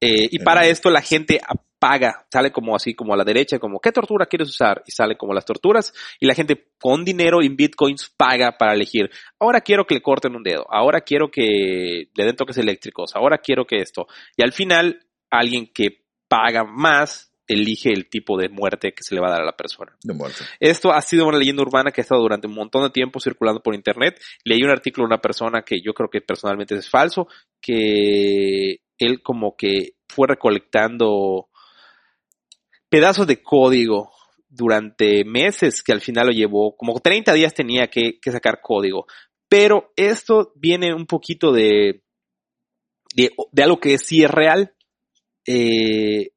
Eh, 0.00 0.26
y 0.28 0.40
para 0.40 0.66
esto 0.66 0.90
la 0.90 1.00
gente 1.00 1.40
apaga, 1.40 2.26
sale 2.28 2.50
como 2.50 2.74
así, 2.74 2.92
como 2.92 3.14
a 3.14 3.16
la 3.16 3.22
derecha, 3.22 3.60
como, 3.60 3.78
¿qué 3.78 3.92
tortura 3.92 4.26
quieres 4.26 4.48
usar? 4.48 4.82
Y 4.84 4.90
sale 4.90 5.16
como 5.16 5.34
las 5.34 5.44
torturas, 5.44 5.94
y 6.18 6.26
la 6.26 6.34
gente 6.34 6.72
con 6.80 7.04
dinero 7.04 7.44
en 7.44 7.54
bitcoins 7.54 8.12
paga 8.16 8.58
para 8.58 8.74
elegir, 8.74 9.08
ahora 9.38 9.60
quiero 9.60 9.86
que 9.86 9.94
le 9.94 10.02
corten 10.02 10.34
un 10.34 10.42
dedo, 10.42 10.66
ahora 10.68 11.02
quiero 11.02 11.30
que 11.30 12.08
le 12.12 12.24
den 12.24 12.34
toques 12.34 12.58
eléctricos, 12.58 13.14
ahora 13.14 13.38
quiero 13.38 13.64
que 13.64 13.76
esto. 13.76 14.08
Y 14.36 14.42
al 14.42 14.50
final, 14.50 15.06
alguien 15.30 15.70
que 15.72 16.02
paga 16.26 16.64
más 16.64 17.31
elige 17.46 17.90
el 17.90 18.08
tipo 18.08 18.38
de 18.38 18.48
muerte 18.48 18.92
que 18.92 19.02
se 19.02 19.14
le 19.14 19.20
va 19.20 19.28
a 19.28 19.32
dar 19.32 19.42
a 19.42 19.46
la 19.46 19.56
persona. 19.56 19.96
De 20.02 20.14
muerte. 20.14 20.44
Esto 20.60 20.92
ha 20.92 21.00
sido 21.02 21.26
una 21.26 21.38
leyenda 21.38 21.62
urbana 21.62 21.90
que 21.90 22.00
ha 22.00 22.02
estado 22.04 22.22
durante 22.22 22.46
un 22.46 22.54
montón 22.54 22.84
de 22.84 22.90
tiempo 22.90 23.20
circulando 23.20 23.62
por 23.62 23.74
internet. 23.74 24.20
Leí 24.44 24.62
un 24.62 24.70
artículo 24.70 25.04
de 25.04 25.14
una 25.14 25.20
persona 25.20 25.62
que 25.62 25.80
yo 25.82 25.92
creo 25.92 26.08
que 26.08 26.20
personalmente 26.20 26.74
es 26.76 26.88
falso, 26.88 27.26
que 27.60 28.80
él 28.98 29.22
como 29.22 29.56
que 29.56 29.94
fue 30.08 30.28
recolectando 30.28 31.48
pedazos 32.88 33.26
de 33.26 33.42
código 33.42 34.12
durante 34.48 35.24
meses 35.24 35.82
que 35.82 35.92
al 35.92 36.02
final 36.02 36.26
lo 36.26 36.32
llevó, 36.32 36.76
como 36.76 37.00
30 37.00 37.32
días 37.32 37.54
tenía 37.54 37.88
que, 37.88 38.18
sacar 38.30 38.60
código. 38.60 39.06
Pero 39.48 39.92
esto 39.96 40.52
viene 40.54 40.94
un 40.94 41.06
poquito 41.06 41.52
de, 41.52 42.02
de, 43.14 43.62
algo 43.62 43.80
que 43.80 43.98
sí 43.98 44.22
es 44.22 44.30
real. 44.30 44.74
Eh, 45.46 46.32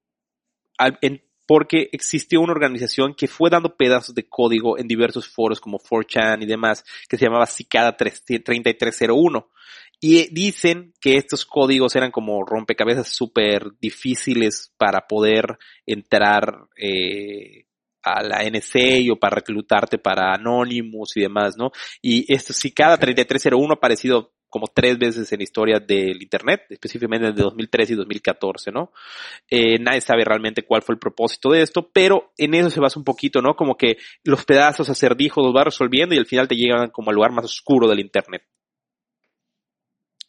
porque 1.46 1.90
existió 1.92 2.42
una 2.42 2.54
organización 2.54 3.14
que 3.14 3.28
fue 3.28 3.50
dando 3.50 3.76
pedazos 3.76 4.16
de 4.16 4.28
código 4.28 4.78
en 4.78 4.88
diversos 4.88 5.28
foros 5.28 5.60
como 5.60 5.80
4chan 5.80 6.42
y 6.44 6.46
demás, 6.46 6.84
que 7.08 7.18
se 7.18 7.26
llamaba 7.26 7.46
Cicada 7.46 7.96
3301. 7.96 9.50
Y 10.02 10.34
dicen 10.34 10.94
que 11.00 11.18
estos 11.18 11.46
códigos 11.46 11.96
eran 11.96 12.12
como 12.12 12.44
rompecabezas 12.44 13.08
súper 13.08 13.72
difíciles 13.80 14.74
para 14.78 15.08
poder 15.08 15.58
entrar 15.86 16.68
eh, 16.78 17.66
a 18.04 18.22
la 18.22 18.44
NC 18.44 19.12
o 19.12 19.16
para 19.18 19.38
reclutarte 19.38 19.98
para 19.98 20.34
Anonymous 20.34 21.18
y 21.18 21.22
demás, 21.22 21.58
¿no? 21.58 21.72
Y 22.02 22.32
esto 22.32 22.54
Cicada 22.54 22.98
3301 22.98 23.72
ha 23.72 23.76
aparecido 23.76 24.34
como 24.56 24.72
tres 24.74 24.98
veces 24.98 25.30
en 25.34 25.40
la 25.40 25.44
historia 25.44 25.80
del 25.82 26.24
Internet, 26.24 26.62
específicamente 26.70 27.34
de 27.34 27.44
2013 27.44 27.92
y 27.92 27.96
2014, 27.98 28.72
¿no? 28.72 28.94
Eh, 29.50 29.78
nadie 29.80 30.00
sabe 30.00 30.24
realmente 30.24 30.64
cuál 30.64 30.82
fue 30.82 30.96
el 30.96 31.00
propósito 31.00 31.52
de 31.52 31.62
esto, 31.62 31.92
pero 31.92 32.32
en 32.38 32.54
eso 32.54 32.70
se 32.70 32.80
basa 32.80 32.98
un 32.98 33.04
poquito, 33.04 33.42
¿no? 33.42 33.58
Como 33.58 33.76
que 33.76 33.98
los 34.24 34.46
pedazos 34.46 34.90
acertijos 34.90 35.44
los 35.44 35.54
va 35.54 35.66
resolviendo 35.66 36.16
y 36.16 36.20
al 36.20 36.26
final 36.26 36.48
te 36.48 36.56
llegan 36.56 36.90
como 36.90 37.10
al 37.10 37.18
lugar 37.18 37.34
más 37.34 37.44
oscuro 37.44 37.90
del 37.90 38.00
Internet. 38.00 38.44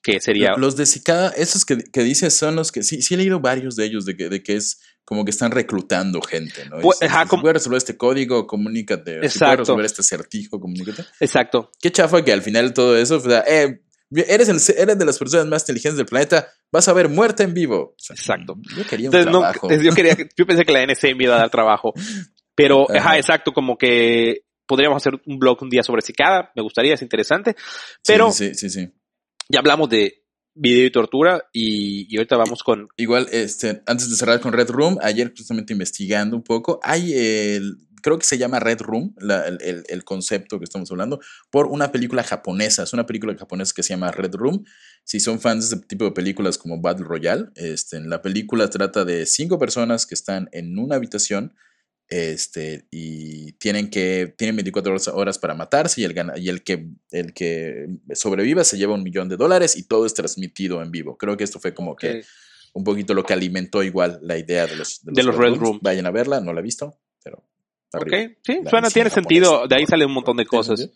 Que 0.03 0.21
sería... 0.21 0.55
Los 0.57 0.75
de 0.75 0.87
Cicada, 0.87 1.33
esos 1.37 1.65
que, 1.65 1.79
que 1.79 2.03
dices 2.03 2.37
son 2.37 2.57
los 2.57 2.73
que, 2.73 2.83
sí, 2.83 3.03
sí 3.03 3.15
he 3.15 3.19
leído 3.19 3.39
varios 3.39 3.77
de 3.77 3.85
ellos, 3.85 4.07
de 4.07 4.17
que, 4.17 4.29
de 4.29 4.43
que 4.43 4.57
es 4.57 4.81
como 5.05 5.25
que 5.25 5.31
están 5.31 5.53
reclutando 5.53 6.21
gente, 6.21 6.69
¿no? 6.69 6.81
Pues, 6.81 7.01
ajá, 7.01 7.27
si, 7.31 7.37
resolver 7.37 7.79
este 7.79 7.97
código, 7.97 8.45
comunícate. 8.45 9.19
Exacto. 9.19 9.31
Si 9.31 9.39
puedes 9.39 9.59
resolver 9.61 9.87
este 9.87 10.01
acertijo, 10.01 10.61
comunícate. 10.61 11.05
Exacto. 11.21 11.71
Qué 11.81 11.93
chafa 11.93 12.25
que 12.25 12.33
al 12.33 12.43
final 12.43 12.75
todo 12.75 12.99
eso, 12.99 13.19
o 13.19 13.21
sea, 13.21 13.45
eh, 13.47 13.86
Eres, 14.11 14.69
eres 14.71 14.99
de 14.99 15.05
las 15.05 15.19
personas 15.19 15.47
más 15.47 15.63
inteligentes 15.63 15.97
del 15.97 16.07
planeta, 16.07 16.49
vas 16.71 16.87
a 16.89 16.93
ver 16.93 17.09
muerte 17.09 17.43
en 17.43 17.55
vivo. 17.55 17.95
exacto. 18.11 18.57
Yo 18.77 18.87
quería 18.87 19.11
un 19.11 19.13
trabajo. 19.13 19.69
yo, 19.71 19.93
quería, 19.93 20.17
yo 20.37 20.47
pensé 20.47 20.65
que 20.65 20.73
la 20.73 20.83
NC 20.83 21.17
me 21.17 21.25
iba 21.25 21.37
a 21.37 21.41
dar 21.41 21.51
trabajo. 21.51 21.93
Pero, 22.55 22.91
ajá. 22.91 23.19
exacto, 23.19 23.53
como 23.53 23.77
que 23.77 24.47
podríamos 24.67 24.97
hacer 25.03 25.21
un 25.27 25.39
blog 25.39 25.63
un 25.63 25.71
día 25.71 25.83
sobre 25.83 26.03
Cicada, 26.03 26.51
me 26.55 26.63
gustaría, 26.63 26.95
es 26.95 27.03
interesante. 27.03 27.55
Pero 28.07 28.33
sí, 28.33 28.55
sí, 28.55 28.71
sí, 28.71 28.89
ya 29.49 29.61
hablamos 29.61 29.89
de 29.89 30.25
video 30.55 30.87
y 30.87 30.91
tortura 30.91 31.45
y, 31.53 32.13
y, 32.13 32.17
ahorita 32.17 32.37
vamos 32.37 32.63
con... 32.63 32.89
Igual, 32.97 33.29
este, 33.31 33.83
antes 33.87 34.09
de 34.09 34.17
cerrar 34.17 34.41
con 34.41 34.53
Red 34.53 34.71
Room, 34.71 34.99
ayer 35.03 35.33
justamente 35.37 35.75
investigando 35.75 36.35
un 36.35 36.43
poco, 36.43 36.81
hay 36.83 37.13
el 37.13 37.77
creo 38.07 38.21
que 38.21 38.25
se 38.25 38.39
llama 38.39 38.61
Red 38.61 38.83
Room, 38.83 39.17
el, 39.19 40.05
concepto 40.05 40.61
que 40.61 40.65
estamos 40.65 40.89
hablando, 40.93 41.19
por 41.51 41.67
una 41.67 41.91
película 41.91 42.23
japonesa. 42.23 42.85
Es 42.85 42.93
una 42.93 43.05
película 43.05 43.35
japonesa 43.37 43.73
que 43.75 43.83
se 43.83 43.95
llama 43.95 44.13
Red 44.13 44.37
Room. 44.37 44.65
Si 45.03 45.19
son 45.19 45.41
fans 45.41 45.71
de 45.71 45.75
este 45.75 45.89
tipo 45.89 46.05
de 46.05 46.13
películas 46.13 46.57
como 46.57 46.81
Battle 46.81 47.05
Royale, 47.05 47.47
este, 47.57 47.99
la 47.99 48.23
película 48.23 48.71
trata 48.71 49.05
de 49.05 49.27
cinco 49.27 49.59
personas 49.59 50.07
que 50.07 50.15
están 50.15 50.49
en 50.53 50.79
una 50.79 50.95
habitación 50.95 51.57
este, 52.07 52.87
y 52.93 53.55
tienen 53.55 53.91
que, 53.91 54.33
tienen 54.39 54.55
24 54.55 54.99
horas 55.13 55.41
para 55.41 55.55
matarse 55.55 56.01
y 56.01 56.05
el, 56.05 56.15
y 56.37 56.49
el, 56.49 56.63
que, 56.63 56.89
el 57.11 57.35
que 57.35 57.89
sobreviva 58.15 58.63
se 58.63 58.79
lleva 58.79 58.95
un 58.95 59.03
millón 59.03 59.29
de 59.29 59.37
dólares 59.37 59.77
y 59.77 59.83
todo 59.83 60.07
es 60.07 60.15
transmitido 60.15 60.81
en 60.81 60.93
vivo. 60.93 61.19
Creo 61.19 61.37
que 61.37 61.43
esto 61.43 61.59
fue 61.59 61.75
como 61.75 61.97
que 61.97 62.23
un 62.73 62.85
poquito 62.85 63.15
lo 63.15 63.25
que 63.25 63.33
alimentó 63.33 63.83
igual 63.83 64.21
la 64.23 64.39
idea 64.39 64.69
de 64.69 64.77
los, 64.77 65.01
de 65.03 65.25
los, 65.25 65.35
Red, 65.35 65.55
Room. 65.55 65.81
Vayan 65.83 66.07
a 66.07 66.13
verla, 66.13 66.41
no 66.41 66.53
la 66.53 66.61
he 66.61 66.63
visto, 66.63 67.01
pero... 67.91 68.05
Ok, 68.05 68.33
sí, 68.43 68.61
suena, 68.69 68.91
tiene 68.91 69.11
sentido, 69.11 69.67
de 69.67 69.77
ahí 69.77 69.87
sale 69.87 70.05
un 70.07 70.13
montón 70.13 70.37
de 70.37 70.47
cosas. 70.47 70.91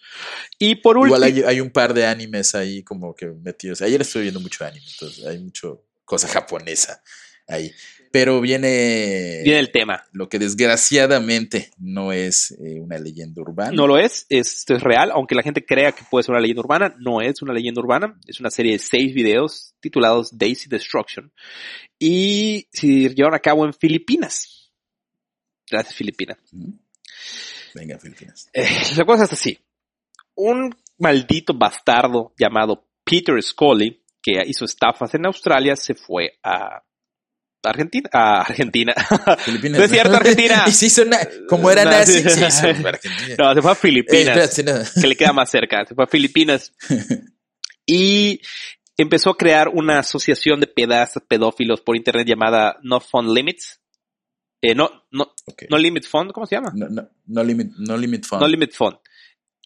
Y 0.58 0.76
por 0.76 0.96
último... 0.96 1.16
Igual 1.16 1.22
hay, 1.22 1.42
hay, 1.42 1.60
un 1.60 1.70
par 1.70 1.94
de 1.94 2.06
animes 2.06 2.54
ahí 2.54 2.82
como 2.82 3.14
que 3.14 3.26
metidos. 3.26 3.82
Ayer 3.82 4.00
estoy 4.00 4.22
viendo 4.22 4.40
mucho 4.40 4.64
anime, 4.64 4.84
entonces 4.92 5.26
hay 5.26 5.38
mucho 5.38 5.84
cosa 6.04 6.28
japonesa 6.28 7.02
ahí. 7.46 7.72
Pero 8.12 8.40
viene. 8.40 9.42
Viene 9.44 9.60
el 9.60 9.70
tema. 9.70 10.04
Lo 10.12 10.28
que 10.28 10.40
desgraciadamente 10.40 11.70
no 11.78 12.12
es 12.12 12.50
eh, 12.52 12.80
una 12.80 12.98
leyenda 12.98 13.40
urbana. 13.40 13.70
No 13.70 13.86
lo 13.86 13.98
es, 13.98 14.26
esto 14.28 14.74
es 14.74 14.82
real, 14.82 15.12
aunque 15.12 15.36
la 15.36 15.42
gente 15.42 15.64
crea 15.64 15.92
que 15.92 16.02
puede 16.10 16.24
ser 16.24 16.32
una 16.32 16.40
leyenda 16.40 16.60
urbana, 16.60 16.96
no 16.98 17.20
es 17.20 17.40
una 17.40 17.52
leyenda 17.52 17.80
urbana, 17.80 18.18
es 18.26 18.40
una 18.40 18.50
serie 18.50 18.72
de 18.72 18.78
seis 18.80 19.14
videos 19.14 19.74
titulados 19.80 20.36
Daisy 20.36 20.68
Destruction 20.68 21.32
y 21.98 22.66
se 22.72 23.14
llevaron 23.14 23.36
a 23.36 23.40
cabo 23.40 23.64
en 23.64 23.72
Filipinas. 23.72 24.59
Gracias, 25.70 25.94
Filipinas. 25.94 26.38
Venga, 27.74 27.98
Filipinas. 27.98 28.48
Eh, 28.52 28.68
la 28.96 29.04
cosa 29.04 29.24
es 29.24 29.32
así. 29.32 29.58
Un 30.34 30.74
maldito 30.98 31.54
bastardo 31.54 32.32
llamado 32.38 32.88
Peter 33.04 33.40
Scully, 33.42 34.02
que 34.22 34.42
hizo 34.46 34.64
estafas 34.64 35.14
en 35.14 35.26
Australia, 35.26 35.76
se 35.76 35.94
fue 35.94 36.38
a 36.42 36.82
Argentina, 37.62 38.08
ah, 38.12 38.40
Argentina. 38.40 38.94
Filipinas. 39.38 39.78
No 39.78 39.84
es 39.84 39.90
cierto, 39.90 40.16
Argentina. 40.16 40.64
y 40.66 40.72
sí 40.72 40.88
suena, 40.88 41.18
como 41.48 41.70
era 41.70 41.84
nazi, 41.84 42.22
sí, 42.22 42.42
Argentina. 42.42 43.36
No, 43.38 43.54
se 43.54 43.62
fue 43.62 43.72
a 43.72 43.74
Filipinas. 43.74 44.54
Que 45.00 45.06
le 45.06 45.16
queda 45.16 45.32
más 45.32 45.50
cerca. 45.50 45.84
Se 45.86 45.94
fue 45.94 46.04
a 46.04 46.06
Filipinas. 46.06 46.72
y 47.86 48.40
empezó 48.96 49.30
a 49.30 49.36
crear 49.36 49.68
una 49.68 49.98
asociación 49.98 50.60
de 50.60 50.66
pedazos 50.66 51.22
pedófilos 51.28 51.80
por 51.80 51.96
internet 51.96 52.26
llamada 52.26 52.78
No 52.82 53.00
Fund 53.00 53.30
Limits. 53.34 53.79
Eh, 54.62 54.74
no, 54.74 54.90
no, 55.10 55.32
no 55.70 55.78
Limit 55.78 56.06
Fund, 56.06 56.32
¿cómo 56.32 56.46
se 56.46 56.56
llama? 56.56 56.72
No, 56.74 56.88
no, 56.88 57.08
no, 57.26 57.44
limit, 57.44 57.72
no 57.78 57.96
Limit 57.96 58.26
Fund. 58.26 58.42
No 58.42 58.48
Limit 58.48 58.74
Fund. 58.74 58.98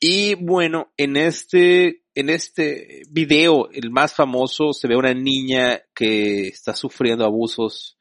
Y 0.01 0.34
bueno, 0.34 0.92
en 0.97 1.16
este, 1.16 2.05
en 2.14 2.30
este 2.30 3.03
video, 3.11 3.70
el 3.70 3.90
más 3.90 4.14
famoso, 4.14 4.72
se 4.72 4.86
ve 4.86 4.97
una 4.97 5.14
niña 5.14 5.80
que 5.95 6.49
está 6.49 6.74
sufriendo 6.74 7.24
abusos, 7.24 7.97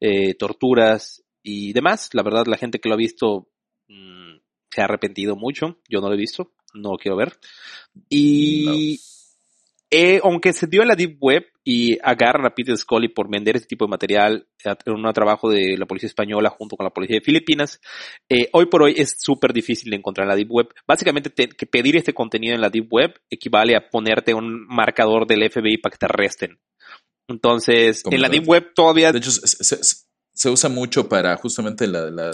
eh, 0.00 0.34
torturas 0.34 1.24
y 1.42 1.72
demás. 1.72 2.10
La 2.12 2.22
verdad, 2.22 2.46
la 2.46 2.58
gente 2.58 2.78
que 2.78 2.88
lo 2.88 2.94
ha 2.94 2.98
visto 2.98 3.48
mm, 3.88 4.36
se 4.70 4.80
ha 4.80 4.84
arrepentido 4.84 5.36
mucho. 5.36 5.78
Yo 5.88 6.00
no 6.00 6.08
lo 6.08 6.14
he 6.14 6.18
visto, 6.18 6.52
no 6.74 6.92
lo 6.92 6.98
quiero 6.98 7.16
ver. 7.16 7.38
Y 8.08 9.00
eh, 9.90 10.20
aunque 10.22 10.52
se 10.52 10.66
dio 10.66 10.82
en 10.82 10.88
la 10.88 10.96
Deep 10.96 11.16
Web 11.18 11.46
y 11.70 11.98
agarran 12.02 12.46
a 12.46 12.54
Peter 12.54 12.74
Scully 12.74 13.08
por 13.08 13.28
vender 13.28 13.56
este 13.56 13.68
tipo 13.68 13.84
de 13.84 13.90
material 13.90 14.48
en 14.64 14.94
un 14.94 15.12
trabajo 15.12 15.50
de 15.50 15.76
la 15.76 15.84
policía 15.84 16.06
española 16.06 16.48
junto 16.48 16.76
con 16.76 16.84
la 16.84 16.94
policía 16.94 17.16
de 17.16 17.20
Filipinas, 17.20 17.78
eh, 18.26 18.48
hoy 18.54 18.66
por 18.70 18.84
hoy 18.84 18.94
es 18.96 19.16
súper 19.18 19.52
difícil 19.52 19.90
de 19.90 19.96
encontrar 19.98 20.24
en 20.24 20.30
la 20.30 20.36
Deep 20.36 20.50
Web. 20.50 20.68
Básicamente, 20.86 21.30
que 21.30 21.66
pedir 21.66 21.96
este 21.96 22.14
contenido 22.14 22.54
en 22.54 22.62
la 22.62 22.70
Deep 22.70 22.88
Web 22.90 23.20
equivale 23.28 23.76
a 23.76 23.90
ponerte 23.90 24.32
un 24.32 24.66
marcador 24.66 25.26
del 25.26 25.50
FBI 25.50 25.76
para 25.76 25.90
que 25.90 25.98
te 25.98 26.06
arresten. 26.06 26.58
Entonces, 27.28 28.02
en 28.10 28.22
la 28.22 28.30
Deep 28.30 28.48
Web 28.48 28.72
todavía... 28.74 29.12
De 29.12 29.18
hecho, 29.18 29.30
se 29.30 30.07
usa 30.46 30.68
mucho 30.68 31.08
para 31.08 31.36
justamente 31.36 31.86
la, 31.86 32.32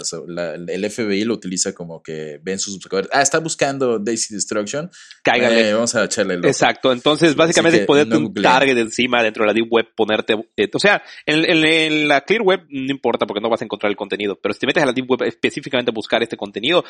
el 0.67 0.91
FBI 0.91 1.23
lo 1.23 1.33
utiliza 1.33 1.73
como 1.73 2.03
que 2.03 2.39
ven 2.43 2.59
sus 2.59 2.75
buscadores. 2.75 3.09
Ah, 3.11 3.21
está 3.21 3.39
buscando 3.39 3.97
Daisy 3.97 4.33
Destruction. 4.33 4.91
Cáigale. 5.23 5.69
Eh, 5.69 5.73
vamos 5.73 5.95
a 5.95 6.03
echarle 6.03 6.35
el 6.35 6.45
Exacto. 6.45 6.91
Entonces, 6.91 7.35
básicamente, 7.35 7.85
ponerte 7.85 8.17
un 8.17 8.33
target 8.33 8.77
encima 8.77 9.23
dentro 9.23 9.43
de 9.43 9.47
la 9.47 9.53
Deep 9.53 9.67
Web, 9.71 9.87
ponerte. 9.95 10.35
Eh, 10.55 10.69
o 10.71 10.79
sea, 10.79 11.01
en, 11.25 12.07
la 12.07 12.21
Clear 12.21 12.43
Web 12.43 12.67
no 12.69 12.91
importa 12.91 13.25
porque 13.25 13.41
no 13.41 13.49
vas 13.49 13.61
a 13.61 13.65
encontrar 13.65 13.89
el 13.89 13.97
contenido. 13.97 14.37
Pero 14.39 14.53
si 14.53 14.59
te 14.59 14.67
metes 14.67 14.83
a 14.83 14.85
la 14.85 14.93
Deep 14.93 15.09
Web 15.09 15.23
específicamente 15.23 15.91
a 15.91 15.93
buscar 15.93 16.21
este 16.21 16.37
contenido, 16.37 16.83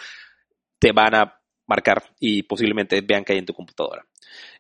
te 0.80 0.91
van 0.91 1.16
a 1.16 1.39
marcar 1.68 2.03
y 2.20 2.43
posiblemente 2.43 3.01
vean 3.01 3.24
que 3.24 3.34
hay 3.34 3.39
en 3.39 3.45
tu 3.45 3.53
computadora. 3.53 4.05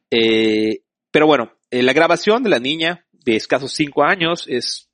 Eh, 0.09 0.83
pero 1.11 1.27
bueno, 1.27 1.51
la 1.69 1.93
grabación 1.93 2.43
de 2.43 2.49
la 2.49 2.59
niña 2.59 3.05
de 3.11 3.35
escasos 3.35 3.73
5 3.73 4.03
años 4.03 4.45
es 4.47 4.84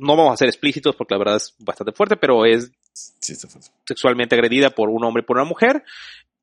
no 0.00 0.16
vamos 0.16 0.32
a 0.32 0.36
ser 0.36 0.48
explícitos 0.48 0.96
porque 0.96 1.14
la 1.14 1.18
verdad 1.18 1.36
es 1.36 1.54
bastante 1.58 1.92
fuerte, 1.92 2.16
pero 2.16 2.46
es 2.46 2.72
sexualmente 2.92 4.34
agredida 4.34 4.70
por 4.70 4.88
un 4.88 5.04
hombre 5.04 5.22
y 5.22 5.26
por 5.26 5.36
una 5.36 5.44
mujer 5.46 5.84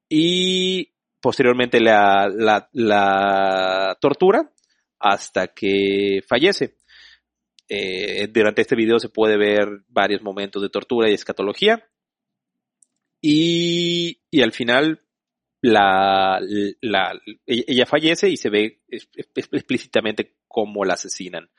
y 0.08 0.94
posteriormente 1.20 1.80
la, 1.80 2.30
la, 2.72 3.98
tortura 4.00 4.52
hasta 5.00 5.48
que 5.48 6.22
fallece. 6.28 6.76
Eh, 7.70 8.28
durante 8.32 8.62
este 8.62 8.76
video 8.76 9.00
se 9.00 9.10
puede 9.10 9.38
ver 9.38 9.68
varios 9.88 10.22
momentos 10.22 10.62
de 10.62 10.70
tortura 10.70 11.10
y 11.10 11.14
escatología. 11.14 11.84
Y, 13.20 14.22
y 14.30 14.42
al 14.42 14.52
final 14.52 15.02
la, 15.62 16.40
la, 16.82 17.20
ella 17.46 17.86
fallece 17.88 18.30
y 18.30 18.38
se 18.38 18.50
ve 18.50 18.84
explícitamente 18.88 20.38
cómo 20.48 20.86
la 20.86 20.94
asesinan, 20.94 21.50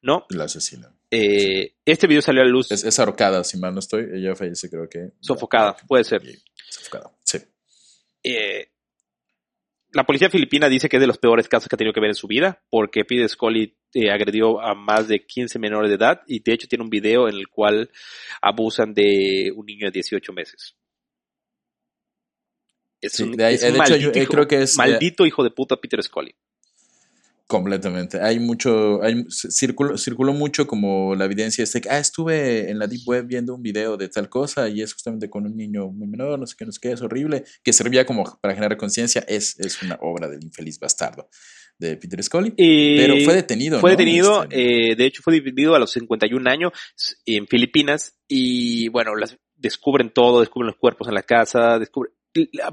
¿no? 0.00 0.24
La 0.30 0.44
asesinan. 0.44 0.97
Eh, 1.10 1.74
este 1.84 2.06
video 2.06 2.22
salió 2.22 2.42
a 2.42 2.44
la 2.44 2.50
luz. 2.50 2.70
Es, 2.70 2.98
ahorcada, 2.98 3.44
si 3.44 3.58
mal 3.58 3.72
no 3.72 3.80
estoy. 3.80 4.06
Ella 4.12 4.34
fallece, 4.34 4.68
creo 4.68 4.88
que. 4.88 5.12
Sofocada, 5.20 5.76
puede 5.86 6.04
ser. 6.04 6.22
Sofocada, 6.68 7.10
sí. 7.24 7.38
Eh, 8.22 8.70
la 9.92 10.04
policía 10.04 10.28
filipina 10.28 10.68
dice 10.68 10.88
que 10.88 10.96
es 10.96 11.00
de 11.00 11.06
los 11.06 11.18
peores 11.18 11.48
casos 11.48 11.68
que 11.68 11.76
ha 11.76 11.78
tenido 11.78 11.94
que 11.94 12.00
ver 12.00 12.10
en 12.10 12.14
su 12.14 12.26
vida, 12.26 12.62
porque 12.68 13.04
Pete 13.04 13.28
Scully 13.28 13.74
eh, 13.94 14.10
agredió 14.10 14.60
a 14.60 14.74
más 14.74 15.08
de 15.08 15.24
15 15.24 15.58
menores 15.58 15.88
de 15.90 15.96
edad 15.96 16.20
y 16.26 16.40
de 16.40 16.52
hecho 16.52 16.68
tiene 16.68 16.84
un 16.84 16.90
video 16.90 17.28
en 17.28 17.36
el 17.36 17.48
cual 17.48 17.90
abusan 18.42 18.92
de 18.92 19.50
un 19.54 19.64
niño 19.64 19.86
de 19.86 19.92
18 19.92 20.32
meses. 20.32 20.76
Es 23.00 23.20
un, 23.20 23.36
maldito, 24.76 25.24
hijo, 25.24 25.44
de 25.44 25.50
puta 25.50 25.76
Peter 25.76 26.02
Scully. 26.02 26.34
Completamente. 27.48 28.20
Hay 28.20 28.38
mucho, 28.40 29.02
hay, 29.02 29.24
circuló, 29.30 29.96
circuló 29.96 30.34
mucho 30.34 30.66
como 30.66 31.14
la 31.14 31.24
evidencia 31.24 31.64
este, 31.64 31.80
ah, 31.88 31.98
estuve 31.98 32.70
en 32.70 32.78
la 32.78 32.86
Deep 32.86 33.00
Web 33.06 33.26
viendo 33.26 33.54
un 33.54 33.62
video 33.62 33.96
de 33.96 34.10
tal 34.10 34.28
cosa 34.28 34.68
y 34.68 34.82
es 34.82 34.92
justamente 34.92 35.30
con 35.30 35.46
un 35.46 35.56
niño 35.56 35.88
muy 35.88 36.06
menor, 36.08 36.38
no 36.38 36.46
sé 36.46 36.56
qué, 36.58 36.66
no 36.66 36.72
sé 36.72 36.78
qué, 36.82 36.92
es 36.92 37.00
horrible, 37.00 37.44
que 37.64 37.72
servía 37.72 38.04
como 38.04 38.38
para 38.42 38.54
generar 38.54 38.76
conciencia, 38.76 39.24
es, 39.26 39.58
es 39.60 39.82
una 39.82 39.98
obra 40.02 40.28
del 40.28 40.44
infeliz 40.44 40.78
bastardo 40.78 41.30
de 41.78 41.96
Peter 41.96 42.22
Scully, 42.22 42.50
pero 42.50 43.16
fue 43.24 43.34
detenido. 43.34 43.80
Fue 43.80 43.92
detenido, 43.92 44.42
este, 44.42 44.90
eh, 44.90 44.94
de 44.94 45.06
hecho 45.06 45.22
fue 45.22 45.40
detenido 45.40 45.74
a 45.74 45.78
los 45.78 45.90
51 45.92 46.50
años 46.50 46.72
en 47.24 47.46
Filipinas 47.46 48.20
y 48.28 48.88
bueno, 48.88 49.16
las, 49.16 49.38
descubren 49.56 50.10
todo, 50.10 50.40
descubren 50.40 50.66
los 50.66 50.76
cuerpos 50.76 51.08
en 51.08 51.14
la 51.14 51.22
casa, 51.22 51.78
descubren, 51.78 52.12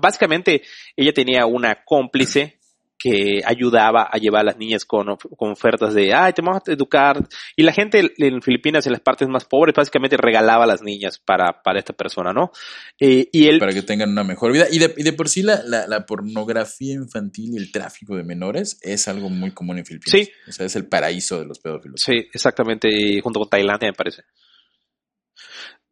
básicamente 0.01 0.63
ella 0.97 1.13
tenía 1.13 1.45
una 1.45 1.85
cómplice 1.85 2.59
que 2.97 3.41
ayudaba 3.45 4.03
a 4.03 4.17
llevar 4.17 4.41
a 4.41 4.45
las 4.45 4.57
niñas 4.57 4.85
con, 4.85 5.07
ofertas 5.09 5.93
de, 5.93 6.13
ay, 6.13 6.33
te 6.33 6.41
vamos 6.41 6.61
a 6.65 6.71
educar. 6.71 7.27
Y 7.55 7.63
la 7.63 7.73
gente 7.73 8.13
en 8.17 8.41
Filipinas, 8.41 8.85
en 8.85 8.93
las 8.93 9.01
partes 9.01 9.27
más 9.27 9.45
pobres, 9.45 9.75
básicamente 9.75 10.17
regalaba 10.17 10.63
a 10.63 10.67
las 10.67 10.81
niñas 10.81 11.19
para, 11.19 11.61
para 11.61 11.79
esta 11.79 11.93
persona, 11.93 12.31
¿no? 12.31 12.51
Eh, 12.99 13.27
y 13.31 13.47
él, 13.47 13.59
para 13.59 13.73
que 13.73 13.81
tengan 13.81 14.11
una 14.11 14.23
mejor 14.23 14.53
vida. 14.53 14.67
Y 14.71 14.79
de, 14.79 14.93
y 14.97 15.03
de 15.03 15.13
por 15.13 15.29
sí 15.29 15.43
la, 15.43 15.61
la, 15.65 16.05
pornografía 16.05 16.93
infantil 16.93 17.53
y 17.53 17.57
el 17.57 17.71
tráfico 17.71 18.15
de 18.15 18.23
menores 18.23 18.79
es 18.81 19.07
algo 19.07 19.29
muy 19.29 19.51
común 19.51 19.77
en 19.77 19.85
Filipinas. 19.85 20.27
Sí. 20.27 20.31
O 20.47 20.51
sea, 20.51 20.65
es 20.65 20.75
el 20.75 20.87
paraíso 20.87 21.39
de 21.39 21.45
los 21.45 21.59
pedófilos. 21.59 22.01
Sí, 22.01 22.27
exactamente, 22.33 23.19
junto 23.21 23.39
con 23.39 23.49
Tailandia, 23.49 23.89
me 23.89 23.93
parece. 23.93 24.23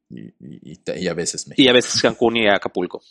Y, 0.09 0.71
y, 0.71 0.79
y 0.95 1.07
a 1.07 1.13
veces 1.13 1.47
México. 1.47 1.61
Y 1.61 1.67
a 1.67 1.73
veces 1.73 2.01
Cancún 2.01 2.37
y 2.37 2.47
Acapulco. 2.47 3.01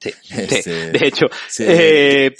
Sí, 0.00 0.10
este, 0.30 0.92
de 0.92 1.06
hecho, 1.06 1.26
eh, 1.58 2.34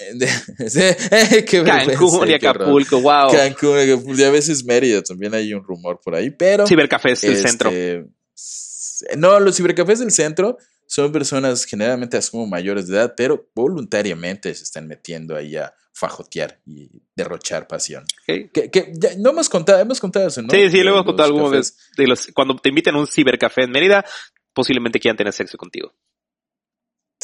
Cancún 1.64 2.28
y 2.28 2.34
Acapulco, 2.34 3.00
wow. 3.00 3.30
Cancún 3.32 3.78
y 3.78 3.82
Acapulco, 3.82 4.20
y 4.20 4.24
a 4.24 4.30
veces 4.30 4.64
Mérida, 4.64 5.02
también 5.02 5.34
hay 5.34 5.52
un 5.52 5.64
rumor 5.64 6.00
por 6.02 6.14
ahí, 6.14 6.30
pero... 6.30 6.66
Cibercafés 6.66 7.20
del 7.22 7.36
centro. 7.36 7.70
Este, 7.70 8.06
no, 9.16 9.40
los 9.40 9.56
cibercafés 9.56 9.98
del 9.98 10.10
centro 10.10 10.58
son 10.86 11.12
personas 11.12 11.64
generalmente 11.64 12.18
como 12.30 12.46
mayores 12.46 12.86
de 12.86 12.96
edad, 12.96 13.14
pero 13.16 13.50
voluntariamente 13.54 14.54
se 14.54 14.64
están 14.64 14.86
metiendo 14.86 15.34
ahí 15.36 15.56
a 15.56 15.74
fajotear 15.92 16.60
y 16.66 16.90
derrochar 17.14 17.66
pasión. 17.66 18.04
Que, 18.26 18.92
no 19.18 19.30
hemos 19.30 19.48
contado, 19.48 19.80
hemos 19.80 20.00
contado 20.00 20.28
eso, 20.28 20.42
¿no? 20.42 20.50
Sí, 20.50 20.70
sí, 20.70 20.82
lo 20.82 20.90
hemos 20.90 21.04
contado 21.04 21.28
alguna 21.28 21.56
vez. 21.56 21.76
De 21.96 22.06
los, 22.06 22.28
cuando 22.34 22.56
te 22.56 22.68
invitan 22.68 22.96
a 22.96 22.98
un 22.98 23.06
cibercafé 23.06 23.62
en 23.62 23.70
Mérida, 23.70 24.04
posiblemente 24.52 24.98
quieran 24.98 25.16
tener 25.16 25.32
sexo 25.32 25.56
contigo. 25.56 25.92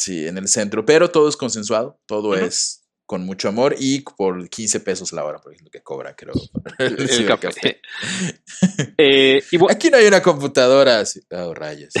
Sí, 0.01 0.27
en 0.27 0.35
el 0.39 0.47
centro, 0.47 0.83
pero 0.83 1.11
todo 1.11 1.29
es 1.29 1.37
consensuado, 1.37 1.99
todo 2.07 2.33
es 2.33 2.87
con 3.05 3.23
mucho 3.23 3.49
amor 3.49 3.75
y 3.77 3.99
por 4.17 4.49
15 4.49 4.79
pesos 4.79 5.13
la 5.13 5.23
hora, 5.23 5.37
por 5.37 5.53
ejemplo, 5.53 5.69
que 5.69 5.83
cobra, 5.83 6.15
creo. 6.15 6.33
El, 6.79 7.25
café. 7.39 7.81
Eh, 8.97 9.43
Aquí 9.69 9.91
no 9.91 9.97
hay 9.97 10.07
una 10.07 10.23
computadora. 10.23 11.03
Oh, 11.31 11.53
rayos. 11.53 11.93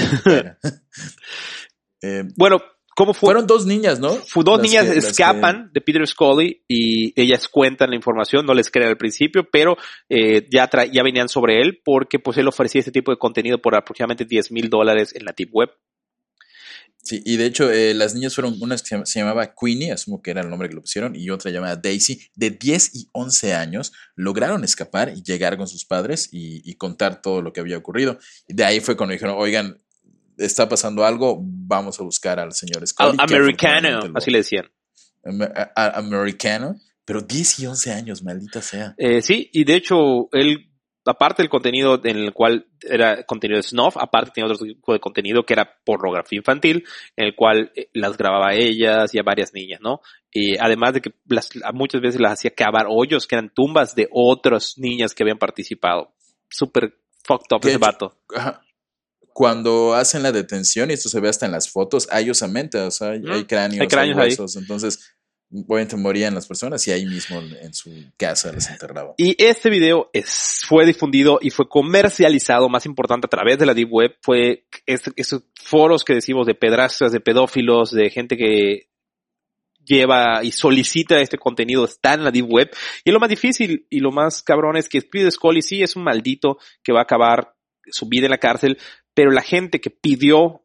Eh, 2.01 2.23
bueno, 2.35 2.59
¿cómo 2.95 3.13
fue? 3.13 3.27
Fueron 3.27 3.45
dos 3.45 3.67
niñas, 3.67 3.99
¿no? 3.99 4.09
Fue 4.15 4.43
dos 4.43 4.59
niñas 4.59 4.87
escapan 4.87 5.69
de 5.71 5.81
Peter 5.81 6.07
Scully 6.07 6.63
y 6.67 7.21
ellas 7.21 7.47
cuentan 7.47 7.91
la 7.91 7.95
información, 7.95 8.47
no 8.47 8.55
les 8.55 8.71
creen 8.71 8.89
al 8.89 8.97
principio, 8.97 9.47
pero 9.51 9.77
eh, 10.09 10.47
ya, 10.51 10.67
ya 10.91 11.03
venían 11.03 11.29
sobre 11.29 11.61
él 11.61 11.81
porque 11.85 12.17
pues 12.17 12.37
él 12.37 12.47
ofrecía 12.47 12.79
este 12.79 12.91
tipo 12.91 13.11
de 13.11 13.19
contenido 13.19 13.61
por 13.61 13.75
aproximadamente 13.75 14.25
10 14.25 14.51
mil 14.51 14.69
dólares 14.69 15.13
en 15.15 15.25
la 15.25 15.33
Deep 15.37 15.49
Web. 15.51 15.69
Sí, 17.03 17.21
y 17.25 17.37
de 17.37 17.47
hecho 17.47 17.71
eh, 17.71 17.93
las 17.95 18.13
niñas 18.13 18.35
fueron, 18.35 18.57
una 18.61 18.77
que 18.77 19.05
se 19.05 19.19
llamaba 19.19 19.55
Queenie, 19.55 19.91
asumo 19.91 20.21
que 20.21 20.31
era 20.31 20.41
el 20.41 20.49
nombre 20.49 20.69
que 20.69 20.75
le 20.75 20.81
pusieron, 20.81 21.15
y 21.15 21.29
otra 21.31 21.49
llamada 21.49 21.75
Daisy, 21.75 22.21
de 22.35 22.51
10 22.51 22.95
y 22.95 23.09
11 23.11 23.55
años, 23.55 23.91
lograron 24.15 24.63
escapar 24.63 25.11
y 25.15 25.23
llegar 25.23 25.57
con 25.57 25.67
sus 25.67 25.83
padres 25.85 26.29
y, 26.31 26.75
contar 26.75 27.21
todo 27.21 27.41
lo 27.41 27.53
que 27.53 27.59
había 27.59 27.77
ocurrido. 27.77 28.17
Y 28.47 28.53
de 28.53 28.63
ahí 28.63 28.79
fue 28.79 28.95
cuando 28.95 29.13
dijeron, 29.13 29.35
oigan, 29.37 29.77
está 30.37 30.69
pasando 30.69 31.05
algo, 31.05 31.39
vamos 31.41 31.99
a 31.99 32.03
buscar 32.03 32.39
al 32.39 32.53
señor 32.53 32.85
Scully. 32.87 33.17
americano, 33.19 34.11
así 34.15 34.31
le 34.31 34.39
decían. 34.39 34.65
americano, 35.75 36.75
pero 37.05 37.21
10 37.21 37.59
y 37.59 37.65
11 37.67 37.91
años, 37.91 38.23
maldita 38.23 38.61
sea. 38.61 38.95
Eh, 38.97 39.21
sí, 39.21 39.49
y 39.53 39.63
de 39.63 39.75
hecho 39.75 40.29
él 40.31 40.70
aparte 41.05 41.41
del 41.41 41.49
contenido 41.49 41.99
en 42.03 42.17
el 42.17 42.33
cual 42.33 42.67
era 42.81 43.23
contenido 43.23 43.57
de 43.57 43.63
snuff, 43.63 43.97
aparte 43.97 44.31
tenía 44.35 44.51
otro 44.51 44.65
tipo 44.65 44.93
de 44.93 44.99
contenido 44.99 45.43
que 45.43 45.53
era 45.53 45.77
pornografía 45.83 46.37
infantil, 46.37 46.85
en 47.15 47.27
el 47.27 47.35
cual 47.35 47.71
eh, 47.75 47.89
las 47.93 48.17
grababa 48.17 48.53
ellas 48.53 49.13
y 49.13 49.19
a 49.19 49.23
varias 49.23 49.53
niñas, 49.53 49.81
¿no? 49.81 50.01
Y 50.31 50.57
además 50.57 50.93
de 50.93 51.01
que 51.01 51.11
las, 51.25 51.49
muchas 51.73 52.01
veces 52.01 52.21
las 52.21 52.33
hacía 52.33 52.51
cavar 52.51 52.85
hoyos 52.89 53.27
que 53.27 53.35
eran 53.35 53.51
tumbas 53.53 53.95
de 53.95 54.07
otras 54.11 54.77
niñas 54.77 55.13
que 55.13 55.23
habían 55.23 55.39
participado. 55.39 56.13
Súper 56.49 56.97
fucked 57.23 57.55
up 57.55 57.67
ese 57.67 57.77
vato. 57.77 58.17
Cuando 59.33 59.93
hacen 59.93 60.23
la 60.23 60.31
detención, 60.31 60.89
y 60.89 60.93
esto 60.93 61.09
se 61.09 61.19
ve 61.21 61.29
hasta 61.29 61.45
en 61.45 61.53
las 61.53 61.69
fotos, 61.69 62.07
hay 62.11 62.29
osamentas, 62.29 62.87
o 62.87 62.91
sea, 62.91 63.09
hay, 63.11 63.45
cráneos, 63.45 63.81
hay, 63.81 63.87
cráneos 63.87 64.17
hay 64.17 64.27
huesos, 64.27 64.57
entonces 64.57 65.15
obviamente 65.51 65.97
morían 65.97 66.33
las 66.33 66.47
personas 66.47 66.87
y 66.87 66.91
ahí 66.91 67.05
mismo 67.05 67.39
en 67.39 67.73
su 67.73 67.91
casa 68.17 68.51
les 68.51 68.69
enterraba. 68.69 69.13
Y 69.17 69.35
este 69.43 69.69
video 69.69 70.09
fue 70.67 70.85
difundido 70.85 71.39
y 71.41 71.49
fue 71.49 71.67
comercializado, 71.67 72.69
más 72.69 72.85
importante, 72.85 73.27
a 73.27 73.29
través 73.29 73.59
de 73.59 73.65
la 73.65 73.73
Deep 73.73 73.91
Web. 73.91 74.15
Fue 74.21 74.65
esos 74.85 75.43
foros 75.55 76.03
que 76.03 76.15
decimos 76.15 76.47
de 76.47 76.55
pedrastras, 76.55 77.11
de 77.11 77.19
pedófilos, 77.19 77.91
de 77.91 78.09
gente 78.09 78.37
que 78.37 78.87
lleva 79.83 80.43
y 80.43 80.51
solicita 80.51 81.19
este 81.19 81.37
contenido 81.37 81.85
está 81.85 82.13
en 82.13 82.23
la 82.23 82.31
Deep 82.31 82.49
Web. 82.49 82.71
Y 83.03 83.11
lo 83.11 83.19
más 83.19 83.29
difícil 83.29 83.87
y 83.89 83.99
lo 83.99 84.11
más 84.11 84.41
cabrón 84.41 84.77
es 84.77 84.87
que 84.87 84.99
Speed 84.99 85.31
Scully 85.31 85.61
sí 85.61 85.83
es 85.83 85.95
un 85.95 86.03
maldito 86.03 86.57
que 86.83 86.93
va 86.93 86.99
a 86.99 87.03
acabar 87.03 87.55
su 87.87 88.07
vida 88.07 88.25
en 88.25 88.31
la 88.31 88.37
cárcel, 88.37 88.77
pero 89.13 89.31
la 89.31 89.41
gente 89.41 89.81
que 89.81 89.89
pidió 89.89 90.63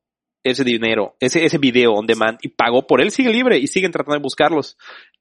ese 0.51 0.65
dinero, 0.65 1.17
ese, 1.21 1.45
ese 1.45 1.59
video 1.59 1.93
on 1.93 2.07
demand 2.07 2.39
y 2.43 2.49
pagó 2.49 2.87
por 2.87 3.01
él, 3.01 3.11
sigue 3.11 3.31
libre 3.31 3.59
y 3.59 3.67
siguen 3.67 3.93
tratando 3.93 4.15
de 4.15 4.23
buscarlos 4.23 4.77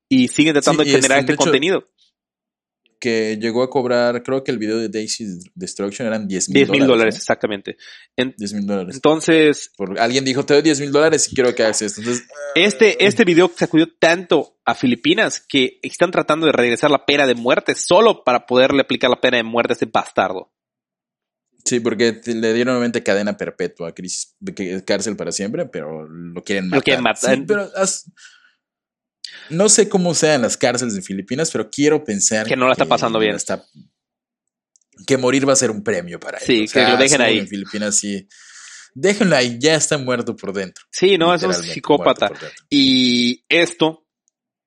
y 0.10 0.28
siguen 0.28 0.54
tratando 0.54 0.84
de 0.84 0.92
generar 0.92 1.20
este, 1.20 1.36
contenido. 1.36 1.88
Que 3.00 3.38
llegó 3.40 3.62
a 3.62 3.70
cobrar, 3.70 4.24
creo 4.24 4.44
que 4.44 4.52
el 4.52 4.58
video 4.58 4.78
de 4.78 4.90
Daisy 4.90 5.26
Destruction 5.54 6.08
eran 6.08 6.28
10 6.28 6.50
mil 6.50 6.56
10 6.56 6.70
mil 6.70 6.88
dólares, 6.88 7.18
exactamente. 7.18 7.78
10 8.16 8.54
mil 8.54 8.66
dólares. 8.66 8.96
Entonces. 8.96 9.72
alguien 10.00 10.24
dijo, 10.24 10.46
te 10.46 10.54
doy 10.54 10.64
10 10.64 10.80
mil 10.80 10.92
dólares 10.92 11.28
y 11.30 11.36
quiero 11.36 11.54
que 11.54 11.64
hagas 11.64 11.82
esto. 11.82 12.02
este, 12.56 13.06
este 13.06 13.26
video 13.26 13.52
sacudió 13.56 13.88
tanto 14.00 14.58
a 14.64 14.74
Filipinas 14.74 15.46
que 15.48 15.80
están 15.84 16.12
tratando 16.12 16.46
de 16.46 16.54
regresar 16.54 16.90
la 16.90 17.06
pena 17.06 17.28
de 17.28 17.36
muerte 17.36 17.76
solo 17.76 18.24
para 18.24 18.46
poderle 18.46 18.82
aplicar 18.82 19.10
la 19.10 19.22
pena 19.22 19.38
de 19.38 19.44
muerte 19.44 19.74
a 19.74 19.76
este 19.76 19.88
bastardo. 19.88 20.55
Sí, 21.66 21.80
porque 21.80 22.22
le 22.26 22.54
dieron 22.54 22.74
nuevamente 22.74 23.02
cadena 23.02 23.38
perpetua, 23.38 23.94
crisis, 23.94 24.36
cárcel 24.86 25.16
para 25.16 25.32
siempre, 25.32 25.66
pero 25.66 26.08
lo 26.08 26.44
quieren 26.44 26.66
matar. 26.68 26.78
Lo 26.78 26.84
quieren 26.84 27.04
matar. 27.04 27.44
pero 27.48 27.72
no 29.50 29.70
sé 29.70 29.90
cómo 29.90 30.14
sean 30.14 30.44
las 30.44 30.58
cárceles 30.58 30.94
de 30.94 31.02
Filipinas, 31.02 31.50
pero 31.52 31.70
quiero 31.72 32.04
pensar 32.04 32.46
que 32.46 32.56
no 32.56 32.68
la 32.68 32.74
está 32.74 32.86
pasando 32.86 33.18
bien. 33.18 33.36
que 35.08 35.18
morir 35.18 35.48
va 35.48 35.54
a 35.54 35.58
ser 35.58 35.72
un 35.72 35.84
premio 35.84 36.20
para 36.20 36.38
él. 36.38 36.46
Sí, 36.46 36.68
que 36.72 36.84
lo 36.84 36.98
dejen 36.98 37.22
ahí. 37.22 37.40
En 37.40 37.48
Filipinas 37.48 37.98
sí. 37.98 38.28
Déjenlo 38.94 39.36
ahí, 39.36 39.58
ya 39.60 39.76
está 39.76 39.98
muerto 39.98 40.36
por 40.36 40.54
dentro. 40.54 40.86
Sí, 40.92 41.18
no, 41.18 41.34
es 41.34 41.44
un 41.44 41.54
psicópata. 41.54 42.32
Y 42.70 43.44
esto, 43.50 44.06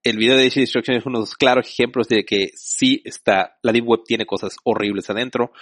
el 0.03 0.19
video 0.19 0.37
de 0.37 0.43
DC 0.43 0.61
Destruction 0.61 0.97
es 0.97 1.07
uno 1.07 1.19
de 1.19 1.23
los 1.23 1.35
claros 1.35 1.67
ejemplos 1.67 2.09
de 2.09 2.25
que 2.25 2.51
sí 2.55 3.01
está, 3.05 3.57
la 3.63 3.73
Deep 3.73 3.89
Web 3.89 4.01
tiene 4.05 4.27
cosas 4.27 4.57
horribles 4.65 5.09
adentro, 5.09 5.53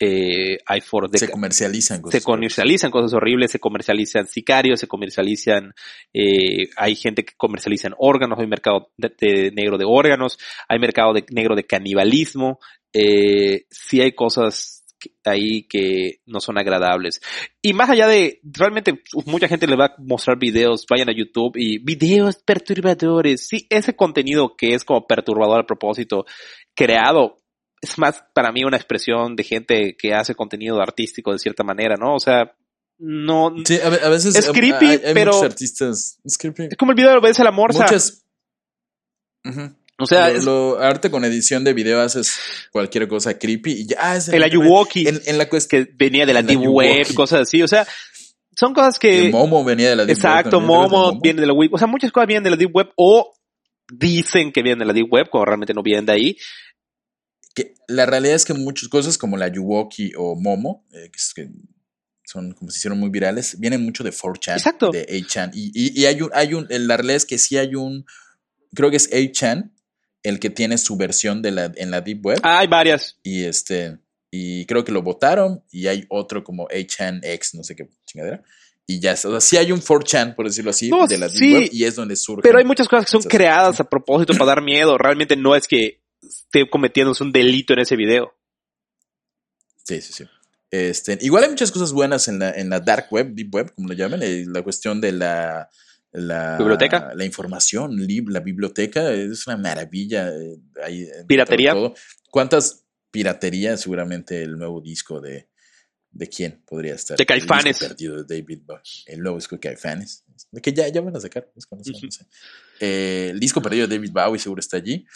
eh, 0.00 0.58
hay 0.64 0.80
de... 1.10 1.18
Se 1.18 1.30
comercializan 1.30 2.00
cosas. 2.00 2.20
Se 2.20 2.24
comercializan 2.24 2.90
cosas 2.90 3.12
horribles, 3.14 3.50
se 3.50 3.58
comercializan 3.58 4.26
sicarios, 4.26 4.80
se 4.80 4.86
comercializan... 4.86 5.74
Eh, 6.12 6.68
hay 6.76 6.94
gente 6.94 7.24
que 7.24 7.34
comercializa 7.36 7.88
órganos, 7.98 8.38
hay 8.38 8.46
mercado 8.46 8.90
de, 8.96 9.50
negro 9.52 9.76
de 9.76 9.84
órganos, 9.86 10.38
hay 10.68 10.78
mercado 10.78 11.12
de, 11.12 11.24
negro 11.30 11.56
de 11.56 11.64
canibalismo, 11.64 12.60
eh, 12.92 13.66
sí 13.70 14.00
hay 14.00 14.12
cosas 14.12 14.84
ahí 15.24 15.62
que 15.64 16.20
no 16.26 16.40
son 16.40 16.58
agradables. 16.58 17.20
Y 17.62 17.72
más 17.72 17.90
allá 17.90 18.06
de, 18.06 18.40
realmente 18.42 19.02
mucha 19.26 19.48
gente 19.48 19.66
le 19.66 19.76
va 19.76 19.86
a 19.86 19.94
mostrar 19.98 20.38
videos, 20.38 20.86
vayan 20.88 21.08
a 21.08 21.16
YouTube 21.16 21.56
y 21.56 21.78
videos 21.78 22.36
perturbadores. 22.36 23.46
Sí, 23.48 23.66
ese 23.70 23.94
contenido 23.96 24.54
que 24.56 24.74
es 24.74 24.84
como 24.84 25.06
perturbador 25.06 25.60
a 25.60 25.66
propósito, 25.66 26.24
creado 26.74 27.38
es 27.80 27.98
más 27.98 28.24
para 28.34 28.52
mí 28.52 28.64
una 28.64 28.76
expresión 28.76 29.36
de 29.36 29.44
gente 29.44 29.96
que 29.96 30.14
hace 30.14 30.34
contenido 30.34 30.80
artístico 30.80 31.32
de 31.32 31.38
cierta 31.38 31.62
manera, 31.62 31.96
¿no? 31.96 32.14
O 32.14 32.20
sea, 32.20 32.52
no. 32.98 33.54
Sí, 33.64 33.78
a, 33.82 34.08
veces. 34.08 34.34
Es 34.34 34.50
creepy, 34.50 35.00
pero. 35.14 35.40
artistas. 35.42 36.18
Es 36.24 36.36
creepy. 36.36 36.64
Es 36.70 36.76
como 36.76 36.92
el 36.92 36.96
video 36.96 37.12
de 37.12 37.18
Obedece 37.18 37.44
la 37.44 37.52
Morsa. 37.52 37.84
Muchas. 37.84 38.24
O 40.00 40.06
sea, 40.06 40.30
lo, 40.30 40.78
arte 40.78 41.10
con 41.10 41.24
edición 41.24 41.64
de 41.64 41.74
video 41.74 42.00
haces 42.00 42.38
cualquier 42.70 43.08
cosa 43.08 43.38
creepy 43.38 43.72
y 43.72 43.86
ya. 43.86 44.16
Es 44.16 44.28
el 44.28 44.42
Ayuwoki. 44.42 45.06
En, 45.08 45.38
la 45.38 45.48
que 45.48 45.88
venía 45.96 46.26
de 46.26 46.34
la 46.34 46.42
Deep 46.42 46.60
Web, 46.60 47.14
cosas 47.14 47.42
así. 47.42 47.62
O 47.62 47.68
sea, 47.68 47.86
son 48.56 48.74
cosas 48.74 48.98
que. 48.98 49.30
Momo 49.30 49.64
venía 49.64 49.90
de 49.90 49.96
la 49.96 50.04
Deep 50.04 50.16
Web. 50.16 50.26
Exacto, 50.26 50.60
Momo 50.60 51.20
viene 51.20 51.40
de 51.40 51.46
la 51.46 51.52
Web. 51.52 51.70
O 51.72 51.78
sea, 51.78 51.86
muchas 51.86 52.10
cosas 52.10 52.26
vienen 52.26 52.44
de 52.44 52.50
la 52.50 52.56
Deep 52.56 52.74
Web 52.74 52.90
o 52.96 53.32
dicen 53.90 54.52
que 54.52 54.62
vienen 54.62 54.80
de 54.80 54.86
la 54.86 54.92
Deep 54.92 55.10
Web 55.10 55.28
cuando 55.30 55.46
realmente 55.46 55.72
no 55.72 55.82
vienen 55.82 56.06
de 56.06 56.12
ahí 56.12 56.36
la 57.86 58.06
realidad 58.06 58.36
es 58.36 58.44
que 58.44 58.54
muchas 58.54 58.88
cosas 58.88 59.18
como 59.18 59.36
la 59.36 59.48
Yuwoki 59.48 60.12
o 60.16 60.34
Momo, 60.34 60.84
eh, 60.92 61.10
que, 61.10 61.50
son 62.24 62.52
como 62.52 62.70
se 62.70 62.78
hicieron 62.78 62.98
muy 62.98 63.08
virales, 63.08 63.58
vienen 63.58 63.82
mucho 63.82 64.04
de 64.04 64.10
4chan, 64.10 64.92
de 64.92 65.06
8chan. 65.06 65.50
Y, 65.54 66.04
hay 66.04 66.20
un, 66.20 66.30
hay 66.34 66.54
un, 66.54 66.66
la 66.68 66.96
realidad 66.96 67.16
es 67.16 67.26
que 67.26 67.38
sí 67.38 67.56
hay 67.56 67.74
un, 67.74 68.04
creo 68.74 68.90
que 68.90 68.98
es 68.98 69.10
8chan, 69.10 69.70
el 70.22 70.38
que 70.38 70.50
tiene 70.50 70.76
su 70.76 70.96
versión 70.96 71.40
de 71.40 71.52
la, 71.52 71.72
en 71.76 71.90
la 71.90 72.02
Deep 72.02 72.24
Web. 72.24 72.40
Ah, 72.42 72.58
hay 72.58 72.66
varias. 72.66 73.16
Y 73.22 73.44
este, 73.44 73.98
y 74.30 74.66
creo 74.66 74.84
que 74.84 74.92
lo 74.92 75.02
votaron, 75.02 75.64
y 75.70 75.86
hay 75.86 76.04
otro 76.10 76.44
como 76.44 76.68
8chan 76.68 77.20
X, 77.22 77.54
no 77.54 77.64
sé 77.64 77.74
qué 77.74 77.88
chingadera. 78.04 78.42
Y 78.86 79.00
ya, 79.00 79.12
o 79.12 79.16
sea, 79.16 79.40
sí 79.40 79.56
hay 79.56 79.72
un 79.72 79.80
4chan, 79.80 80.34
por 80.34 80.46
decirlo 80.46 80.70
así, 80.70 80.90
de 81.08 81.18
la 81.18 81.28
Deep 81.28 81.54
Web, 81.54 81.68
y 81.72 81.84
es 81.84 81.94
donde 81.94 82.16
surge. 82.16 82.42
Pero 82.42 82.58
hay 82.58 82.64
muchas 82.64 82.88
cosas 82.88 83.06
que 83.06 83.12
son 83.12 83.22
creadas 83.22 83.80
a 83.80 83.84
propósito 83.84 84.32
para 84.34 84.46
dar 84.46 84.62
miedo. 84.62 84.96
Realmente 84.98 85.36
no 85.36 85.54
es 85.54 85.66
que 85.66 85.97
esté 86.28 86.68
cometiendo 86.68 87.12
un 87.20 87.32
delito 87.32 87.72
en 87.72 87.80
ese 87.80 87.96
video. 87.96 88.34
Sí, 89.84 90.00
sí, 90.00 90.12
sí. 90.12 90.24
Este, 90.70 91.18
igual 91.22 91.44
hay 91.44 91.50
muchas 91.50 91.72
cosas 91.72 91.92
buenas 91.92 92.28
en 92.28 92.38
la, 92.38 92.50
en 92.50 92.68
la 92.68 92.80
dark 92.80 93.06
web, 93.10 93.32
deep 93.34 93.54
web, 93.54 93.74
como 93.74 93.88
lo 93.88 93.94
llaman, 93.94 94.22
eh, 94.22 94.44
la 94.46 94.62
cuestión 94.62 95.00
de 95.00 95.12
la, 95.12 95.70
la 96.12 96.58
biblioteca, 96.58 97.12
la 97.14 97.24
información, 97.24 97.96
la 98.28 98.40
biblioteca 98.40 99.12
es 99.12 99.46
una 99.46 99.56
maravilla. 99.56 100.28
Eh, 100.28 101.24
Piratería. 101.26 101.74
¿Cuántas 102.30 102.84
piraterías? 103.10 103.80
Seguramente 103.80 104.42
el 104.42 104.58
nuevo 104.58 104.82
disco 104.82 105.20
de, 105.20 105.48
¿De 106.10 106.28
quién 106.28 106.62
podría 106.66 106.94
estar? 106.94 107.16
De 107.16 107.26
Caifanes. 107.26 107.80
El 107.82 107.88
perdido 107.88 108.22
de 108.22 108.36
David 108.36 108.60
Bowie. 108.64 109.04
El 109.06 109.20
nuevo 109.20 109.36
disco 109.36 109.56
de 109.56 109.60
Caifanes. 109.60 110.24
Que 110.62 110.72
ya, 110.72 110.88
ya 110.88 111.00
van 111.00 111.16
a 111.16 111.20
sacar. 111.20 111.50
Eh, 112.80 113.28
el 113.30 113.40
disco 113.40 113.60
perdido 113.60 113.86
de 113.86 113.96
David 113.96 114.12
Bowie 114.12 114.38
seguro 114.38 114.60
está 114.60 114.78
allí 114.78 115.06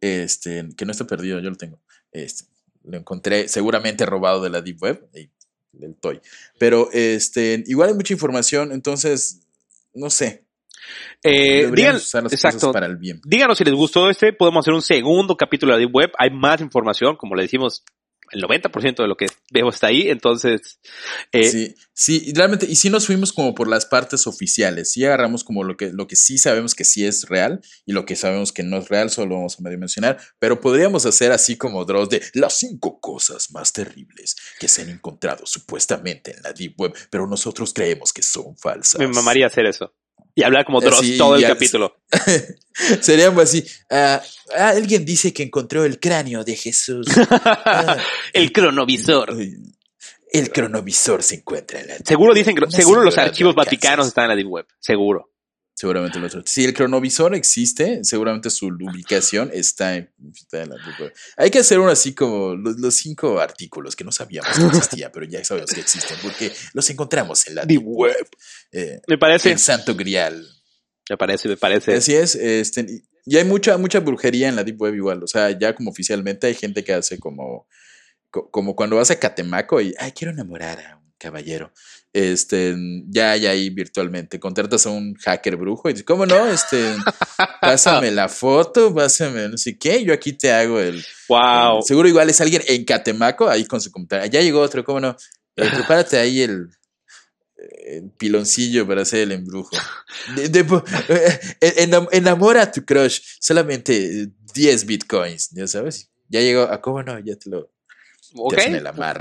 este, 0.00 0.68
que 0.76 0.84
no 0.84 0.92
está 0.92 1.06
perdido, 1.06 1.40
yo 1.40 1.50
lo 1.50 1.56
tengo. 1.56 1.80
Este, 2.12 2.44
lo 2.84 2.96
encontré 2.96 3.48
seguramente 3.48 4.06
robado 4.06 4.42
de 4.42 4.50
la 4.50 4.62
Deep 4.62 4.82
Web, 4.82 5.08
del 5.72 5.94
Toy. 5.96 6.20
Pero 6.58 6.88
este, 6.92 7.62
igual 7.66 7.90
hay 7.90 7.94
mucha 7.94 8.12
información, 8.12 8.72
entonces, 8.72 9.40
no 9.94 10.10
sé. 10.10 10.44
Eh, 11.22 11.70
exacto. 11.74 12.72
Para 12.72 12.86
el 12.86 12.96
bien. 12.96 13.20
Díganos 13.24 13.58
si 13.58 13.64
les 13.64 13.74
gustó 13.74 14.08
este, 14.08 14.32
podemos 14.32 14.64
hacer 14.64 14.74
un 14.74 14.82
segundo 14.82 15.36
capítulo 15.36 15.72
de 15.72 15.78
la 15.78 15.80
Deep 15.80 15.94
Web. 15.94 16.12
Hay 16.18 16.30
más 16.30 16.60
información, 16.60 17.16
como 17.16 17.34
le 17.34 17.42
decimos, 17.42 17.84
el 18.30 18.42
90% 18.42 18.96
de 18.96 19.08
lo 19.08 19.16
que 19.16 19.26
veo 19.50 19.68
está 19.68 19.88
ahí, 19.88 20.08
entonces... 20.08 20.78
Eh, 21.32 21.50
sí, 21.50 21.74
sí, 21.92 22.32
realmente, 22.34 22.66
y 22.66 22.76
sí 22.76 22.90
nos 22.90 23.06
fuimos 23.06 23.32
como 23.32 23.54
por 23.54 23.68
las 23.68 23.86
partes 23.86 24.26
oficiales, 24.26 24.92
sí 24.92 25.04
agarramos 25.04 25.44
como 25.44 25.64
lo 25.64 25.76
que, 25.76 25.92
lo 25.92 26.06
que 26.06 26.16
sí 26.16 26.38
sabemos 26.38 26.74
que 26.74 26.84
sí 26.84 27.06
es 27.06 27.28
real 27.28 27.60
y 27.86 27.92
lo 27.92 28.04
que 28.04 28.16
sabemos 28.16 28.52
que 28.52 28.62
no 28.62 28.78
es 28.78 28.88
real, 28.88 29.10
solo 29.10 29.36
vamos 29.36 29.58
a 29.58 29.62
medio 29.62 29.78
mencionar, 29.78 30.18
pero 30.38 30.60
podríamos 30.60 31.06
hacer 31.06 31.32
así 31.32 31.56
como 31.56 31.84
Dross 31.84 32.10
de 32.10 32.22
las 32.34 32.58
cinco 32.58 33.00
cosas 33.00 33.50
más 33.50 33.72
terribles 33.72 34.36
que 34.58 34.68
se 34.68 34.82
han 34.82 34.90
encontrado 34.90 35.46
supuestamente 35.46 36.36
en 36.36 36.42
la 36.42 36.52
Deep 36.52 36.74
Web, 36.78 36.94
pero 37.10 37.26
nosotros 37.26 37.72
creemos 37.72 38.12
que 38.12 38.22
son 38.22 38.56
falsas. 38.56 38.98
Me 38.98 39.08
mamaría 39.08 39.46
hacer 39.46 39.66
eso 39.66 39.92
y 40.38 40.44
hablar 40.44 40.64
como 40.64 40.80
Dross 40.80 41.16
todo 41.18 41.34
el 41.34 41.42
capítulo. 41.42 41.96
Sería 43.00 43.28
así. 43.30 43.64
Ah, 43.90 44.22
ah, 44.56 44.68
alguien 44.68 45.04
dice 45.04 45.32
que 45.32 45.42
encontró 45.42 45.84
el 45.84 45.98
cráneo 45.98 46.44
de 46.44 46.54
Jesús. 46.54 47.08
Ah, 47.70 47.96
el 48.32 48.52
cronovisor. 48.52 49.36
El 50.30 50.52
cronovisor 50.52 51.24
se 51.24 51.36
encuentra 51.36 51.80
en 51.80 51.88
la. 51.88 51.96
Seguro 51.96 52.34
dicen 52.34 52.54
seguro 52.70 53.02
los 53.02 53.18
archivos 53.18 53.56
vaticanos 53.56 54.06
están 54.06 54.24
en 54.24 54.30
la 54.30 54.36
Deep 54.36 54.48
Web. 54.48 54.66
Seguro. 54.78 55.32
Seguramente 55.78 56.18
los 56.18 56.36
Si 56.46 56.64
el 56.64 56.74
cronovisor 56.74 57.36
existe, 57.36 58.02
seguramente 58.02 58.50
su 58.50 58.66
ubicación 58.66 59.48
está 59.54 59.94
en, 59.94 60.10
la 60.50 60.74
Web. 60.98 61.12
Hay 61.36 61.52
que 61.52 61.60
hacer 61.60 61.78
uno 61.78 61.90
así 61.90 62.16
como 62.16 62.56
los, 62.56 62.96
cinco 62.96 63.38
artículos 63.38 63.94
que 63.94 64.02
no 64.02 64.10
sabíamos 64.10 64.58
que 64.58 64.66
existían, 64.66 65.12
pero 65.14 65.24
ya 65.26 65.44
sabemos 65.44 65.70
que 65.70 65.78
existen 65.78 66.16
porque 66.20 66.50
los 66.72 66.90
encontramos 66.90 67.46
en 67.46 67.54
la 67.54 67.64
Deep 67.64 67.84
Web. 67.84 68.28
Eh, 68.72 69.00
me 69.06 69.18
parece. 69.18 69.52
El 69.52 69.60
santo 69.60 69.94
grial. 69.94 70.44
Me 71.08 71.16
parece, 71.16 71.48
me 71.48 71.56
parece. 71.56 71.94
Así 71.94 72.12
es. 72.12 72.34
Este, 72.34 73.04
y 73.24 73.36
hay 73.36 73.44
mucha, 73.44 73.78
mucha 73.78 74.00
brujería 74.00 74.48
en 74.48 74.56
la 74.56 74.64
Deep 74.64 74.82
Web 74.82 74.96
igual. 74.96 75.22
O 75.22 75.28
sea, 75.28 75.56
ya 75.56 75.76
como 75.76 75.92
oficialmente 75.92 76.48
hay 76.48 76.54
gente 76.54 76.82
que 76.82 76.94
hace 76.94 77.20
como, 77.20 77.68
como 78.32 78.74
cuando 78.74 78.96
vas 78.96 79.12
a 79.12 79.20
Catemaco 79.20 79.80
y, 79.80 79.94
ay, 80.00 80.10
quiero 80.10 80.32
enamorar 80.32 80.80
a 80.80 80.96
un 80.96 81.14
caballero 81.18 81.72
este, 82.12 82.74
ya 83.08 83.32
hay 83.32 83.46
ahí 83.46 83.70
virtualmente. 83.70 84.40
Contratas 84.40 84.86
a 84.86 84.90
un 84.90 85.14
hacker 85.14 85.56
brujo 85.56 85.88
y 85.88 85.92
dices, 85.92 86.06
¿cómo 86.06 86.26
no? 86.26 86.46
Este, 86.46 86.94
pásame 87.60 88.10
la 88.10 88.28
foto, 88.28 88.94
pásame 88.94 89.48
no 89.48 89.58
sé 89.58 89.78
qué, 89.78 90.02
yo 90.04 90.12
aquí 90.12 90.32
te 90.32 90.52
hago 90.52 90.80
el. 90.80 91.04
Wow. 91.28 91.82
seguro 91.82 92.08
igual 92.08 92.30
es 92.30 92.40
alguien 92.40 92.62
en 92.66 92.84
Catemaco 92.84 93.48
ahí 93.48 93.64
con 93.64 93.80
su 93.80 93.90
computadora. 93.90 94.26
Ya 94.26 94.40
llegó 94.40 94.60
otro, 94.60 94.84
¿cómo 94.84 95.00
no? 95.00 95.16
Eh, 95.56 95.68
prepárate 95.74 96.18
ahí 96.18 96.42
el, 96.42 96.70
piloncillo 98.16 98.86
para 98.86 99.02
hacer 99.02 99.20
el 99.20 99.32
embrujo. 99.32 99.76
Eh, 100.36 101.88
enamora 102.12 102.62
a 102.62 102.72
tu 102.72 102.84
crush, 102.84 103.20
solamente 103.40 104.28
10 104.54 104.86
bitcoins, 104.86 105.50
ya 105.50 105.66
sabes. 105.66 106.10
Ya 106.28 106.40
llegó, 106.40 106.62
¿a 106.62 106.80
cómo 106.80 107.02
no? 107.02 107.18
Ya 107.18 107.36
te 107.36 107.50
lo 107.50 107.70
Ok, 108.34 108.54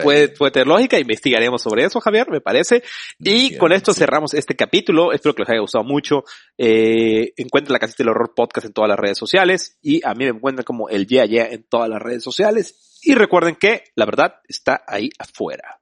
puede, 0.04 0.30
puede, 0.30 0.52
tener 0.52 0.68
lógica, 0.68 1.00
investigaremos 1.00 1.62
sobre 1.62 1.86
eso, 1.86 2.00
Javier, 2.00 2.30
me 2.30 2.42
parece. 2.42 2.84
Y 3.20 3.58
con 3.58 3.72
esto 3.72 3.94
cerramos 3.94 4.34
este 4.34 4.56
capítulo, 4.56 5.14
espero 5.14 5.34
que 5.34 5.44
les 5.44 5.50
haya 5.50 5.62
gustado 5.62 5.84
mucho. 5.84 6.24
Eh, 6.58 7.34
encuentren 7.38 7.74
la 7.74 7.80
casita 7.80 8.04
del 8.04 8.10
horror 8.10 8.34
podcast 8.36 8.66
en 8.66 8.74
todas 8.74 8.90
las 8.90 9.00
redes 9.00 9.18
sociales 9.18 9.78
y 9.82 10.06
a 10.06 10.14
mí 10.14 10.26
me 10.26 10.32
encuentran 10.32 10.66
como 10.66 10.90
el 10.90 11.08
Yeah 11.08 11.26
Yeah 11.26 11.48
en 11.48 11.64
todas 11.64 11.90
las 11.90 12.02
redes 12.02 12.24
sociales. 12.24 13.00
Y 13.04 13.16
recuerden 13.16 13.56
que 13.56 13.84
la 13.96 14.06
verdad 14.06 14.36
está 14.48 14.84
ahí 14.88 15.10
afuera. 15.20 15.80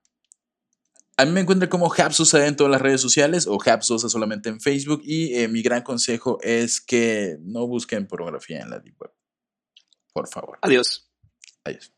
A 1.17 1.25
mí 1.25 1.31
me 1.31 1.41
encuentran 1.41 1.69
como 1.69 1.91
Hapsosa 1.91 2.45
en 2.45 2.57
todas 2.57 2.71
las 2.71 2.81
redes 2.81 2.99
sociales 2.99 3.47
o 3.47 3.57
Hapsosa 3.63 4.09
solamente 4.09 4.49
en 4.49 4.59
Facebook 4.59 5.01
y 5.05 5.33
eh, 5.35 5.47
mi 5.47 5.61
gran 5.61 5.81
consejo 5.81 6.39
es 6.41 6.81
que 6.81 7.37
no 7.41 7.67
busquen 7.67 8.05
pornografía 8.05 8.59
en 8.59 8.69
la 8.69 8.79
Deep 8.79 8.95
Web. 8.99 9.11
Por 10.11 10.27
favor. 10.27 10.59
Adiós. 10.61 11.09
Adiós. 11.63 11.94